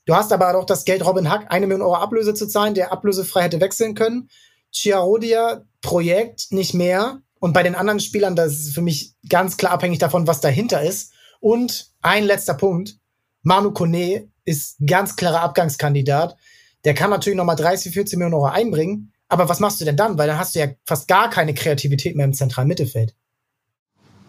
[0.06, 2.91] Du hast aber auch das Geld, Robin Hack eine Million Euro Ablöse zu zahlen, der
[2.91, 4.30] ablösefrei hätte wechseln können.
[4.72, 7.22] Chiarodia Projekt nicht mehr.
[7.40, 10.81] Und bei den anderen Spielern, das ist für mich ganz klar abhängig davon, was dahinter
[10.81, 11.14] ist.
[11.40, 12.98] Und ein letzter Punkt.
[13.41, 16.38] Manu Kone ist ganz klarer Abgangskandidat.
[16.85, 19.14] Der kann natürlich nochmal 30, 40 Millionen Euro einbringen.
[19.27, 20.18] Aber was machst du denn dann?
[20.18, 23.15] Weil dann hast du ja fast gar keine Kreativität mehr im zentralen Mittelfeld.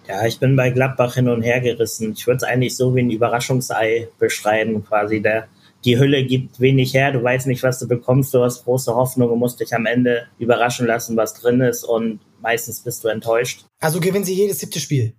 [0.06, 2.12] Ja, ich bin bei Gladbach hin und her gerissen.
[2.12, 5.22] Ich würde es eigentlich so wie ein Überraschungsei beschreiben, quasi.
[5.22, 5.48] Der,
[5.85, 9.31] die Hülle gibt wenig her, du weißt nicht, was du bekommst, du hast große Hoffnung
[9.31, 13.64] und musst dich am Ende überraschen lassen, was drin ist und meistens bist du enttäuscht.
[13.81, 15.14] Also gewinnen sie jedes siebte Spiel.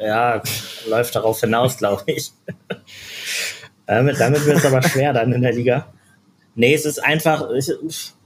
[0.00, 0.42] Ja,
[0.88, 2.32] läuft darauf hinaus, glaube ich.
[3.86, 5.92] damit damit wird es aber schwer dann in der Liga.
[6.54, 7.70] Nee, es ist einfach, ich,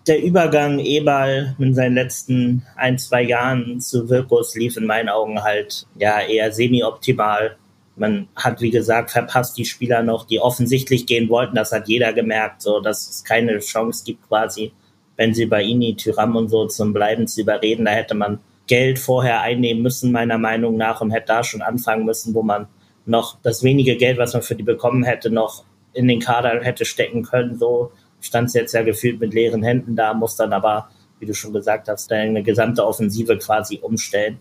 [0.06, 5.42] der Übergang Eberl in seinen letzten ein, zwei Jahren zu Wirkus lief in meinen Augen
[5.42, 7.56] halt ja eher semi-optimal.
[7.96, 11.54] Man hat, wie gesagt, verpasst die Spieler noch, die offensichtlich gehen wollten.
[11.54, 14.72] Das hat jeder gemerkt, so dass es keine Chance gibt quasi,
[15.16, 17.84] wenn sie bei Ini, Tyram und so zum Bleiben zu überreden.
[17.84, 22.06] Da hätte man Geld vorher einnehmen müssen, meiner Meinung nach, und hätte da schon anfangen
[22.06, 22.68] müssen, wo man
[23.04, 26.84] noch das wenige Geld, was man für die bekommen hätte, noch in den Kader hätte
[26.84, 31.26] stecken können, so stand jetzt ja gefühlt mit leeren Händen da, muss dann aber, wie
[31.26, 34.40] du schon gesagt hast, deine gesamte Offensive quasi umstellen.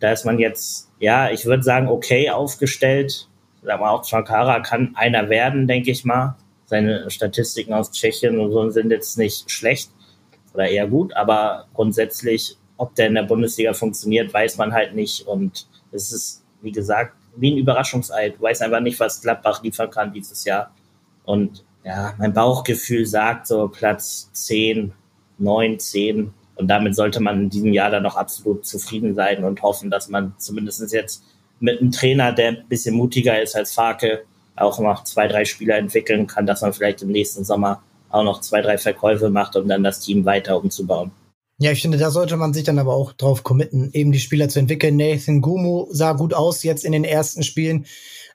[0.00, 3.28] Da ist man jetzt, ja, ich würde sagen, okay aufgestellt.
[3.66, 6.36] Aber auch Chankara kann einer werden, denke ich mal.
[6.66, 9.90] Seine Statistiken aus Tschechien und so sind jetzt nicht schlecht
[10.52, 15.26] oder eher gut, aber grundsätzlich, ob der in der Bundesliga funktioniert, weiß man halt nicht.
[15.26, 18.30] Und es ist, wie gesagt, wie ein Überraschungsei.
[18.30, 20.70] Du weißt einfach nicht, was Gladbach liefern kann dieses Jahr.
[21.24, 24.92] Und ja, mein Bauchgefühl sagt so Platz 10,
[25.38, 26.32] 9, 10.
[26.56, 30.08] Und damit sollte man in diesem Jahr dann noch absolut zufrieden sein und hoffen, dass
[30.08, 31.22] man zumindest jetzt
[31.60, 34.24] mit einem Trainer, der ein bisschen mutiger ist als Farke,
[34.56, 38.40] auch noch zwei, drei Spieler entwickeln kann, dass man vielleicht im nächsten Sommer auch noch
[38.40, 41.10] zwei, drei Verkäufe macht, um dann das Team weiter umzubauen.
[41.58, 44.48] Ja, ich finde, da sollte man sich dann aber auch drauf committen, eben die Spieler
[44.48, 44.96] zu entwickeln.
[44.96, 47.86] Nathan Gumu sah gut aus jetzt in den ersten Spielen.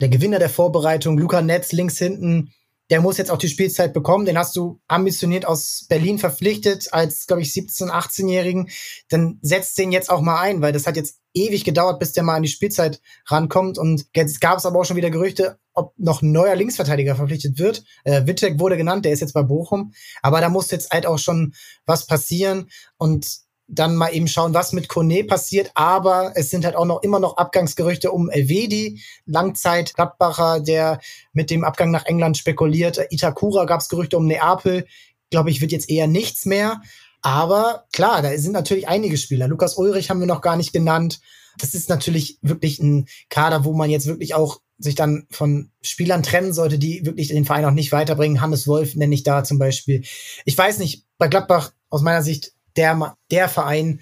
[0.02, 2.52] Der Gewinner der Vorbereitung, Luca Netz links hinten,
[2.90, 4.26] der muss jetzt auch die Spielzeit bekommen.
[4.26, 8.70] Den hast du ambitioniert aus Berlin verpflichtet als, glaube ich, 17-, 18-Jährigen.
[9.10, 12.24] Dann setzt den jetzt auch mal ein, weil das hat jetzt ewig gedauert, bis der
[12.24, 13.78] mal an die Spielzeit rankommt.
[13.78, 17.60] Und jetzt gab es aber auch schon wieder Gerüchte, ob noch ein neuer Linksverteidiger verpflichtet
[17.60, 17.84] wird.
[18.04, 19.94] Äh, Wittek wurde genannt, der ist jetzt bei Bochum.
[20.22, 21.54] Aber da muss jetzt halt auch schon
[21.86, 22.70] was passieren.
[22.98, 25.72] Und dann mal eben schauen, was mit Kone passiert.
[25.76, 31.00] Aber es sind halt auch noch immer noch Abgangsgerüchte um Elvedi, Langzeit Gladbacher, der
[31.34, 33.00] mit dem Abgang nach England spekuliert.
[33.10, 34.86] Itakura gab es Gerüchte um Neapel.
[35.30, 36.82] Glaube ich, wird jetzt eher nichts mehr.
[37.22, 39.48] Aber klar, da sind natürlich einige Spieler.
[39.48, 41.20] Lukas Ulrich haben wir noch gar nicht genannt.
[41.58, 46.24] Das ist natürlich wirklich ein Kader, wo man jetzt wirklich auch sich dann von Spielern
[46.24, 48.40] trennen sollte, die wirklich den Verein auch nicht weiterbringen.
[48.40, 50.04] Hannes Wolf nenne ich da zum Beispiel.
[50.46, 54.00] Ich weiß nicht, bei Gladbach aus meiner Sicht der, der Verein,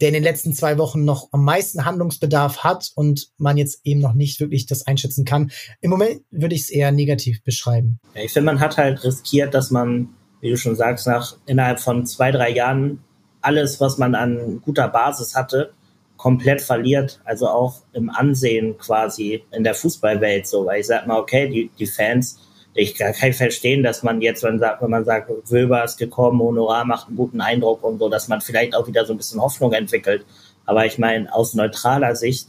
[0.00, 4.00] der in den letzten zwei Wochen noch am meisten Handlungsbedarf hat und man jetzt eben
[4.00, 5.50] noch nicht wirklich das einschätzen kann.
[5.80, 8.00] Im Moment würde ich es eher negativ beschreiben.
[8.14, 10.08] Ich finde, man hat halt riskiert, dass man,
[10.40, 13.04] wie du schon sagst, nach innerhalb von zwei, drei Jahren
[13.42, 15.72] alles, was man an guter Basis hatte,
[16.16, 17.20] komplett verliert.
[17.24, 20.66] Also auch im Ansehen quasi in der Fußballwelt so.
[20.66, 22.38] Weil ich sag mal, okay, die, die Fans
[22.74, 27.08] ich kann verstehen, dass man jetzt, wenn, wenn man sagt, Wöber ist gekommen, Honorar macht
[27.08, 30.24] einen guten Eindruck und so, dass man vielleicht auch wieder so ein bisschen Hoffnung entwickelt.
[30.64, 32.48] Aber ich meine, aus neutraler Sicht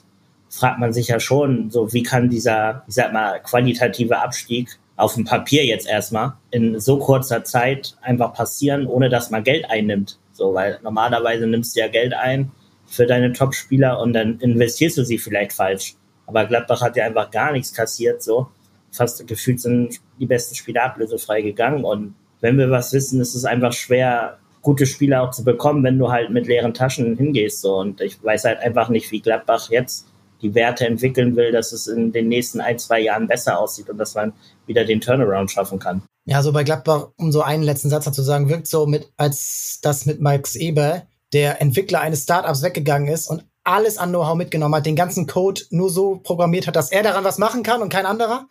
[0.50, 5.16] fragt man sich ja schon, so wie kann dieser, ich sag mal, qualitative Abstieg auf
[5.16, 10.20] dem Papier jetzt erstmal in so kurzer Zeit einfach passieren, ohne dass man Geld einnimmt.
[10.32, 12.52] So, weil normalerweise nimmst du ja Geld ein
[12.86, 15.96] für deine Top-Spieler und dann investierst du sie vielleicht falsch.
[16.28, 18.48] Aber Gladbach hat ja einfach gar nichts kassiert, so
[18.94, 21.84] fast gefühlt sind die besten Spieler ablösefrei gegangen.
[21.84, 26.00] Und wenn wir was wissen, ist es einfach schwer, gute Spieler auch zu bekommen, wenn
[26.00, 27.62] du halt mit leeren Taschen hingehst.
[27.62, 27.78] So.
[27.78, 30.08] Und ich weiß halt einfach nicht, wie Gladbach jetzt
[30.42, 33.98] die Werte entwickeln will, dass es in den nächsten ein, zwei Jahren besser aussieht und
[33.98, 34.34] dass man
[34.66, 36.04] wieder den Turnaround schaffen kann.
[36.26, 39.80] Ja, so bei Gladbach, um so einen letzten Satz dazu sagen, wirkt so mit, als
[39.82, 44.76] das mit Max Eber, der Entwickler eines Startups weggegangen ist und alles an Know-how mitgenommen
[44.76, 47.90] hat, den ganzen Code nur so programmiert hat, dass er daran was machen kann und
[47.90, 48.48] kein anderer.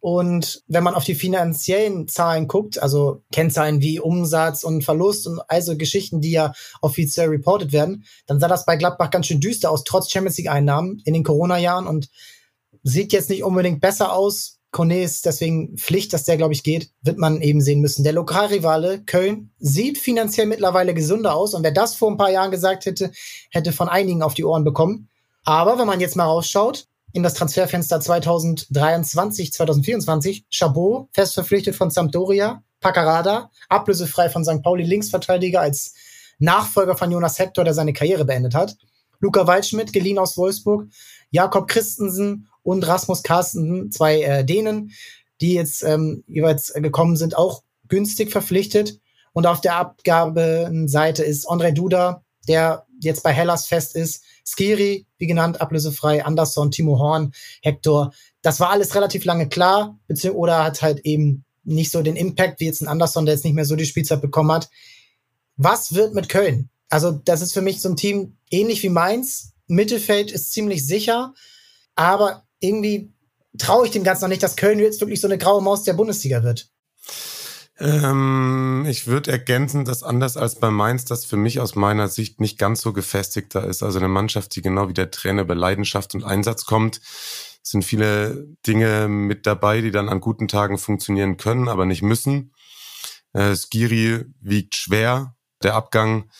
[0.00, 5.40] Und wenn man auf die finanziellen Zahlen guckt, also Kennzahlen wie Umsatz und Verlust und
[5.48, 9.70] also Geschichten, die ja offiziell reported werden, dann sah das bei Gladbach ganz schön düster
[9.70, 12.08] aus, trotz Champions League Einnahmen in den Corona-Jahren und
[12.82, 14.60] sieht jetzt nicht unbedingt besser aus.
[14.74, 18.02] Kone ist deswegen Pflicht, dass der, glaube ich, geht, wird man eben sehen müssen.
[18.02, 22.50] Der Lokalrivale Köln sieht finanziell mittlerweile gesünder aus und wer das vor ein paar Jahren
[22.50, 23.12] gesagt hätte,
[23.50, 25.08] hätte von einigen auf die Ohren bekommen.
[25.44, 30.46] Aber wenn man jetzt mal rausschaut, in das Transferfenster 2023, 2024.
[30.50, 32.62] Chabot, fest verpflichtet von Sampdoria.
[32.80, 34.62] Paccarada, ablösefrei von St.
[34.62, 35.94] Pauli, Linksverteidiger als
[36.38, 38.76] Nachfolger von Jonas Hector, der seine Karriere beendet hat.
[39.20, 40.88] Luca Waldschmidt, geliehen aus Wolfsburg.
[41.30, 44.90] Jakob Christensen und Rasmus Carstensen, zwei äh, Dänen,
[45.40, 48.98] die jetzt ähm, jeweils gekommen sind, auch günstig verpflichtet.
[49.32, 54.24] Und auf der Abgabenseite ist André Duda, der jetzt bei Hellas fest ist.
[54.44, 57.32] Skiri, wie genannt, ablösefrei, Anderson, Timo Horn,
[57.62, 58.12] Hector.
[58.42, 59.98] Das war alles relativ lange klar,
[60.32, 63.54] oder hat halt eben nicht so den Impact wie jetzt ein Anderson, der jetzt nicht
[63.54, 64.68] mehr so die Spielzeit bekommen hat.
[65.56, 66.68] Was wird mit Köln?
[66.88, 69.52] Also, das ist für mich so ein Team ähnlich wie Mainz.
[69.66, 71.32] Mittelfeld ist ziemlich sicher,
[71.94, 73.12] aber irgendwie
[73.58, 75.92] traue ich dem Ganzen noch nicht, dass Köln jetzt wirklich so eine graue Maus der
[75.92, 76.68] Bundesliga wird.
[77.78, 82.40] Ähm, ich würde ergänzen, dass anders als bei Mainz das für mich aus meiner Sicht
[82.40, 83.82] nicht ganz so gefestigter ist.
[83.82, 87.00] Also eine Mannschaft, die genau wie der Trainer über Leidenschaft und Einsatz kommt,
[87.62, 92.52] sind viele Dinge mit dabei, die dann an guten Tagen funktionieren können, aber nicht müssen.
[93.32, 95.34] Äh, Skiri wiegt schwer.
[95.62, 96.30] Der Abgang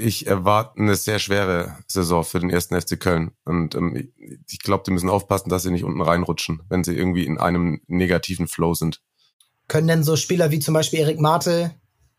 [0.00, 3.32] ich erwarte eine sehr schwere Saison für den ersten FC Köln.
[3.44, 4.12] Und ähm,
[4.48, 7.80] ich glaube, die müssen aufpassen, dass sie nicht unten reinrutschen, wenn sie irgendwie in einem
[7.86, 9.00] negativen Flow sind.
[9.68, 11.74] Können denn so Spieler wie zum Beispiel Erik Marte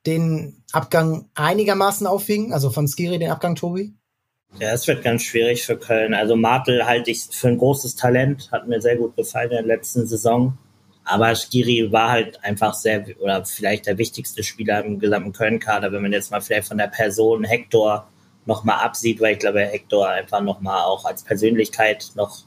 [0.05, 2.53] den Abgang einigermaßen aufwiegen?
[2.53, 3.93] Also von Skiri den Abgang, Tobi?
[4.59, 6.13] Ja, es wird ganz schwierig für Köln.
[6.13, 9.77] Also Martel halte ich für ein großes Talent, hat mir sehr gut gefallen in der
[9.77, 10.57] letzten Saison.
[11.03, 16.03] Aber Skiri war halt einfach sehr, oder vielleicht der wichtigste Spieler im gesamten Köln-Kader, wenn
[16.03, 18.07] man jetzt mal vielleicht von der Person Hector
[18.45, 22.39] nochmal absieht, weil ich glaube, Hector einfach nochmal auch als Persönlichkeit noch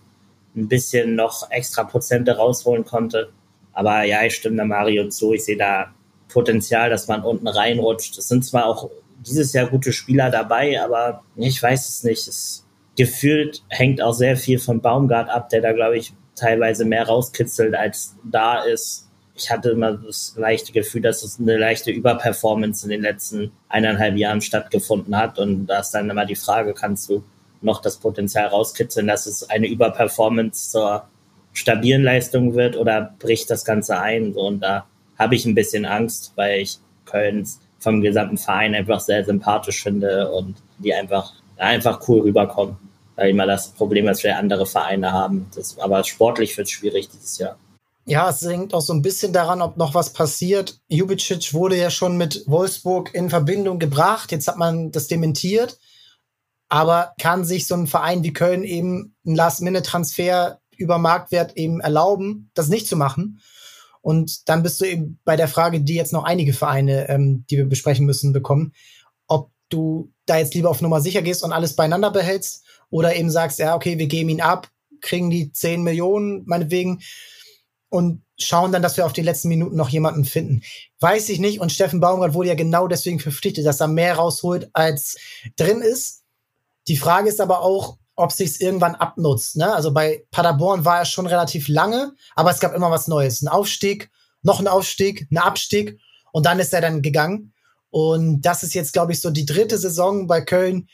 [0.57, 3.33] ein bisschen noch extra Prozente rausholen konnte.
[3.73, 5.33] Aber ja, ich stimme da Mario zu.
[5.33, 5.93] Ich sehe da
[6.29, 8.17] Potenzial, dass man unten reinrutscht.
[8.19, 8.91] Es sind zwar auch
[9.27, 12.29] dieses Jahr gute Spieler dabei, aber ich weiß es nicht.
[12.29, 12.67] Es
[12.97, 17.75] gefühlt hängt auch sehr viel von Baumgart ab, der da, glaube ich, teilweise mehr rauskitzelt,
[17.75, 19.09] als da ist.
[19.37, 24.17] Ich hatte immer das leichte Gefühl, dass es eine leichte Überperformance in den letzten eineinhalb
[24.17, 25.39] Jahren stattgefunden hat.
[25.39, 27.25] Und da ist dann immer die Frage, kannst du
[27.61, 31.09] noch das Potenzial rauskitzeln, dass es eine Überperformance zur
[31.53, 34.35] stabilen Leistung wird oder bricht das Ganze ein.
[34.35, 34.87] Und da
[35.19, 37.49] habe ich ein bisschen Angst, weil ich Köln
[37.79, 42.77] vom gesamten Verein einfach sehr sympathisch finde und die einfach, einfach cool rüberkommen.
[43.17, 45.51] Weil immer das Problem, was wir andere Vereine haben.
[45.55, 47.57] Das, aber sportlich wird es schwierig dieses Jahr.
[48.07, 50.79] Ja, es hängt auch so ein bisschen daran, ob noch was passiert.
[50.89, 54.31] Jubicic wurde ja schon mit Wolfsburg in Verbindung gebracht.
[54.31, 55.79] Jetzt hat man das dementiert.
[56.69, 62.51] Aber kann sich so ein Verein wie Köln eben einen Last-Minute-Transfer über Marktwert eben erlauben,
[62.55, 63.41] das nicht zu machen.
[64.03, 67.57] Und dann bist du eben bei der Frage, die jetzt noch einige Vereine, ähm, die
[67.57, 68.75] wir besprechen müssen, bekommen,
[69.29, 72.64] ob du da jetzt lieber auf Nummer sicher gehst und alles beieinander behältst
[72.95, 77.03] oder eben sagst, ja, okay, wir geben ihn ab, kriegen die 10 Millionen meinetwegen
[77.89, 80.63] und schauen dann, dass wir auf die letzten Minuten noch jemanden finden.
[81.01, 81.59] Weiß ich nicht.
[81.59, 85.17] Und Steffen Baumgart wurde ja genau deswegen verpflichtet, dass er mehr rausholt, als
[85.57, 86.23] drin ist.
[86.87, 89.57] Die Frage ist aber auch, ob sich's irgendwann abnutzt.
[89.57, 89.75] Ne?
[89.75, 93.43] Also bei Paderborn war er schon relativ lange, aber es gab immer was Neues.
[93.43, 94.09] Ein Aufstieg,
[94.43, 95.99] noch ein Aufstieg, ein Abstieg
[96.31, 97.55] und dann ist er dann gegangen.
[97.91, 100.89] Und das ist jetzt, glaube ich, so die dritte Saison bei Köln,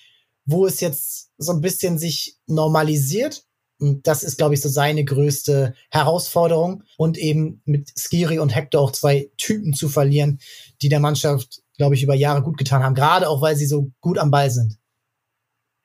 [0.45, 3.45] wo es jetzt so ein bisschen sich normalisiert.
[3.79, 6.83] Und das ist, glaube ich, so seine größte Herausforderung.
[6.97, 10.41] Und eben mit Skiri und Hector auch zwei Typen zu verlieren,
[10.83, 12.95] die der Mannschaft, glaube ich, über Jahre gut getan haben.
[12.95, 14.79] Gerade auch, weil sie so gut am Ball sind.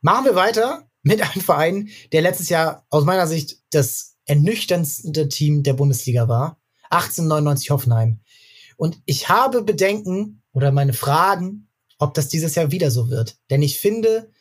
[0.02, 5.64] Machen wir weiter mit einem Verein, der letztes Jahr aus meiner Sicht das ernüchterndste Team
[5.64, 6.60] der Bundesliga war.
[6.90, 8.19] 1899 Hoffenheim.
[8.77, 13.38] Und ich habe Bedenken oder meine Fragen, ob das dieses Jahr wieder so wird.
[13.49, 14.32] Denn ich finde,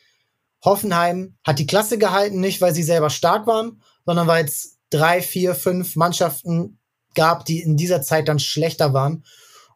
[0.64, 5.20] Hoffenheim hat die Klasse gehalten, nicht weil sie selber stark waren, sondern weil es drei,
[5.22, 6.78] vier, fünf Mannschaften
[7.14, 9.24] gab, die in dieser Zeit dann schlechter waren.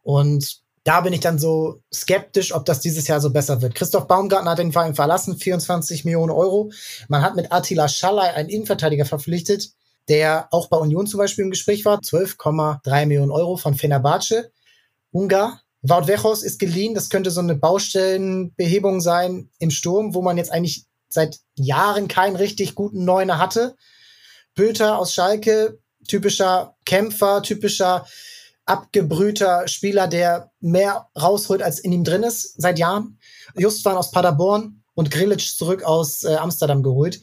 [0.02, 3.74] Und da bin ich dann so skeptisch, ob das dieses Jahr so besser wird.
[3.74, 6.70] Christoph Baumgartner hat den Verein verlassen, 24 Millionen Euro.
[7.08, 9.72] Man hat mit Attila Schallei einen Innenverteidiger verpflichtet,
[10.08, 14.50] der auch bei Union zum Beispiel im Gespräch war, 12,3 Millionen Euro von Fenerbahce.
[15.10, 15.60] Ungar.
[15.82, 20.50] Wout Wechos ist geliehen, das könnte so eine Baustellenbehebung sein im Sturm, wo man jetzt
[20.50, 23.76] eigentlich seit Jahren keinen richtig guten Neuner hatte.
[24.54, 28.06] Böter aus Schalke, typischer Kämpfer, typischer
[28.66, 33.18] abgebrühter Spieler, der mehr rausholt, als in ihm drin ist, seit Jahren.
[33.56, 37.22] Justwan aus Paderborn und Grilic zurück aus äh, Amsterdam geholt.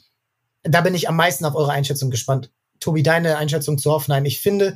[0.63, 2.51] Da bin ich am meisten auf eure Einschätzung gespannt.
[2.79, 4.25] Tobi, deine Einschätzung zu Hoffenheim.
[4.25, 4.75] Ich finde,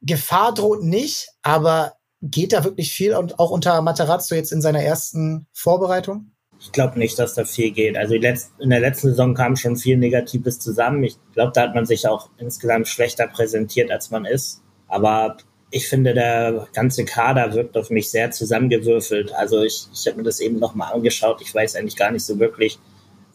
[0.00, 4.82] Gefahr droht nicht, aber geht da wirklich viel und auch unter Materazzo jetzt in seiner
[4.82, 6.30] ersten Vorbereitung?
[6.58, 7.96] Ich glaube nicht, dass da viel geht.
[7.96, 11.02] Also in der letzten Saison kam schon viel Negatives zusammen.
[11.04, 14.62] Ich glaube, da hat man sich auch insgesamt schlechter präsentiert, als man ist.
[14.88, 15.36] Aber
[15.70, 19.34] ich finde, der ganze Kader wirkt auf mich sehr zusammengewürfelt.
[19.34, 21.42] Also ich, ich habe mir das eben nochmal angeschaut.
[21.42, 22.78] Ich weiß eigentlich gar nicht so wirklich,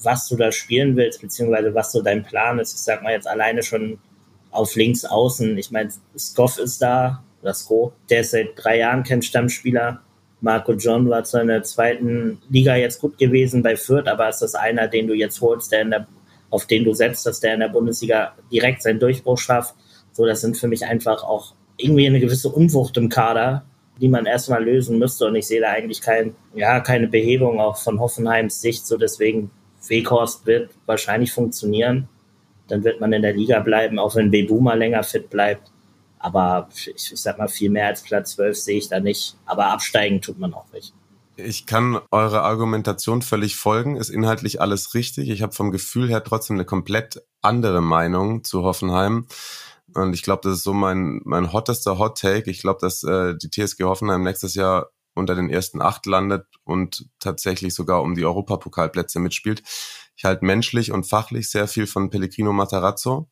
[0.02, 2.74] was du da spielen willst, beziehungsweise was so dein Plan ist.
[2.74, 4.00] Ich sag mal jetzt alleine schon
[4.50, 5.58] auf links außen.
[5.58, 10.02] Ich meine, Skoff ist da, oder Sko, der ist seit drei Jahren kein Stammspieler.
[10.42, 14.42] Marco John war zwar in der zweiten Liga jetzt gut gewesen bei Fürth, aber ist
[14.42, 16.08] das einer, den du jetzt holst, der der,
[16.50, 19.76] auf den du setzt, dass der in der Bundesliga direkt seinen Durchbruch schafft.
[20.14, 23.66] So, das sind für mich einfach auch irgendwie eine gewisse Unwucht im Kader,
[24.00, 25.26] die man erstmal lösen müsste.
[25.26, 28.88] Und ich sehe da eigentlich kein, ja, keine Behebung auch von Hoffenheims Sicht.
[28.88, 29.52] So deswegen,
[29.88, 32.08] Weghorst wird wahrscheinlich funktionieren.
[32.68, 35.72] Dann wird man in der Liga bleiben, auch wenn Bebuma länger fit bleibt.
[36.20, 39.36] Aber ich, ich sag mal, viel mehr als Platz 12 sehe ich da nicht.
[39.46, 40.94] Aber absteigen tut man auch nicht.
[41.38, 45.30] Ich kann eure Argumentation völlig folgen, ist inhaltlich alles richtig.
[45.30, 49.26] Ich habe vom Gefühl her trotzdem eine komplett andere Meinung zu Hoffenheim.
[49.96, 52.52] Und ich glaube, das ist so mein, mein hottester Hot Take.
[52.52, 57.10] Ich glaube, dass äh, die TSG Hoffenheim nächstes Jahr unter den ersten acht landet und
[57.20, 59.64] tatsächlich sogar um die Europapokalplätze mitspielt.
[60.16, 63.30] Ich halte menschlich und fachlich sehr viel von Pellegrino Matarazzo.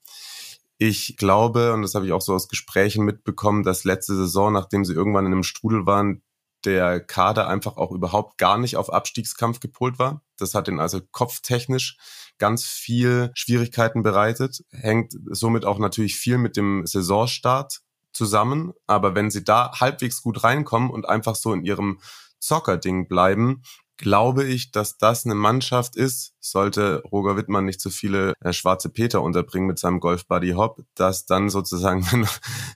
[0.79, 4.85] Ich glaube, und das habe ich auch so aus Gesprächen mitbekommen, dass letzte Saison, nachdem
[4.85, 6.21] sie irgendwann in einem Strudel waren,
[6.65, 10.21] der Kader einfach auch überhaupt gar nicht auf Abstiegskampf gepolt war.
[10.37, 11.97] Das hat ihn also kopftechnisch
[12.37, 17.79] ganz viel Schwierigkeiten bereitet, hängt somit auch natürlich viel mit dem Saisonstart
[18.11, 18.73] zusammen.
[18.85, 21.99] Aber wenn sie da halbwegs gut reinkommen und einfach so in ihrem
[22.39, 23.63] Zockerding bleiben,
[23.97, 28.89] glaube ich, dass das eine Mannschaft ist, sollte Roger Wittmann nicht zu viele äh, schwarze
[28.89, 32.27] Peter unterbringen mit seinem Golf Buddy Hop, dass dann sozusagen, wenn,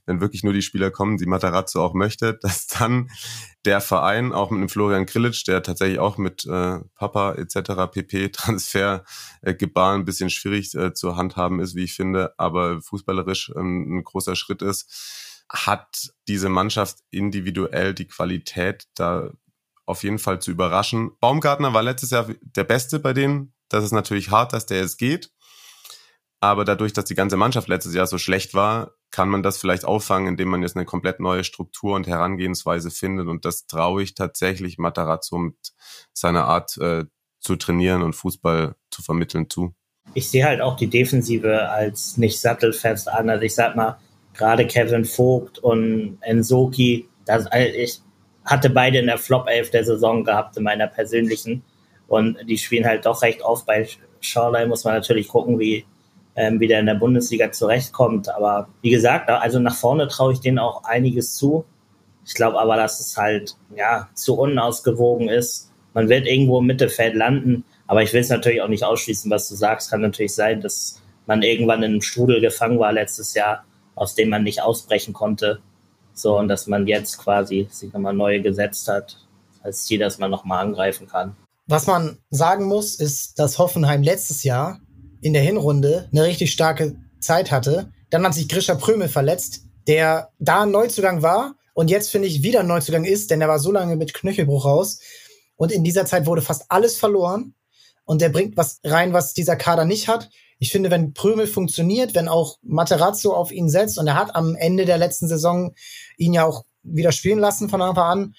[0.06, 3.10] wenn wirklich nur die Spieler kommen, die Matarazzo auch möchte, dass dann
[3.66, 7.92] der Verein auch mit einem Florian Grillitsch, der tatsächlich auch mit äh, Papa etc.
[7.92, 8.30] pp.
[8.30, 9.04] Transfer
[9.42, 13.98] äh, Gebaren ein bisschen schwierig äh, zu handhaben ist, wie ich finde, aber fußballerisch ähm,
[13.98, 19.32] ein großer Schritt ist, hat diese Mannschaft individuell die Qualität, da
[19.92, 21.12] auf jeden Fall zu überraschen.
[21.20, 23.54] Baumgartner war letztes Jahr der Beste bei denen.
[23.70, 25.32] Das ist natürlich hart, dass der jetzt geht.
[26.40, 29.86] Aber dadurch, dass die ganze Mannschaft letztes Jahr so schlecht war, kann man das vielleicht
[29.86, 33.28] auffangen, indem man jetzt eine komplett neue Struktur und Herangehensweise findet.
[33.28, 35.56] Und das traue ich tatsächlich Matarazzo mit
[36.14, 37.06] seiner Art äh,
[37.40, 39.76] zu trainieren und Fußball zu vermitteln zu.
[40.14, 43.30] Ich sehe halt auch die Defensive als nicht sattelfest an.
[43.30, 44.00] Also ich sag mal,
[44.34, 48.00] gerade Kevin Vogt und Ensoki, das, ich,
[48.46, 51.64] hatte beide in der Flop 11 der Saison gehabt, in meiner persönlichen.
[52.08, 53.66] Und die spielen halt doch recht oft.
[53.66, 53.88] Bei
[54.20, 55.86] Schorley muss man natürlich gucken, wie,
[56.36, 58.30] ähm, wie der in der Bundesliga zurechtkommt.
[58.30, 61.66] Aber wie gesagt, also nach vorne traue ich denen auch einiges zu.
[62.26, 65.72] Ich glaube aber, dass es halt ja zu unausgewogen ist.
[65.94, 69.50] Man wird irgendwo im Mittelfeld landen, aber ich will es natürlich auch nicht ausschließen, was
[69.50, 69.92] du sagst.
[69.92, 73.66] Kann natürlich sein, dass man irgendwann in einem Strudel gefangen war letztes Jahr,
[73.96, 75.60] aus dem man nicht ausbrechen konnte.
[76.22, 79.18] So, und dass man jetzt quasi sich nochmal neu gesetzt hat,
[79.62, 81.36] als Ziel, dass man nochmal angreifen kann.
[81.68, 84.80] Was man sagen muss, ist, dass Hoffenheim letztes Jahr
[85.22, 87.92] in der Hinrunde eine richtig starke Zeit hatte.
[88.10, 92.44] Dann hat sich Grisha Prömel verletzt, der da ein Neuzugang war und jetzt finde ich
[92.44, 95.00] wieder ein Neuzugang ist, denn er war so lange mit Knöchelbruch raus.
[95.56, 97.56] Und in dieser Zeit wurde fast alles verloren.
[98.04, 100.30] Und der bringt was rein, was dieser Kader nicht hat
[100.62, 104.56] ich finde, wenn Prömel funktioniert, wenn auch Materazzo auf ihn setzt und er hat am
[104.56, 105.74] Ende der letzten Saison
[106.18, 108.36] ihn ja auch wieder spielen lassen von Anfang an,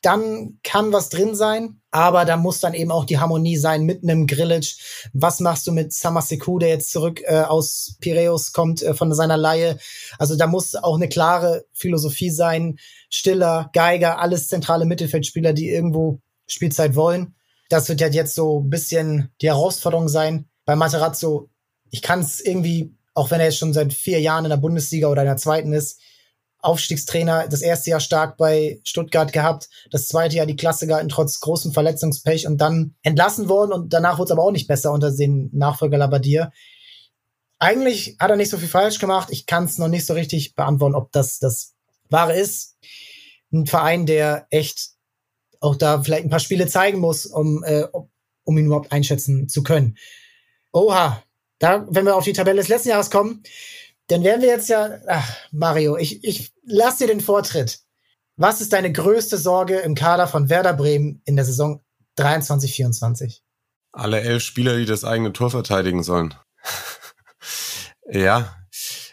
[0.00, 4.02] dann kann was drin sein, aber da muss dann eben auch die Harmonie sein mit
[4.02, 4.78] einem Grillage.
[5.12, 9.36] Was machst du mit Samaseku, der jetzt zurück äh, aus Piräus kommt äh, von seiner
[9.36, 9.78] Laie?
[10.18, 12.78] Also da muss auch eine klare Philosophie sein.
[13.10, 17.34] Stiller, Geiger, alles zentrale Mittelfeldspieler, die irgendwo Spielzeit wollen.
[17.68, 20.48] Das wird ja jetzt so ein bisschen die Herausforderung sein.
[20.64, 21.50] Bei Materazzo
[21.90, 25.08] ich kann es irgendwie, auch wenn er jetzt schon seit vier Jahren in der Bundesliga
[25.08, 26.00] oder in der zweiten ist,
[26.60, 31.38] Aufstiegstrainer, das erste Jahr stark bei Stuttgart gehabt, das zweite Jahr die Klasse gehalten, trotz
[31.40, 35.12] großem Verletzungspech und dann entlassen worden und danach wurde es aber auch nicht besser unter
[35.12, 36.50] den Nachfolger Labadier.
[37.58, 39.28] Eigentlich hat er nicht so viel falsch gemacht.
[39.30, 41.74] Ich kann es noch nicht so richtig beantworten, ob das das
[42.10, 42.76] Wahre ist.
[43.52, 44.90] Ein Verein, der echt
[45.60, 47.84] auch da vielleicht ein paar Spiele zeigen muss, um, äh,
[48.44, 49.96] um ihn überhaupt einschätzen zu können.
[50.72, 51.22] Oha,
[51.58, 53.42] da, wenn wir auf die Tabelle des letzten Jahres kommen,
[54.08, 57.80] dann werden wir jetzt ja, ach, Mario, ich, ich lass dir den Vortritt.
[58.36, 61.82] Was ist deine größte Sorge im Kader von Werder Bremen in der Saison
[62.16, 63.42] 23, 24?
[63.92, 66.34] Alle elf Spieler, die das eigene Tor verteidigen sollen.
[68.10, 68.54] ja,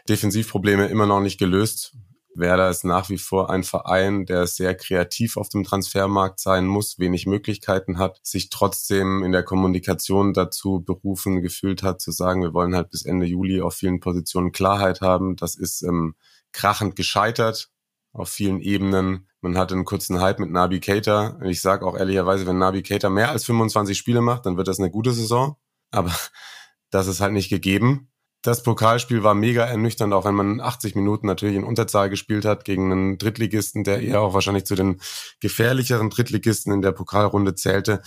[0.09, 1.95] Defensivprobleme immer noch nicht gelöst.
[2.35, 6.99] Werder ist nach wie vor ein Verein, der sehr kreativ auf dem Transfermarkt sein muss,
[6.99, 12.53] wenig Möglichkeiten hat, sich trotzdem in der Kommunikation dazu berufen gefühlt hat, zu sagen, wir
[12.53, 15.35] wollen halt bis Ende Juli auf vielen Positionen Klarheit haben.
[15.35, 16.15] Das ist ähm,
[16.51, 17.69] krachend gescheitert
[18.11, 19.27] auf vielen Ebenen.
[19.41, 21.39] Man hatte einen kurzen Hype mit Nabi Keita.
[21.43, 24.79] Ich sage auch ehrlicherweise, wenn Nabi Keita mehr als 25 Spiele macht, dann wird das
[24.79, 25.57] eine gute Saison.
[25.91, 26.11] Aber
[26.89, 28.12] das ist halt nicht gegeben
[28.43, 32.65] das Pokalspiel war mega ernüchternd, auch wenn man 80 Minuten natürlich in Unterzahl gespielt hat
[32.65, 34.99] gegen einen Drittligisten, der eher auch wahrscheinlich zu den
[35.39, 38.01] gefährlicheren Drittligisten in der Pokalrunde zählte.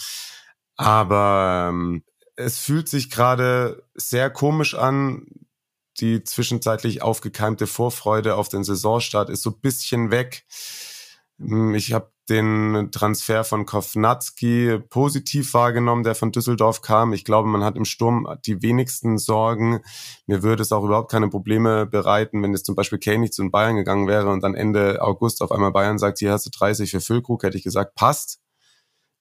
[0.77, 2.05] Aber ähm,
[2.37, 5.27] es fühlt sich gerade sehr komisch an.
[6.01, 10.45] Die zwischenzeitlich aufgekeimte Vorfreude auf den Saisonstart ist so bisschen weg.
[11.39, 17.13] Hm, ich habe den Transfer von Kovnatski positiv wahrgenommen, der von Düsseldorf kam.
[17.13, 19.81] Ich glaube, man hat im Sturm die wenigsten Sorgen.
[20.27, 23.51] Mir würde es auch überhaupt keine Probleme bereiten, wenn es zum Beispiel Kane zu den
[23.51, 26.91] Bayern gegangen wäre und dann Ende August auf einmal Bayern sagt, hier hast du 30
[26.91, 28.41] für Füllkrug, hätte ich gesagt, passt.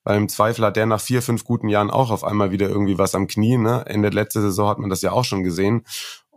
[0.06, 3.00] Weil im Zweifel hat der nach vier, fünf guten Jahren auch auf einmal wieder irgendwie
[3.00, 3.58] was am Knie.
[3.58, 3.84] Ne?
[3.88, 5.84] Ende letzte Saison hat man das ja auch schon gesehen.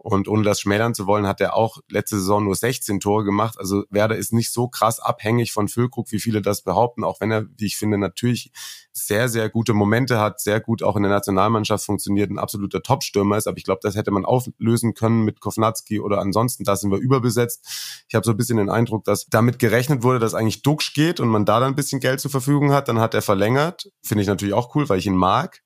[0.01, 3.59] Und ohne das schmälern zu wollen, hat er auch letzte Saison nur 16 Tore gemacht.
[3.59, 7.31] Also Werder ist nicht so krass abhängig von Füllkrug, wie viele das behaupten, auch wenn
[7.31, 8.53] er, wie ich finde, natürlich
[8.93, 13.37] sehr, sehr gute Momente hat, sehr gut auch in der Nationalmannschaft funktioniert, ein absoluter Topstürmer
[13.37, 13.47] ist.
[13.47, 16.99] Aber ich glaube, das hätte man auflösen können mit Kovnatski oder ansonsten, da sind wir
[16.99, 18.05] überbesetzt.
[18.09, 21.21] Ich habe so ein bisschen den Eindruck, dass damit gerechnet wurde, dass eigentlich Duxch geht
[21.21, 22.89] und man da dann ein bisschen Geld zur Verfügung hat.
[22.89, 23.91] Dann hat er verlängert.
[24.03, 25.63] Finde ich natürlich auch cool, weil ich ihn mag.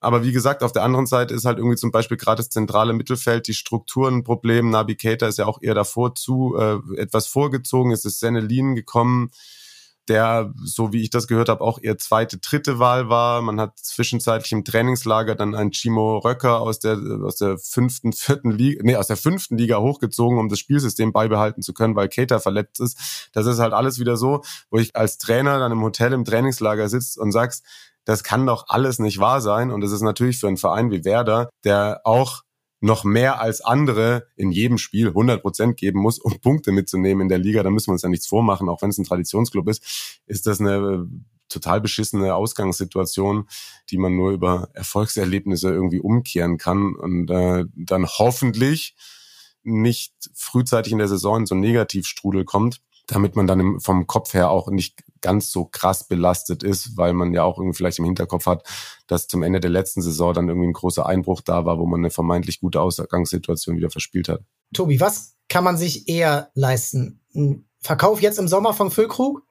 [0.00, 2.92] Aber wie gesagt, auf der anderen Seite ist halt irgendwie zum Beispiel gerade das zentrale
[2.92, 4.70] Mittelfeld, die Strukturen Problem.
[4.70, 7.90] Nabi Keita ist ja auch eher davor zu äh, etwas vorgezogen.
[7.90, 9.30] Es ist Senelin gekommen,
[10.08, 13.42] der, so wie ich das gehört habe, auch eher zweite, dritte Wahl war.
[13.42, 18.50] Man hat zwischenzeitlich im Trainingslager dann einen Chimo Röcker aus der, aus der fünften, vierten
[18.50, 22.38] Liga, nee, aus der fünften Liga hochgezogen, um das Spielsystem beibehalten zu können, weil Keita
[22.38, 23.30] verletzt ist.
[23.32, 26.88] Das ist halt alles wieder so, wo ich als Trainer dann im Hotel im Trainingslager
[26.88, 27.64] sitzt und sagst,
[28.08, 29.70] das kann doch alles nicht wahr sein.
[29.70, 32.40] Und es ist natürlich für einen Verein wie Werder, der auch
[32.80, 37.28] noch mehr als andere in jedem Spiel 100 Prozent geben muss, um Punkte mitzunehmen in
[37.28, 40.22] der Liga, da müssen wir uns ja nichts vormachen, auch wenn es ein Traditionsclub ist,
[40.24, 41.18] ist das eine äh,
[41.50, 43.46] total beschissene Ausgangssituation,
[43.90, 48.94] die man nur über Erfolgserlebnisse irgendwie umkehren kann und äh, dann hoffentlich
[49.64, 54.34] nicht frühzeitig in der Saison in so einen Negativstrudel kommt, damit man dann vom Kopf
[54.34, 58.04] her auch nicht ganz so krass belastet ist, weil man ja auch irgendwie vielleicht im
[58.04, 58.64] Hinterkopf hat,
[59.06, 62.00] dass zum Ende der letzten Saison dann irgendwie ein großer Einbruch da war, wo man
[62.00, 64.42] eine vermeintlich gute Ausgangssituation wieder verspielt hat.
[64.74, 67.20] Tobi, was kann man sich eher leisten?
[67.34, 69.42] Ein Verkauf jetzt im Sommer von Füllkrug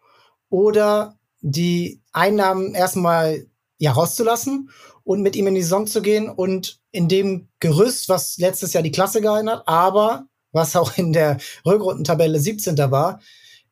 [0.49, 3.47] oder die Einnahmen erstmal
[3.79, 4.69] ja rauszulassen
[5.03, 8.83] und mit ihm in die Saison zu gehen und in dem Gerüst, was letztes Jahr
[8.83, 12.77] die Klasse gehalten hat, aber was auch in der Rückrundentabelle 17.
[12.77, 13.19] war,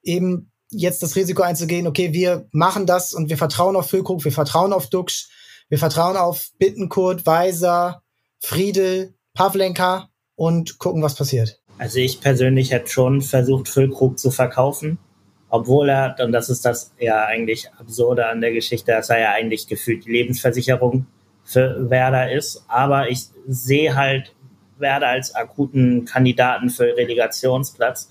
[0.06, 4.32] eben jetzt das Risiko einzugehen, okay, wir machen das und wir vertrauen auf Füllkrug, wir
[4.32, 5.30] vertrauen auf Dux,
[5.70, 8.02] wir vertrauen auf Bittenkurt, Weiser,
[8.40, 11.60] Friedel, Pavlenka und gucken, was passiert.
[11.78, 14.98] Also ich persönlich hätte schon versucht, Füllkrug zu verkaufen,
[15.50, 19.32] obwohl er, und das ist das ja eigentlich Absurde an der Geschichte, dass er ja
[19.32, 21.06] eigentlich gefühlt die Lebensversicherung
[21.44, 22.64] für Werder ist.
[22.68, 24.34] Aber ich sehe halt
[24.78, 28.10] Werder als akuten Kandidaten für Relegationsplatz.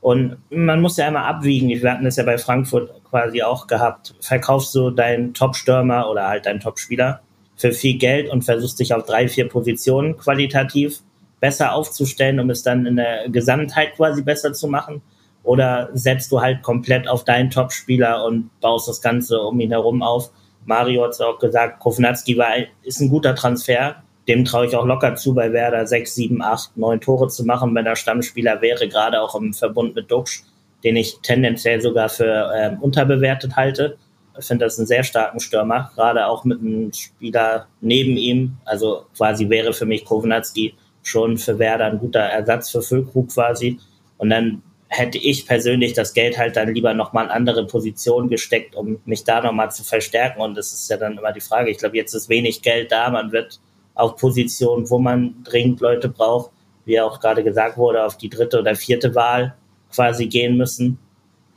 [0.00, 1.68] Und man muss ja immer abwiegen.
[1.68, 4.14] Wir hatten das ja bei Frankfurt quasi auch gehabt.
[4.20, 7.20] Verkaufst du deinen Top-Stürmer oder halt deinen Top-Spieler
[7.56, 11.00] für viel Geld und versuchst dich auf drei, vier Positionen qualitativ
[11.40, 15.02] besser aufzustellen, um es dann in der Gesamtheit quasi besser zu machen?
[15.42, 20.02] Oder setzt du halt komplett auf deinen Top-Spieler und baust das Ganze um ihn herum
[20.02, 20.30] auf?
[20.64, 22.52] Mario hat es auch gesagt, Kovnatski war,
[22.82, 23.96] ist ein guter Transfer,
[24.28, 27.74] dem traue ich auch locker zu, bei Werder sechs, sieben, acht, neun Tore zu machen,
[27.74, 30.42] wenn er Stammspieler wäre, gerade auch im Verbund mit Duxch,
[30.84, 33.96] den ich tendenziell sogar für äh, unterbewertet halte.
[34.38, 38.56] Ich finde das einen sehr starken Stürmer, gerade auch mit einem Spieler neben ihm.
[38.64, 43.78] Also quasi wäre für mich Kownatski schon für Werder ein guter Ersatz für Füllkrug quasi.
[44.18, 48.74] Und dann hätte ich persönlich das Geld halt dann lieber nochmal in andere Positionen gesteckt,
[48.74, 50.40] um mich da nochmal zu verstärken.
[50.40, 51.70] Und das ist ja dann immer die Frage.
[51.70, 53.10] Ich glaube, jetzt ist wenig Geld da.
[53.10, 53.60] Man wird
[54.00, 56.50] auf Positionen, wo man dringend Leute braucht,
[56.84, 59.54] wie auch gerade gesagt wurde, auf die dritte oder vierte Wahl
[59.92, 60.98] quasi gehen müssen.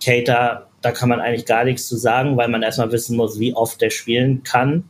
[0.03, 3.56] Cater, da kann man eigentlich gar nichts zu sagen, weil man erstmal wissen muss, wie
[3.56, 4.90] oft er spielen kann.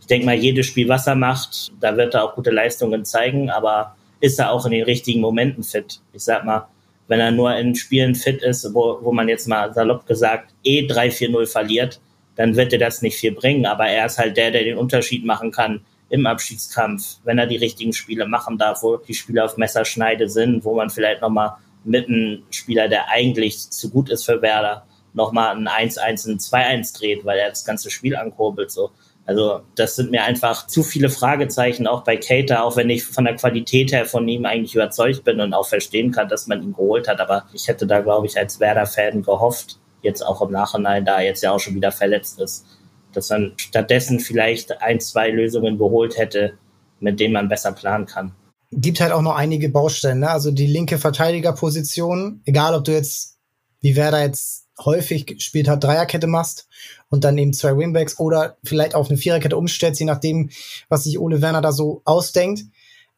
[0.00, 3.50] Ich denke mal, jedes Spiel, was er macht, da wird er auch gute Leistungen zeigen,
[3.50, 6.00] aber ist er auch in den richtigen Momenten fit?
[6.12, 6.68] Ich sag mal,
[7.08, 10.86] wenn er nur in Spielen fit ist, wo, wo man jetzt mal salopp gesagt eh
[10.86, 12.00] 3-4-0 verliert,
[12.36, 13.66] dann wird er das nicht viel bringen.
[13.66, 15.80] Aber er ist halt der, der den Unterschied machen kann
[16.12, 20.62] im Abschiedskampf, wenn er die richtigen Spiele machen darf, wo die Spiele auf Messerschneide sind,
[20.62, 25.56] wo man vielleicht nochmal mit einem Spieler, der eigentlich zu gut ist für Werder, nochmal
[25.56, 28.70] ein 1-1, ein 2-1 dreht, weil er das ganze Spiel ankurbelt.
[28.70, 28.90] So.
[29.24, 33.24] Also das sind mir einfach zu viele Fragezeichen, auch bei Cater, auch wenn ich von
[33.24, 36.74] der Qualität her von ihm eigentlich überzeugt bin und auch verstehen kann, dass man ihn
[36.74, 37.20] geholt hat.
[37.20, 41.24] Aber ich hätte da, glaube ich, als Werder-Fan gehofft, jetzt auch im Nachhinein, da er
[41.24, 42.66] jetzt ja auch schon wieder verletzt ist,
[43.12, 46.58] dass man stattdessen vielleicht ein, zwei Lösungen geholt hätte,
[47.00, 48.34] mit denen man besser planen kann.
[48.70, 50.30] Gibt halt auch noch einige Baustellen, ne?
[50.30, 53.38] Also die linke Verteidigerposition, egal ob du jetzt,
[53.80, 56.68] wie Werder jetzt häufig gespielt hat, Dreierkette machst
[57.08, 60.50] und dann eben zwei Wingbacks oder vielleicht auf eine Viererkette umstellst, je nachdem,
[60.88, 62.64] was sich Ole Werner da so ausdenkt.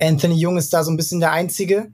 [0.00, 1.92] Anthony Jung ist da so ein bisschen der Einzige.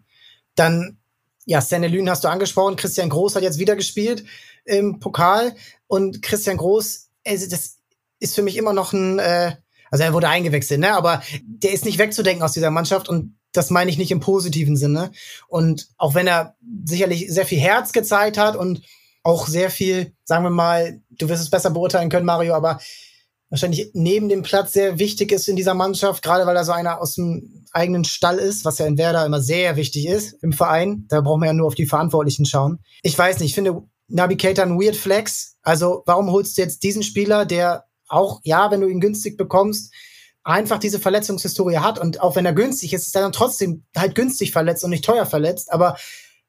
[0.55, 0.99] Dann,
[1.45, 2.77] ja, Stanley Lünen hast du angesprochen.
[2.77, 4.25] Christian Groß hat jetzt wieder gespielt
[4.65, 5.55] im Pokal.
[5.87, 7.80] Und Christian Groß, also das
[8.21, 9.57] ist für mich immer noch ein, äh,
[9.91, 10.93] also er wurde eingewechselt, ne?
[10.93, 14.77] Aber der ist nicht wegzudenken aus dieser Mannschaft und das meine ich nicht im positiven
[14.77, 15.11] Sinne.
[15.49, 18.83] Und auch wenn er sicherlich sehr viel Herz gezeigt hat und
[19.23, 22.81] auch sehr viel, sagen wir mal, du wirst es besser beurteilen können, Mario, aber
[23.51, 27.01] wahrscheinlich neben dem Platz sehr wichtig ist in dieser Mannschaft, gerade weil er so einer
[27.01, 31.05] aus dem eigenen Stall ist, was ja in Werder immer sehr wichtig ist im Verein.
[31.09, 32.79] Da brauchen wir ja nur auf die Verantwortlichen schauen.
[33.03, 35.57] Ich weiß nicht, ich finde Nabi Keita ein Weird Flex.
[35.63, 39.93] Also warum holst du jetzt diesen Spieler, der auch, ja, wenn du ihn günstig bekommst,
[40.43, 44.15] einfach diese Verletzungshistorie hat und auch wenn er günstig ist, ist er dann trotzdem halt
[44.15, 45.73] günstig verletzt und nicht teuer verletzt.
[45.73, 45.97] Aber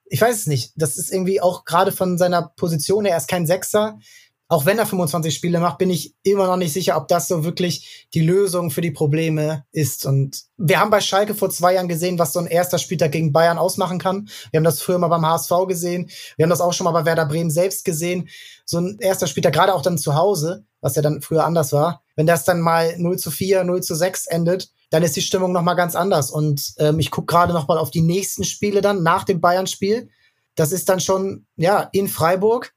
[0.06, 0.74] ich weiß es nicht.
[0.76, 4.00] Das ist irgendwie auch gerade von seiner Position her, er ist kein Sechser.
[4.48, 7.46] Auch wenn er 25 Spiele macht, bin ich immer noch nicht sicher, ob das so
[7.46, 10.06] wirklich die Lösung für die Probleme ist.
[10.06, 13.32] Und wir haben bei Schalke vor zwei Jahren gesehen, was so ein erster Spieltag gegen
[13.32, 14.28] Bayern ausmachen kann.
[14.52, 16.10] Wir haben das früher mal beim HSV gesehen.
[16.36, 18.28] Wir haben das auch schon mal bei Werder Bremen selbst gesehen.
[18.66, 22.04] So ein erster Spieltag, gerade auch dann zu Hause, was ja dann früher anders war.
[22.16, 25.54] Wenn das dann mal 0 zu 4, 0 zu 6 endet, dann ist die Stimmung
[25.54, 26.30] noch mal ganz anders.
[26.30, 30.10] Und ähm, ich gucke gerade noch mal auf die nächsten Spiele dann nach dem Bayern-Spiel.
[30.56, 32.74] Das ist dann schon ja in Freiburg.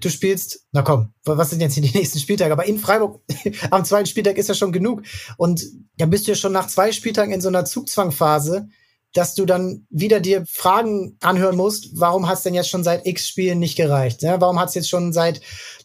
[0.00, 2.52] Du spielst, na komm, was sind jetzt hier die nächsten Spieltage?
[2.52, 3.22] Aber in Freiburg
[3.70, 5.02] am zweiten Spieltag ist ja schon genug.
[5.38, 5.64] Und
[5.96, 8.68] dann bist du ja schon nach zwei Spieltagen in so einer Zugzwangphase,
[9.14, 13.06] dass du dann wieder dir Fragen anhören musst, warum hat es denn jetzt schon seit
[13.06, 14.22] X Spielen nicht gereicht?
[14.22, 15.40] Ja, warum hat es jetzt schon seit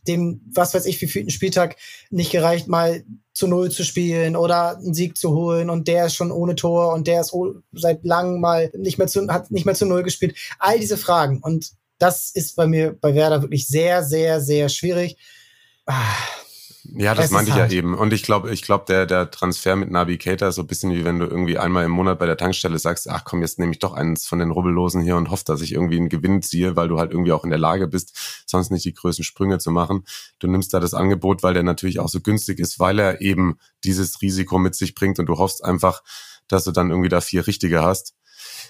[0.07, 1.75] dem, was weiß ich, wie vierten Spieltag
[2.09, 3.03] nicht gereicht, mal
[3.33, 6.93] zu Null zu spielen oder einen Sieg zu holen und der ist schon ohne Tor
[6.93, 7.33] und der ist
[7.71, 10.35] seit langem mal nicht mehr zu, hat nicht mehr zu Null gespielt.
[10.57, 11.39] All diese Fragen.
[11.41, 15.17] Und das ist bei mir bei Werder wirklich sehr, sehr, sehr schwierig.
[15.85, 16.15] Ah
[16.95, 17.93] ja, das meinte ich ja eben.
[17.93, 21.05] Und ich glaube, ich glaube, der, der Transfer mit Navigator ist so ein bisschen wie
[21.05, 23.79] wenn du irgendwie einmal im Monat bei der Tankstelle sagst, ach komm, jetzt nehme ich
[23.79, 26.87] doch eins von den Rubbellosen hier und hoffe, dass ich irgendwie einen Gewinn ziehe, weil
[26.87, 30.05] du halt irgendwie auch in der Lage bist, sonst nicht die größten Sprünge zu machen.
[30.39, 33.57] Du nimmst da das Angebot, weil der natürlich auch so günstig ist, weil er eben
[33.83, 36.01] dieses Risiko mit sich bringt und du hoffst einfach,
[36.47, 38.15] dass du dann irgendwie da vier richtige hast.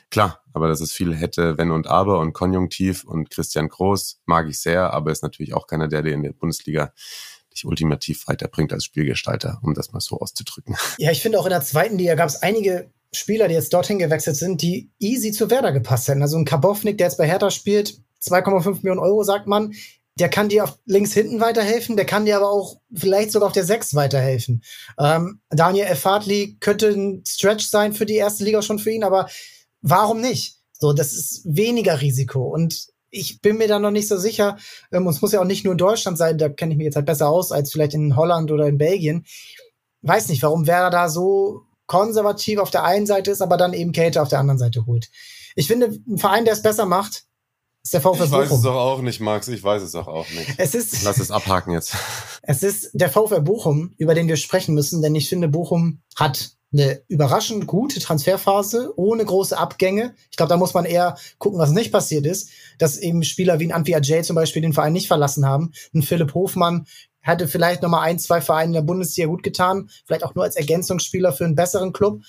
[0.10, 4.48] Klar, aber das ist viel hätte, wenn und aber und Konjunktiv und Christian Groß mag
[4.50, 6.92] ich sehr, aber ist natürlich auch keiner, der dir in der Bundesliga
[7.60, 10.76] dich ultimativ weiterbringt als Spielgestalter, um das mal so auszudrücken.
[10.98, 14.00] Ja, ich finde auch in der zweiten Liga gab es einige Spieler, die jetzt dorthin
[14.00, 16.22] gewechselt sind, die easy zu Werder gepasst hätten.
[16.22, 19.74] Also ein Kabownik, der jetzt bei Hertha spielt, 2,5 Millionen Euro, sagt man.
[20.20, 23.54] Der kann dir auf links hinten weiterhelfen, der kann dir aber auch vielleicht sogar auf
[23.54, 24.64] der 6 weiterhelfen.
[25.00, 29.30] Ähm, Daniel Effatli könnte ein Stretch sein für die erste Liga schon für ihn, aber
[29.82, 30.58] warum nicht?
[30.74, 32.44] So, das ist weniger Risiko.
[32.44, 34.58] Und ich bin mir da noch nicht so sicher.
[34.92, 36.86] Ähm, und es muss ja auch nicht nur in Deutschland sein, da kenne ich mich
[36.86, 39.26] jetzt halt besser aus als vielleicht in Holland oder in Belgien.
[40.02, 43.92] Weiß nicht, warum Werder da so konservativ auf der einen Seite ist, aber dann eben
[43.92, 45.10] Kälte auf der anderen Seite holt.
[45.56, 47.26] Ich finde, ein Verein, der es besser macht,
[47.84, 48.26] ist der VfL Bochum.
[48.26, 49.48] Ich weiß es doch auch nicht, Max.
[49.48, 50.54] Ich weiß es doch auch nicht.
[50.58, 51.96] Es ist, Lass es abhaken jetzt.
[52.42, 56.52] Es ist der VfL Bochum, über den wir sprechen müssen, denn ich finde, Bochum hat
[56.72, 60.14] eine überraschend gute Transferphase ohne große Abgänge.
[60.30, 63.66] Ich glaube, da muss man eher gucken, was nicht passiert ist, dass eben Spieler wie
[63.66, 65.72] ein Antwi Ajay zum Beispiel den Verein nicht verlassen haben.
[65.94, 66.86] Ein Philipp Hofmann
[67.22, 70.44] hätte vielleicht noch mal ein, zwei Vereine in der Bundesliga gut getan, vielleicht auch nur
[70.44, 72.22] als Ergänzungsspieler für einen besseren Club.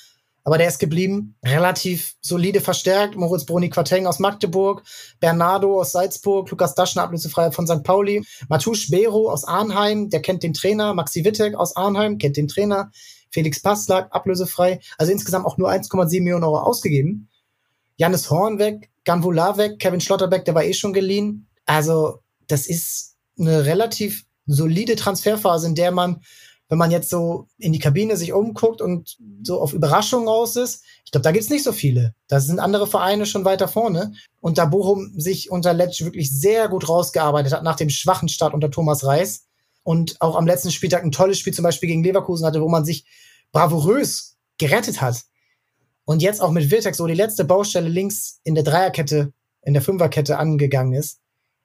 [0.43, 1.37] aber der ist geblieben.
[1.45, 3.15] Relativ solide verstärkt.
[3.15, 4.83] Moritz Bruni Quateng aus Magdeburg,
[5.21, 7.83] Bernardo aus Salzburg, Lukas Daschner ablösefrei von St.
[7.83, 12.49] Pauli, Matouche Bero aus Arnheim, der kennt den Trainer, Maxi Wittek aus Arnheim, kennt den
[12.49, 12.91] Trainer,
[13.31, 14.81] Felix Passlack, ablösefrei.
[14.99, 17.29] Also insgesamt auch nur 1,7 Millionen Euro ausgegeben.
[17.97, 21.49] Janis Horn weg, Ganvular weg, Kevin Schlotterbeck, der war eh schon geliehen.
[21.67, 26.21] Also das ist eine relativ solide Transferphase, in der man
[26.71, 30.85] wenn man jetzt so in die Kabine sich umguckt und so auf Überraschungen raus ist,
[31.05, 32.15] ich glaube, da gibt's nicht so viele.
[32.29, 34.13] Da sind andere Vereine schon weiter vorne.
[34.41, 38.55] Und da Bochum sich unter Letsch wirklich sehr gut rausgearbeitet hat nach dem schwachen Start
[38.55, 39.49] unter Thomas Reis
[39.83, 42.85] und auch am letzten Spieltag ein tolles Spiel zum Beispiel gegen Leverkusen hatte, wo man
[42.85, 43.05] sich
[43.53, 45.23] bravourös gerettet hat.
[46.05, 49.33] Und jetzt auch mit Virtex, so die letzte Baustelle links in der Dreierkette,
[49.63, 51.21] in der Fünferkette angegangen ist.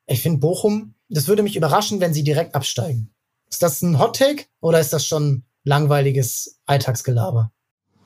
[0.08, 3.14] Ich finde Bochum, das würde mich überraschen, wenn sie direkt absteigen.
[3.50, 7.52] Ist das ein Hot Take oder ist das schon langweiliges Alltagsgelaber?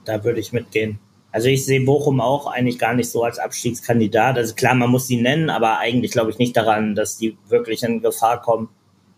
[0.05, 0.99] Da würde ich mitgehen.
[1.31, 4.37] Also ich sehe Bochum auch eigentlich gar nicht so als Abstiegskandidat.
[4.37, 7.83] Also klar, man muss sie nennen, aber eigentlich glaube ich nicht daran, dass die wirklich
[7.83, 8.69] in Gefahr kommen.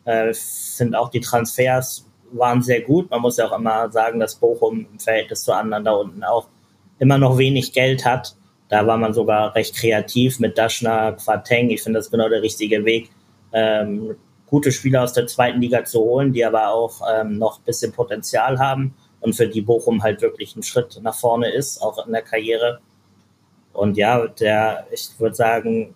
[0.05, 3.09] Äh, finde auch die Transfers waren sehr gut.
[3.09, 6.47] Man muss ja auch immer sagen, dass Bochum im Verhältnis zu anderen da unten auch
[6.99, 8.35] immer noch wenig Geld hat.
[8.69, 11.69] Da war man sogar recht kreativ mit Daschner, Quateng.
[11.71, 13.09] Ich finde das genau der richtige Weg.
[13.51, 14.15] Ähm,
[14.47, 17.91] gute Spieler aus der zweiten Liga zu holen, die aber auch ähm, noch ein bisschen
[17.91, 22.11] Potenzial haben und für die Bochum halt wirklich ein Schritt nach vorne ist, auch in
[22.11, 22.79] der Karriere.
[23.73, 25.95] Und ja, der, ich würde sagen,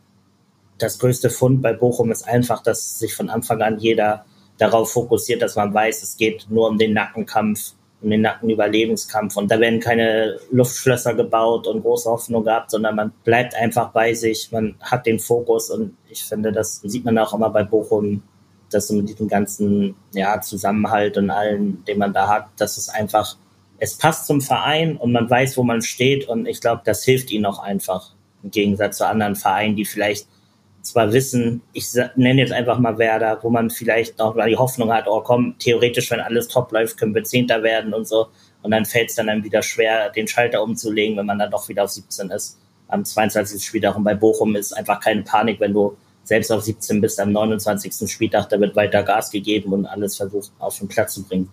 [0.78, 4.26] das größte Fund bei Bochum ist einfach, dass sich von Anfang an jeder
[4.58, 9.38] darauf fokussiert, dass man weiß, es geht nur um den Nackenkampf, um den Nackenüberlebenskampf.
[9.38, 14.14] Und da werden keine Luftschlösser gebaut und große Hoffnung gehabt, sondern man bleibt einfach bei
[14.14, 18.24] sich, man hat den Fokus und ich finde, das sieht man auch immer bei Bochum
[18.76, 23.38] dass mit diesem ganzen ja, Zusammenhalt und allen, den man da hat, dass es einfach,
[23.80, 27.32] es passt zum Verein und man weiß, wo man steht und ich glaube, das hilft
[27.32, 30.28] ihnen auch einfach im Gegensatz zu anderen Vereinen, die vielleicht
[30.86, 34.92] zwar wissen, ich nenne jetzt einfach mal Werder, wo man vielleicht noch mal die Hoffnung
[34.94, 38.28] hat, oh komm, theoretisch, wenn alles top läuft, können wir Zehnter werden und so.
[38.62, 41.68] Und dann fällt es dann, dann wieder schwer, den Schalter umzulegen, wenn man dann doch
[41.70, 42.60] wieder auf 17 ist.
[42.88, 43.64] Am 22.
[43.64, 47.32] Spieltag und bei Bochum ist einfach keine Panik, wenn du selbst auf 17 bis am
[47.32, 48.12] 29.
[48.12, 51.50] Spieltag, da wird weiter Gas gegeben und alles versucht auf den Platz zu bringen.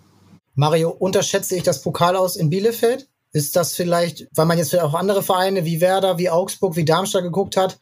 [0.55, 3.09] Mario, unterschätze ich das Pokal aus in Bielefeld?
[3.33, 6.85] Ist das vielleicht, weil man jetzt vielleicht auch andere Vereine wie Werder, wie Augsburg, wie
[6.85, 7.79] Darmstadt geguckt hat,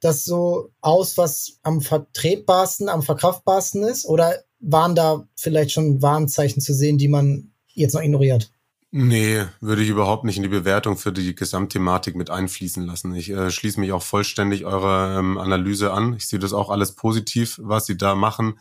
[0.00, 4.06] das so aus, was am vertretbarsten, am verkraftbarsten ist?
[4.06, 8.50] Oder waren da vielleicht schon Warnzeichen zu sehen, die man jetzt noch ignoriert?
[8.92, 13.14] Nee, würde ich überhaupt nicht in die Bewertung für die Gesamtthematik mit einfließen lassen.
[13.14, 16.14] Ich äh, schließe mich auch vollständig eurer ähm, Analyse an.
[16.14, 18.58] Ich sehe das auch alles positiv, was sie da machen.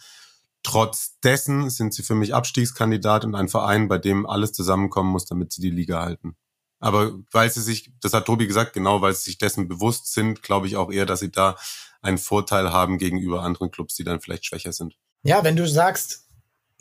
[0.61, 5.25] Trotz dessen sind sie für mich Abstiegskandidat und ein Verein, bei dem alles zusammenkommen muss,
[5.25, 6.35] damit sie die Liga halten.
[6.79, 10.41] Aber weil sie sich, das hat Tobi gesagt, genau weil sie sich dessen bewusst sind,
[10.41, 11.57] glaube ich auch eher, dass sie da
[12.01, 14.95] einen Vorteil haben gegenüber anderen Clubs, die dann vielleicht schwächer sind.
[15.23, 16.29] Ja, wenn du sagst,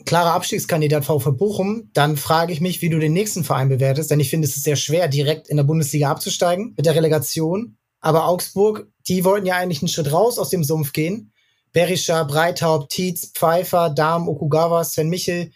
[0.05, 4.19] klarer Abstiegskandidat VfB Bochum, dann frage ich mich, wie du den nächsten Verein bewertest, denn
[4.19, 7.77] ich finde, es ist sehr schwer, direkt in der Bundesliga abzusteigen mit der Relegation.
[7.99, 11.33] Aber Augsburg, die wollten ja eigentlich einen Schritt raus aus dem Sumpf gehen.
[11.73, 15.51] Berischer, Breithaupt, Tietz, Pfeiffer, Dahm, Okugawa, Sven Michel.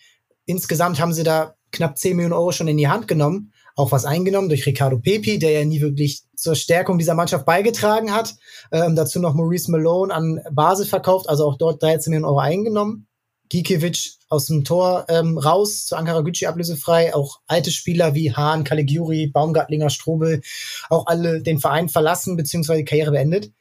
[0.45, 3.53] Insgesamt haben sie da knapp 10 Millionen Euro schon in die Hand genommen.
[3.76, 8.14] Auch was eingenommen durch Ricardo Pepi, der ja nie wirklich zur Stärkung dieser Mannschaft beigetragen
[8.14, 8.36] hat.
[8.72, 13.08] Ähm, dazu noch Maurice Malone an Basel verkauft, also auch dort 13 Millionen Euro eingenommen.
[13.50, 17.14] Gikiewicz aus dem Tor ähm, raus, zu Ankara Gücü ablösefrei.
[17.14, 20.41] Auch alte Spieler wie Hahn, Caligiuri, Baumgartlinger, Strobel,
[20.90, 22.78] auch alle den Verein verlassen bzw.
[22.78, 23.52] die Karriere beendet.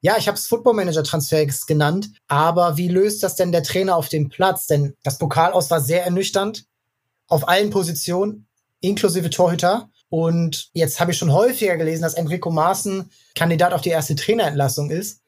[0.00, 3.96] Ja, ich habe es Football Manager Transfers genannt, aber wie löst das denn der Trainer
[3.96, 4.66] auf dem Platz?
[4.66, 6.66] Denn das Pokal aus war sehr ernüchternd
[7.28, 8.47] auf allen Positionen,
[8.80, 9.90] inklusive Torhüter.
[10.08, 14.90] Und jetzt habe ich schon häufiger gelesen, dass Enrico Maaßen Kandidat auf die erste Trainerentlassung
[14.90, 15.20] ist.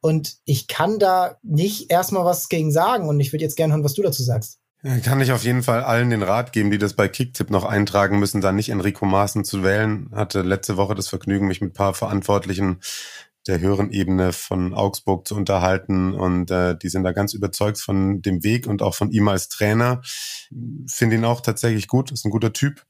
[0.00, 3.08] Und ich kann da nicht erstmal was gegen sagen.
[3.08, 4.58] Und ich würde jetzt gerne hören, was du dazu sagst.
[5.04, 8.18] Kann ich auf jeden Fall allen den Rat geben, die das bei Kicktip noch eintragen
[8.18, 10.08] müssen, da nicht Enrico Maaßen zu wählen.
[10.14, 12.80] Hatte letzte Woche das Vergnügen, mich mit ein paar Verantwortlichen
[13.46, 18.22] der höheren Ebene von Augsburg zu unterhalten und äh, die sind da ganz überzeugt von
[18.22, 20.02] dem Weg und auch von ihm als Trainer.
[20.86, 22.84] Finde ihn auch tatsächlich gut, ist ein guter Typ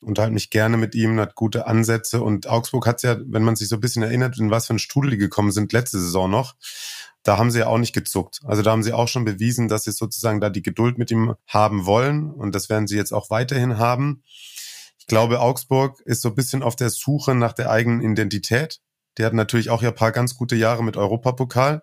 [0.00, 3.68] unterhalte mich gerne mit ihm, hat gute Ansätze und Augsburg hat ja, wenn man sich
[3.68, 6.54] so ein bisschen erinnert, in was für ein Strudel die gekommen sind letzte Saison noch,
[7.22, 8.40] da haben sie ja auch nicht gezuckt.
[8.44, 11.34] Also da haben sie auch schon bewiesen, dass sie sozusagen da die Geduld mit ihm
[11.46, 14.22] haben wollen und das werden sie jetzt auch weiterhin haben.
[14.98, 18.80] Ich glaube, Augsburg ist so ein bisschen auf der Suche nach der eigenen Identität.
[19.18, 21.82] Die hatten natürlich auch ja paar ganz gute Jahre mit Europapokal.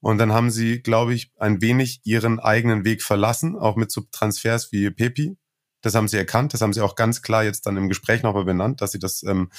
[0.00, 4.02] Und dann haben sie, glaube ich, ein wenig ihren eigenen Weg verlassen, auch mit so
[4.10, 5.36] Transfers wie Pepi,
[5.82, 8.44] Das haben sie erkannt, das haben sie auch ganz klar jetzt dann im Gespräch nochmal
[8.44, 9.50] benannt, dass sie das ähm,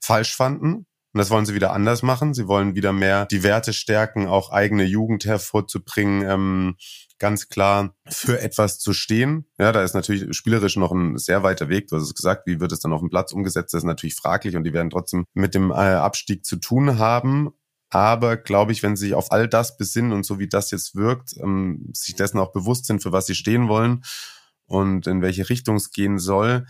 [0.00, 0.86] falsch fanden.
[1.12, 2.34] Und das wollen sie wieder anders machen.
[2.34, 6.76] Sie wollen wieder mehr die Werte stärken, auch eigene Jugend hervorzubringen, ähm,
[7.18, 9.46] ganz klar für etwas zu stehen.
[9.58, 11.88] Ja, da ist natürlich spielerisch noch ein sehr weiter Weg.
[11.88, 13.74] Du hast es gesagt, wie wird es dann auf dem Platz umgesetzt?
[13.74, 17.50] Das ist natürlich fraglich und die werden trotzdem mit dem äh, Abstieg zu tun haben.
[17.90, 20.94] Aber glaube ich, wenn sie sich auf all das besinnen und so wie das jetzt
[20.94, 24.04] wirkt, ähm, sich dessen auch bewusst sind, für was sie stehen wollen
[24.66, 26.66] und in welche Richtung es gehen soll,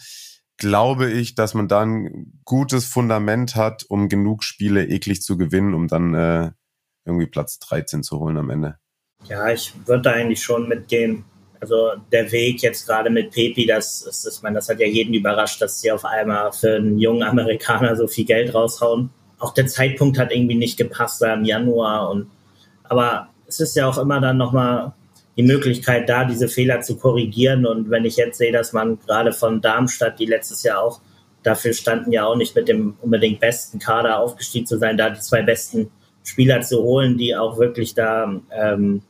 [0.61, 5.89] glaube ich, dass man dann gutes Fundament hat, um genug Spiele eklig zu gewinnen, um
[5.89, 6.51] dann äh,
[7.05, 8.77] irgendwie Platz 13 zu holen am Ende.
[9.25, 11.25] Ja, ich würde da eigentlich schon mitgehen.
[11.61, 15.13] Also der Weg jetzt gerade mit Pepi, das ist, ich meine, das hat ja jeden
[15.13, 19.11] überrascht, dass sie auf einmal für einen jungen Amerikaner so viel Geld raushauen.
[19.39, 22.31] Auch der Zeitpunkt hat irgendwie nicht gepasst da im Januar und
[22.85, 24.93] aber es ist ja auch immer dann nochmal
[25.41, 27.65] die Möglichkeit da, diese Fehler zu korrigieren.
[27.65, 31.01] Und wenn ich jetzt sehe, dass man gerade von Darmstadt, die letztes Jahr auch
[31.43, 35.21] dafür standen, ja auch nicht mit dem unbedingt besten Kader aufgestiegen zu sein, da die
[35.21, 35.91] zwei besten
[36.25, 39.01] Spieler zu holen, die auch wirklich da ähm,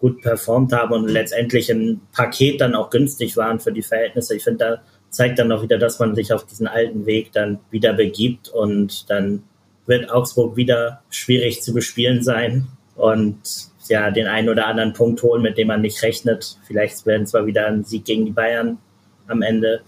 [0.00, 4.34] gut performt haben und letztendlich ein Paket dann auch günstig waren für die Verhältnisse.
[4.34, 7.60] Ich finde, da zeigt dann auch wieder, dass man sich auf diesen alten Weg dann
[7.70, 9.44] wieder begibt und dann
[9.86, 12.66] wird Augsburg wieder schwierig zu bespielen sein.
[12.96, 16.58] Und ja den einen oder anderen Punkt holen, mit dem man nicht rechnet.
[16.66, 18.78] Vielleicht werden zwar wieder ein Sieg gegen die Bayern
[19.28, 19.82] am Ende.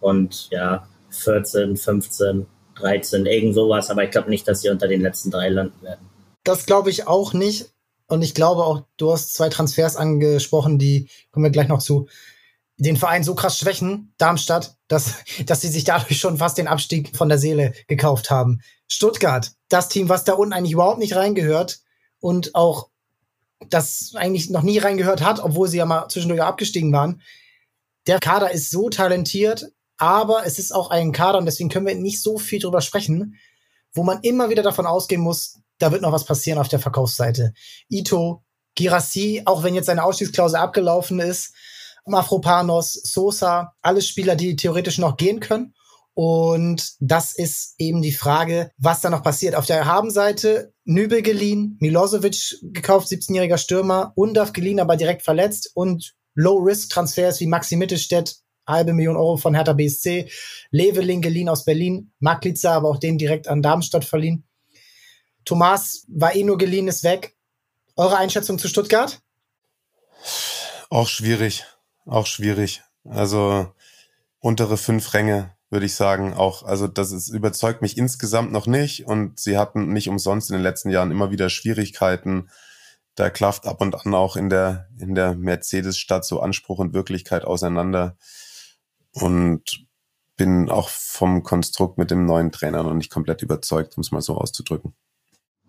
[0.00, 5.00] Und ja, 14, 15, 13, irgend sowas, aber ich glaube nicht, dass sie unter den
[5.00, 6.06] letzten drei landen werden.
[6.44, 7.70] Das glaube ich auch nicht.
[8.08, 12.08] Und ich glaube auch, du hast zwei Transfers angesprochen, die kommen wir gleich noch zu,
[12.76, 15.14] den Verein so krass schwächen, Darmstadt, dass,
[15.46, 18.60] dass sie sich dadurch schon fast den Abstieg von der Seele gekauft haben.
[18.88, 21.80] Stuttgart, das Team, was da unten eigentlich überhaupt nicht reingehört
[22.20, 22.88] und auch
[23.70, 27.22] das eigentlich noch nie reingehört hat, obwohl sie ja mal zwischendurch abgestiegen waren.
[28.06, 29.66] Der Kader ist so talentiert,
[29.96, 33.36] aber es ist auch ein Kader, und deswegen können wir nicht so viel drüber sprechen,
[33.94, 37.52] wo man immer wieder davon ausgehen muss, da wird noch was passieren auf der Verkaufsseite.
[37.88, 38.42] Ito,
[38.74, 41.54] Girassi, auch wenn jetzt seine Ausstiegsklausel abgelaufen ist,
[42.06, 45.74] Mafropanos, Sosa, alles Spieler, die theoretisch noch gehen können.
[46.14, 49.54] Und das ist eben die Frage, was da noch passiert.
[49.54, 56.14] Auf der Habenseite Nübel geliehen, Milosevic gekauft, 17-jähriger Stürmer, Undaf geliehen, aber direkt verletzt und
[56.34, 58.36] Low-Risk-Transfers wie Maxi Mittelstädt,
[58.66, 60.30] halbe Million Euro von Hertha BSC,
[60.70, 64.44] Leveling geliehen aus Berlin, Maklitzer, aber auch den direkt an Darmstadt verliehen.
[65.44, 67.36] Thomas war eh nur geliehen, ist weg.
[67.96, 69.20] Eure Einschätzung zu Stuttgart?
[70.90, 71.64] Auch schwierig,
[72.06, 72.82] auch schwierig.
[73.04, 73.72] Also
[74.38, 79.06] untere fünf Ränge würde ich sagen, auch, also das ist, überzeugt mich insgesamt noch nicht
[79.06, 82.50] und sie hatten nicht umsonst in den letzten Jahren immer wieder Schwierigkeiten.
[83.14, 87.46] Da klafft ab und an auch in der, in der Mercedes-Stadt so Anspruch und Wirklichkeit
[87.46, 88.18] auseinander
[89.12, 89.86] und
[90.36, 94.20] bin auch vom Konstrukt mit dem neuen Trainer noch nicht komplett überzeugt, um es mal
[94.20, 94.94] so auszudrücken.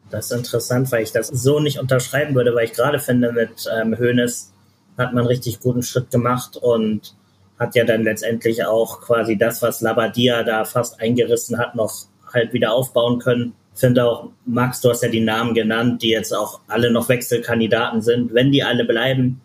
[0.09, 3.69] Das ist interessant, weil ich das so nicht unterschreiben würde, weil ich gerade finde, mit
[3.73, 4.51] ähm, Hoeneß
[4.97, 7.15] hat man einen richtig guten Schritt gemacht und
[7.64, 11.94] hat ja dann letztendlich auch quasi das, was Labadia da fast eingerissen hat, noch
[12.34, 13.53] halt wieder aufbauen können.
[13.73, 18.02] Finde auch, Max, du hast ja die Namen genannt, die jetzt auch alle noch Wechselkandidaten
[18.02, 18.34] sind.
[18.34, 19.41] Wenn die alle bleiben,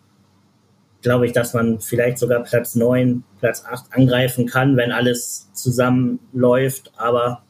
[1.01, 6.91] glaube ich, dass man vielleicht sogar Platz 9, Platz 8 angreifen kann, wenn alles zusammenläuft.
[6.97, 7.41] Aber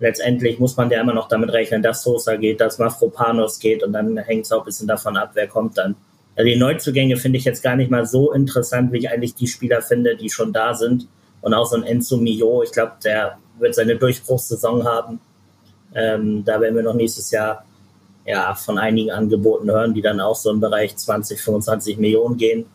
[0.00, 3.92] letztendlich muss man ja immer noch damit rechnen, dass Sosa geht, dass Mafropanos geht und
[3.92, 5.94] dann hängt es auch ein bisschen davon ab, wer kommt dann.
[6.34, 9.46] Also die Neuzugänge finde ich jetzt gar nicht mal so interessant, wie ich eigentlich die
[9.46, 11.06] Spieler finde, die schon da sind.
[11.42, 15.20] Und auch so ein Enzo Mio, ich glaube, der wird seine Durchbruchssaison haben.
[15.94, 17.64] Ähm, da werden wir noch nächstes Jahr
[18.24, 22.66] ja, von einigen Angeboten hören, die dann auch so im Bereich 20, 25 Millionen gehen.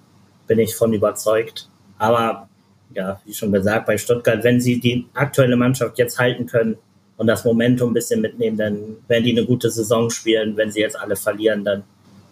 [0.45, 1.69] Bin ich von überzeugt.
[1.97, 2.47] Aber
[2.93, 6.77] ja, wie schon gesagt, bei Stuttgart, wenn sie die aktuelle Mannschaft jetzt halten können
[7.15, 10.55] und das Momentum ein bisschen mitnehmen, dann werden die eine gute Saison spielen.
[10.57, 11.84] Wenn sie jetzt alle verlieren, dann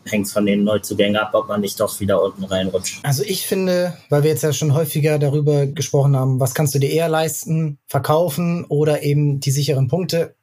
[0.06, 3.00] hängt von den Neuzugängen ab, ob man nicht doch wieder unten reinrutscht.
[3.04, 6.80] Also ich finde, weil wir jetzt ja schon häufiger darüber gesprochen haben, was kannst du
[6.80, 10.36] dir eher leisten, verkaufen oder eben die sicheren Punkte.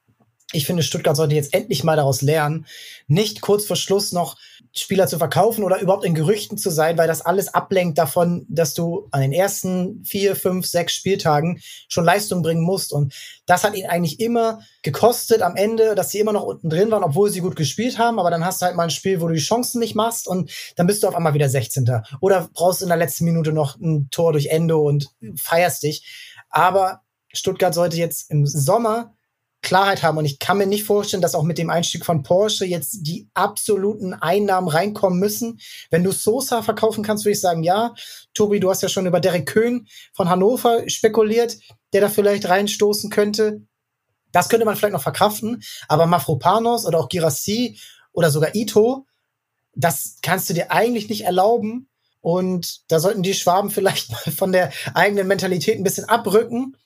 [0.53, 2.67] Ich finde, Stuttgart sollte jetzt endlich mal daraus lernen,
[3.07, 4.37] nicht kurz vor Schluss noch
[4.75, 8.73] Spieler zu verkaufen oder überhaupt in Gerüchten zu sein, weil das alles ablenkt davon, dass
[8.73, 12.93] du an den ersten vier, fünf, sechs Spieltagen schon Leistung bringen musst.
[12.93, 13.15] Und
[13.45, 17.05] das hat ihn eigentlich immer gekostet am Ende, dass sie immer noch unten drin waren,
[17.05, 18.19] obwohl sie gut gespielt haben.
[18.19, 20.51] Aber dann hast du halt mal ein Spiel, wo du die Chancen nicht machst und
[20.77, 21.91] dann bist du auf einmal wieder 16.
[22.21, 26.35] Oder brauchst in der letzten Minute noch ein Tor durch Endo und feierst dich.
[26.49, 27.03] Aber
[27.33, 29.15] Stuttgart sollte jetzt im Sommer
[29.63, 30.19] Klarheit haben.
[30.19, 33.29] Und ich kann mir nicht vorstellen, dass auch mit dem Einstieg von Porsche jetzt die
[33.33, 35.61] absoluten Einnahmen reinkommen müssen.
[35.91, 37.95] Wenn du Sosa verkaufen kannst, würde ich sagen, ja.
[38.35, 41.59] Tobi, du hast ja schon über Derek Köhn von Hannover spekuliert,
[41.93, 43.63] der da vielleicht reinstoßen könnte.
[44.33, 45.63] Das könnte man vielleicht noch verkraften.
[45.89, 47.79] Aber Mafropanos oder auch Girassi
[48.13, 49.07] oder sogar Ito,
[49.75, 51.89] das kannst du dir eigentlich nicht erlauben.
[52.21, 56.77] Und da sollten die Schwaben vielleicht mal von der eigenen Mentalität ein bisschen abrücken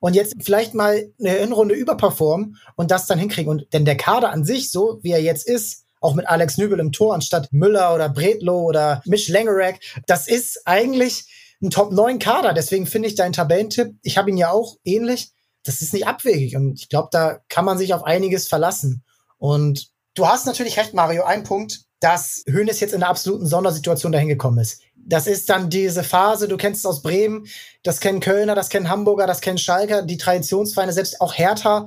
[0.00, 3.50] und jetzt vielleicht mal eine Hinrunde überperformen und das dann hinkriegen.
[3.50, 6.78] Und denn der Kader an sich, so wie er jetzt ist, auch mit Alex Nübel
[6.78, 11.26] im Tor anstatt Müller oder Bredlo oder Misch Langerack, das ist eigentlich
[11.62, 12.52] ein Top 9 Kader.
[12.52, 15.32] Deswegen finde ich deinen Tabellentipp, ich habe ihn ja auch ähnlich,
[15.64, 16.56] das ist nicht abwegig.
[16.56, 19.02] Und ich glaube, da kann man sich auf einiges verlassen.
[19.38, 24.12] Und du hast natürlich recht, Mario, ein Punkt, dass Hönes jetzt in einer absoluten Sondersituation
[24.12, 27.46] dahin gekommen ist das ist dann diese Phase, du kennst es aus Bremen,
[27.82, 31.86] das kennen Kölner, das kennen Hamburger, das kennen Schalker, die Traditionsvereine, selbst auch Hertha,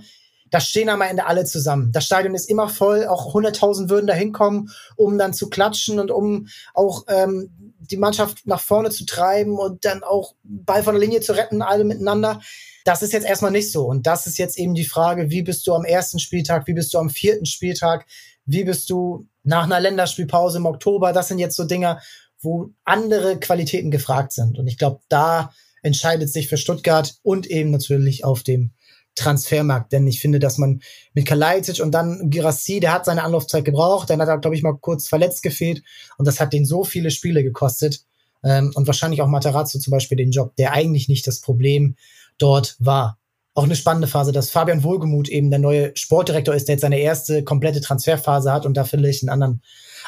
[0.52, 1.92] da stehen am Ende alle zusammen.
[1.92, 6.12] Das Stadion ist immer voll, auch 100.000 würden da hinkommen, um dann zu klatschen und
[6.12, 11.04] um auch ähm, die Mannschaft nach vorne zu treiben und dann auch Ball von der
[11.04, 12.42] Linie zu retten, alle miteinander.
[12.86, 13.86] Das ist jetzt erstmal nicht so.
[13.86, 16.94] Und das ist jetzt eben die Frage, wie bist du am ersten Spieltag, wie bist
[16.94, 18.06] du am vierten Spieltag,
[18.46, 21.14] wie bist du nach einer Länderspielpause im Oktober?
[21.14, 22.00] Das sind jetzt so Dinge,
[22.42, 24.58] wo andere Qualitäten gefragt sind.
[24.58, 25.52] Und ich glaube, da
[25.82, 28.72] entscheidet sich für Stuttgart und eben natürlich auf dem
[29.16, 29.92] Transfermarkt.
[29.92, 30.82] Denn ich finde, dass man
[31.14, 34.64] mit Kalajdzic und dann Girassi, der hat seine Anlaufzeit gebraucht, dann hat er, glaube ich,
[34.64, 35.84] mal kurz verletzt gefehlt
[36.18, 38.02] und das hat den so viele Spiele gekostet.
[38.44, 41.96] Ähm, und wahrscheinlich auch Materazzo zum Beispiel den Job, der eigentlich nicht das Problem
[42.38, 43.20] dort war.
[43.54, 47.00] Auch eine spannende Phase, dass Fabian Wohlgemuth eben der neue Sportdirektor ist, der jetzt seine
[47.00, 49.62] erste komplette Transferphase hat und da vielleicht einen anderen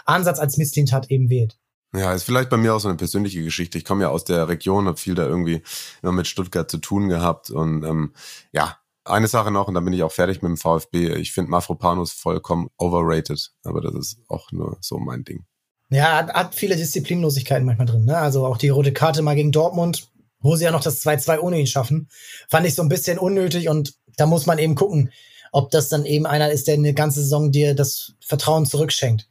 [0.06, 1.58] Ansatz als Misslint hat eben wählt.
[1.94, 3.78] Ja, ist vielleicht bei mir auch so eine persönliche Geschichte.
[3.78, 5.62] Ich komme ja aus der Region, habe viel da irgendwie
[6.02, 7.50] immer mit Stuttgart zu tun gehabt.
[7.50, 8.14] Und ähm,
[8.54, 11.16] ja, eine Sache noch, und dann bin ich auch fertig mit dem VfB.
[11.16, 15.46] Ich finde Mafropanus vollkommen overrated, aber das ist auch nur so mein Ding.
[15.90, 18.06] Ja, hat, hat viele Disziplinlosigkeiten manchmal drin.
[18.06, 18.18] Ne?
[18.18, 20.10] Also auch die rote Karte mal gegen Dortmund,
[20.40, 22.08] wo sie ja noch das 2-2 ohne ihn schaffen,
[22.48, 23.68] fand ich so ein bisschen unnötig.
[23.68, 25.12] Und da muss man eben gucken,
[25.52, 29.28] ob das dann eben einer ist, der eine ganze Saison dir das Vertrauen zurückschenkt.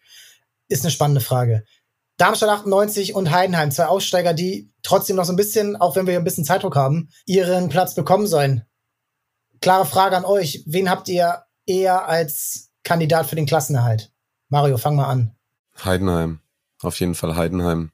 [0.68, 1.64] Ist eine spannende Frage.
[2.20, 6.18] Darmstadt 98 und Heidenheim, zwei Aussteiger, die trotzdem noch so ein bisschen, auch wenn wir
[6.18, 8.66] ein bisschen Zeitdruck haben, ihren Platz bekommen sollen.
[9.62, 10.62] Klare Frage an euch.
[10.66, 14.12] Wen habt ihr eher als Kandidat für den Klassenerhalt?
[14.50, 15.34] Mario, fang mal an.
[15.82, 16.40] Heidenheim.
[16.82, 17.90] Auf jeden Fall Heidenheim.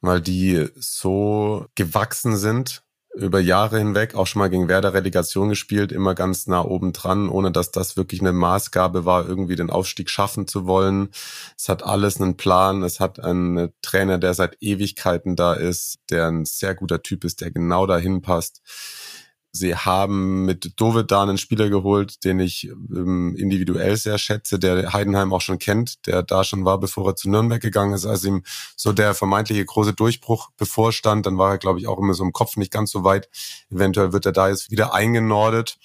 [0.00, 2.81] Weil die so gewachsen sind
[3.14, 7.28] über Jahre hinweg auch schon mal gegen Werder Relegation gespielt, immer ganz nah oben dran,
[7.28, 11.10] ohne dass das wirklich eine Maßgabe war, irgendwie den Aufstieg schaffen zu wollen.
[11.56, 16.28] Es hat alles einen Plan, es hat einen Trainer, der seit Ewigkeiten da ist, der
[16.28, 18.62] ein sehr guter Typ ist, der genau dahin passt.
[19.54, 25.30] Sie haben mit Dovedan einen Spieler geholt, den ich ähm, individuell sehr schätze, der Heidenheim
[25.34, 28.44] auch schon kennt, der da schon war, bevor er zu Nürnberg gegangen ist, als ihm
[28.76, 31.26] so der vermeintliche große Durchbruch bevorstand.
[31.26, 33.28] Dann war er, glaube ich, auch immer so im Kopf nicht ganz so weit.
[33.70, 35.76] Eventuell wird er da jetzt wieder eingenordet.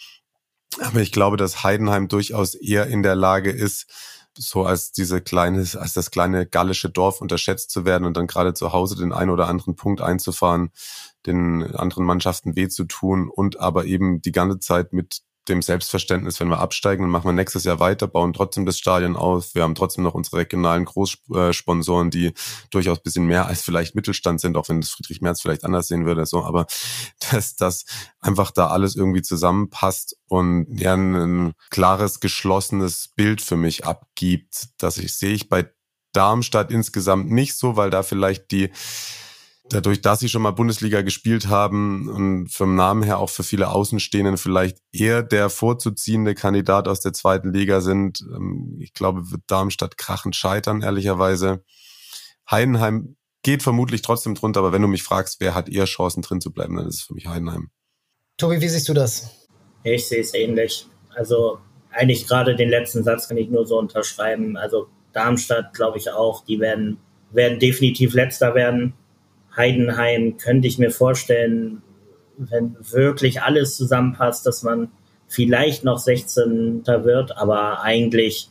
[0.79, 3.87] Aber ich glaube, dass Heidenheim durchaus eher in der Lage ist,
[4.37, 8.53] so als diese kleine, als das kleine gallische Dorf unterschätzt zu werden und dann gerade
[8.53, 10.71] zu Hause den einen oder anderen Punkt einzufahren,
[11.25, 16.39] den anderen Mannschaften weh zu tun und aber eben die ganze Zeit mit dem Selbstverständnis,
[16.39, 19.55] wenn wir absteigen, dann machen wir nächstes Jahr weiter, bauen trotzdem das Stadion auf.
[19.55, 22.33] Wir haben trotzdem noch unsere regionalen Großsponsoren, die
[22.69, 26.05] durchaus bisschen mehr als vielleicht Mittelstand sind, auch wenn das Friedrich Merz vielleicht anders sehen
[26.05, 26.43] würde, so.
[26.43, 26.67] Aber
[27.31, 27.85] dass das
[28.19, 34.97] einfach da alles irgendwie zusammenpasst und ja ein, klares, geschlossenes Bild für mich abgibt, dass
[34.97, 35.69] ich sehe ich bei
[36.13, 38.71] Darmstadt insgesamt nicht so, weil da vielleicht die
[39.69, 43.69] dadurch, dass sie schon mal Bundesliga gespielt haben und vom Namen her auch für viele
[43.69, 48.21] Außenstehenden vielleicht eher der vorzuziehende Kandidat aus der zweiten Liga sind.
[48.21, 51.63] Ähm, ich glaube, wird Darmstadt krachend scheitern, ehrlicherweise.
[52.49, 56.41] Heidenheim geht vermutlich trotzdem drunter, aber wenn du mich fragst, wer hat eher Chancen drin
[56.41, 57.69] zu bleiben, dann ist es für mich Heidenheim.
[58.37, 59.47] Tobi, wie siehst du das?
[59.83, 60.87] Ich sehe es ähnlich.
[61.15, 61.59] Also
[61.91, 64.57] eigentlich gerade den letzten Satz kann ich nur so unterschreiben.
[64.57, 66.99] Also Darmstadt, glaube ich auch, die werden,
[67.31, 68.93] werden definitiv letzter werden.
[69.57, 71.81] Heidenheim könnte ich mir vorstellen,
[72.37, 74.91] wenn wirklich alles zusammenpasst, dass man
[75.27, 76.83] vielleicht noch 16.
[76.85, 78.49] wird, aber eigentlich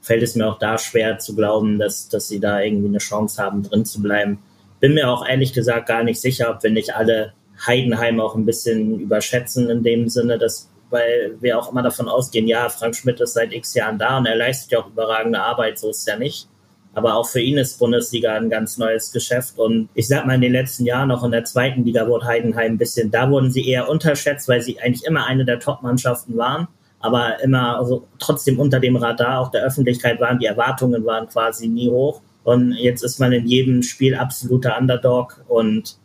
[0.00, 3.42] fällt es mir auch da schwer zu glauben, dass, dass sie da irgendwie eine Chance
[3.42, 4.38] haben, drin zu bleiben.
[4.80, 7.32] Bin mir auch ehrlich gesagt gar nicht sicher, ob wir nicht alle
[7.66, 12.46] Heidenheim auch ein bisschen überschätzen in dem Sinne, dass, weil wir auch immer davon ausgehen,
[12.46, 15.78] ja, Frank Schmidt ist seit x Jahren da und er leistet ja auch überragende Arbeit,
[15.78, 16.48] so ist es ja nicht.
[16.94, 19.58] Aber auch für ihn ist Bundesliga ein ganz neues Geschäft.
[19.58, 22.72] Und ich sag mal, in den letzten Jahren, auch in der zweiten Liga, wurde Heidenheim
[22.72, 26.68] ein bisschen, da wurden sie eher unterschätzt, weil sie eigentlich immer eine der Top-Mannschaften waren.
[27.00, 30.38] aber immer also trotzdem unter dem Radar auch der Öffentlichkeit waren.
[30.38, 32.20] Die Erwartungen waren quasi nie hoch.
[32.42, 35.44] Und jetzt ist man in jedem Spiel absoluter Underdog.
[35.48, 35.96] Und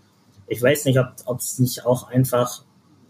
[0.47, 2.61] ich weiß nicht, ob es nicht auch einfach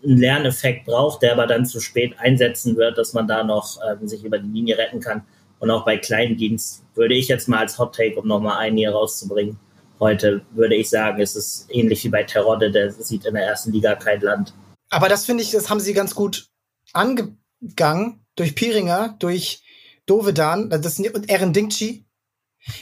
[0.03, 4.05] einen Lerneffekt braucht, der aber dann zu spät einsetzen wird, dass man da noch äh,
[4.05, 5.23] sich über die Linie retten kann.
[5.63, 8.91] Und auch bei Kleindienst würde ich jetzt mal als Hot Take, um nochmal einen hier
[8.91, 9.57] rauszubringen,
[9.97, 13.71] heute würde ich sagen, es ist ähnlich wie bei Terodde, der sieht in der ersten
[13.71, 14.53] Liga kein Land.
[14.89, 16.49] Aber das finde ich, das haben sie ganz gut
[16.91, 19.63] angegangen durch Piringer, durch
[20.05, 22.07] Dovedan, das und Erin Dinkchi.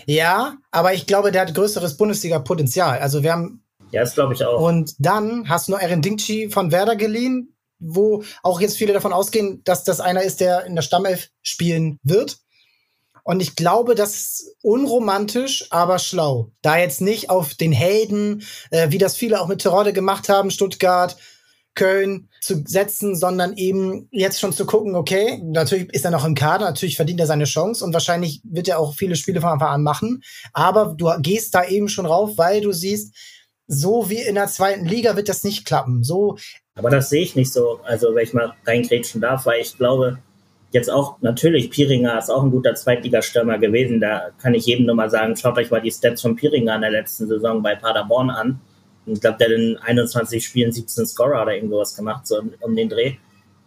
[0.07, 2.97] Ja, aber ich glaube, der hat größeres Bundesliga-Potenzial.
[2.97, 4.59] Also wir haben ja, das glaube ich auch.
[4.59, 9.13] Und dann hast du noch Erin Dinkchi von Werder geliehen, wo auch jetzt viele davon
[9.13, 12.40] ausgehen, dass das einer ist, der in der Stammelf spielen wird.
[13.31, 16.51] Und ich glaube, das ist unromantisch, aber schlau.
[16.61, 20.51] Da jetzt nicht auf den Helden, äh, wie das viele auch mit Terodde gemacht haben,
[20.51, 21.15] Stuttgart,
[21.73, 26.35] Köln zu setzen, sondern eben jetzt schon zu gucken, okay, natürlich ist er noch im
[26.35, 29.69] Kader, natürlich verdient er seine Chance und wahrscheinlich wird er auch viele Spiele von Anfang
[29.69, 30.23] an machen.
[30.51, 33.15] Aber du gehst da eben schon rauf, weil du siehst,
[33.65, 36.03] so wie in der zweiten Liga wird das nicht klappen.
[36.03, 36.35] So.
[36.75, 40.17] Aber das sehe ich nicht so, also wenn ich mal reingrätschen darf, weil ich glaube,
[40.71, 43.99] jetzt auch natürlich, Piringer ist auch ein guter Zweitligastürmer gewesen.
[43.99, 46.81] Da kann ich jedem nur mal sagen, schaut euch mal die Stats von Piringer in
[46.81, 48.59] der letzten Saison bei Paderborn an.
[49.05, 52.89] Ich glaube, der hat in 21 Spielen 17 Scorer oder irgendwas gemacht, so um den
[52.89, 53.15] Dreh.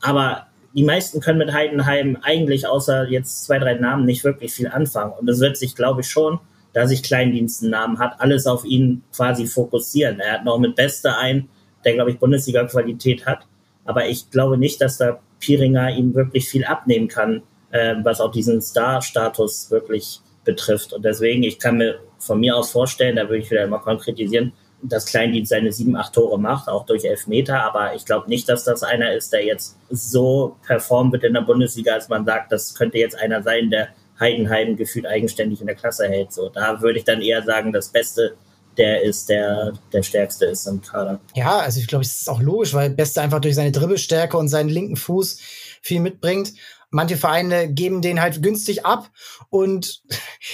[0.01, 4.69] Aber die meisten können mit Heidenheim eigentlich außer jetzt zwei, drei Namen nicht wirklich viel
[4.69, 5.13] anfangen.
[5.19, 6.41] Und es wird sich, glaube ich, schon
[6.75, 10.19] da sich Kleindiensten Namen hat, alles auf ihn quasi fokussieren.
[10.19, 11.49] Er hat noch mit Beste ein,
[11.85, 13.47] der, glaube ich, Bundesliga-Qualität hat.
[13.85, 18.31] Aber ich glaube nicht, dass da Piringer ihm wirklich viel abnehmen kann, äh, was auch
[18.31, 20.93] diesen Star-Status wirklich betrifft.
[20.93, 24.53] Und deswegen, ich kann mir von mir aus vorstellen, da würde ich wieder mal konkretisieren,
[24.83, 27.63] dass Kleindienst seine sieben, acht Tore macht, auch durch Elfmeter.
[27.63, 31.41] Aber ich glaube nicht, dass das einer ist, der jetzt so performen wird in der
[31.43, 33.89] Bundesliga, als man sagt, das könnte jetzt einer sein, der
[34.21, 36.33] Heidenheim gefühlt eigenständig in der Klasse hält.
[36.33, 38.37] So, da würde ich dann eher sagen, das Beste
[38.77, 41.21] der ist, der der stärkste ist im Kader.
[41.35, 44.49] Ja, also ich glaube, es ist auch logisch, weil Beste einfach durch seine Dribbelstärke und
[44.49, 45.39] seinen linken Fuß
[45.83, 46.53] viel mitbringt.
[46.91, 49.11] Manche Vereine geben den halt günstig ab
[49.51, 50.03] und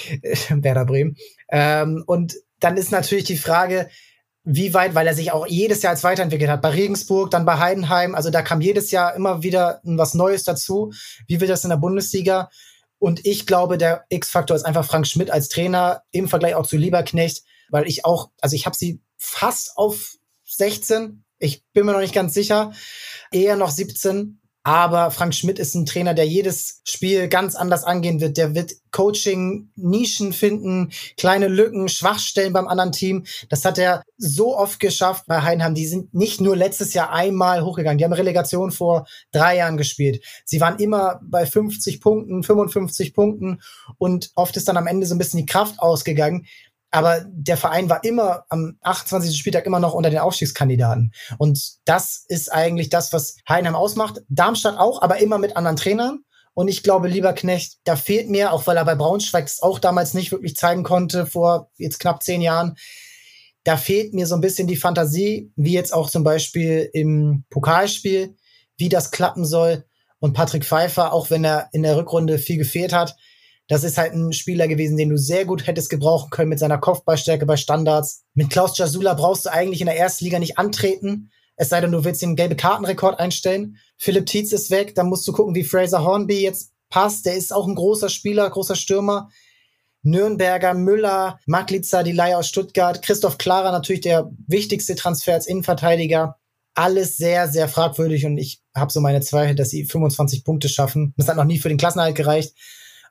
[0.48, 1.16] Werder Bremen.
[1.50, 3.88] Ähm, und dann ist natürlich die Frage,
[4.44, 6.62] wie weit, weil er sich auch jedes Jahr als weiterentwickelt hat.
[6.62, 8.14] Bei Regensburg, dann bei Heidenheim.
[8.14, 10.92] Also da kam jedes Jahr immer wieder was Neues dazu.
[11.26, 12.48] Wie wird das in der Bundesliga?
[12.98, 16.76] Und ich glaube, der X-Faktor ist einfach Frank Schmidt als Trainer im Vergleich auch zu
[16.76, 21.24] Lieberknecht, weil ich auch, also ich habe sie fast auf 16.
[21.38, 22.72] Ich bin mir noch nicht ganz sicher.
[23.32, 24.40] Eher noch 17.
[24.62, 28.36] Aber Frank Schmidt ist ein Trainer, der jedes Spiel ganz anders angehen wird.
[28.36, 33.24] Der wird Coaching, Nischen finden, kleine Lücken, Schwachstellen beim anderen Team.
[33.48, 35.74] Das hat er so oft geschafft bei Heidenheim.
[35.74, 37.96] Die sind nicht nur letztes Jahr einmal hochgegangen.
[37.96, 40.22] Die haben Relegation vor drei Jahren gespielt.
[40.44, 43.62] Sie waren immer bei 50 Punkten, 55 Punkten
[43.96, 46.46] und oft ist dann am Ende so ein bisschen die Kraft ausgegangen.
[46.90, 49.36] Aber der Verein war immer am 28.
[49.36, 51.12] Spieltag immer noch unter den Aufstiegskandidaten.
[51.38, 54.22] Und das ist eigentlich das, was Heidenheim ausmacht.
[54.28, 56.24] Darmstadt auch, aber immer mit anderen Trainern.
[56.52, 59.78] Und ich glaube, lieber Knecht, da fehlt mir, auch weil er bei Braunschweig es auch
[59.78, 62.76] damals nicht wirklich zeigen konnte, vor jetzt knapp zehn Jahren,
[63.64, 68.36] da fehlt mir so ein bisschen die Fantasie, wie jetzt auch zum Beispiel im Pokalspiel,
[68.78, 69.84] wie das klappen soll.
[70.18, 73.16] Und Patrick Pfeiffer, auch wenn er in der Rückrunde viel gefehlt hat,
[73.70, 76.78] das ist halt ein Spieler gewesen, den du sehr gut hättest gebrauchen können mit seiner
[76.78, 78.24] Kopfballstärke bei Standards.
[78.34, 81.30] Mit Klaus Jasula brauchst du eigentlich in der ersten Liga nicht antreten.
[81.54, 83.76] Es sei denn, du willst den gelbe Kartenrekord einstellen.
[83.96, 84.96] Philipp Tietz ist weg.
[84.96, 87.26] Dann musst du gucken, wie Fraser Hornby jetzt passt.
[87.26, 89.30] Der ist auch ein großer Spieler, großer Stürmer.
[90.02, 96.38] Nürnberger, Müller, Maglitzer, die Leihe aus Stuttgart, Christoph Klara natürlich der wichtigste Transfer als Innenverteidiger.
[96.74, 101.14] Alles sehr, sehr fragwürdig und ich habe so meine Zweifel, dass sie 25 Punkte schaffen.
[101.16, 102.54] Das hat noch nie für den Klassenhalt gereicht.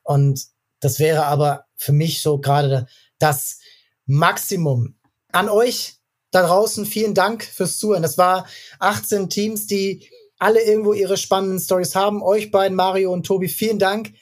[0.09, 0.47] Und
[0.79, 2.87] das wäre aber für mich so gerade
[3.19, 3.59] das
[4.07, 4.95] Maximum.
[5.31, 5.97] An euch
[6.31, 8.01] da draußen vielen Dank fürs Zuhören.
[8.01, 8.47] Das war
[8.79, 10.09] 18 Teams, die
[10.39, 12.23] alle irgendwo ihre spannenden Stories haben.
[12.23, 14.13] Euch beiden, Mario und Tobi, vielen Dank,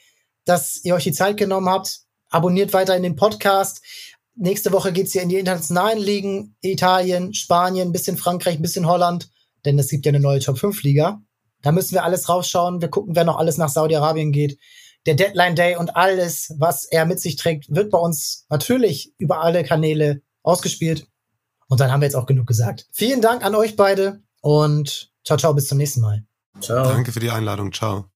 [0.44, 2.00] dass ihr euch die Zeit genommen habt.
[2.28, 3.80] Abonniert weiter in den Podcast.
[4.34, 6.54] Nächste Woche geht's hier in die internationalen Ligen.
[6.60, 9.30] Italien, Spanien, bisschen Frankreich, bisschen Holland.
[9.64, 11.22] Denn es gibt ja eine neue Top 5 Liga.
[11.62, 12.82] Da müssen wir alles rausschauen.
[12.82, 14.58] Wir gucken, wer noch alles nach Saudi-Arabien geht
[15.06, 19.40] der Deadline Day und alles, was er mit sich trägt, wird bei uns natürlich über
[19.40, 21.06] alle Kanäle ausgespielt.
[21.68, 22.86] Und dann haben wir jetzt auch genug gesagt.
[22.92, 26.24] Vielen Dank an euch beide und ciao, ciao, bis zum nächsten Mal.
[26.60, 26.84] Ciao.
[26.84, 27.72] Danke für die Einladung.
[27.72, 28.10] Ciao.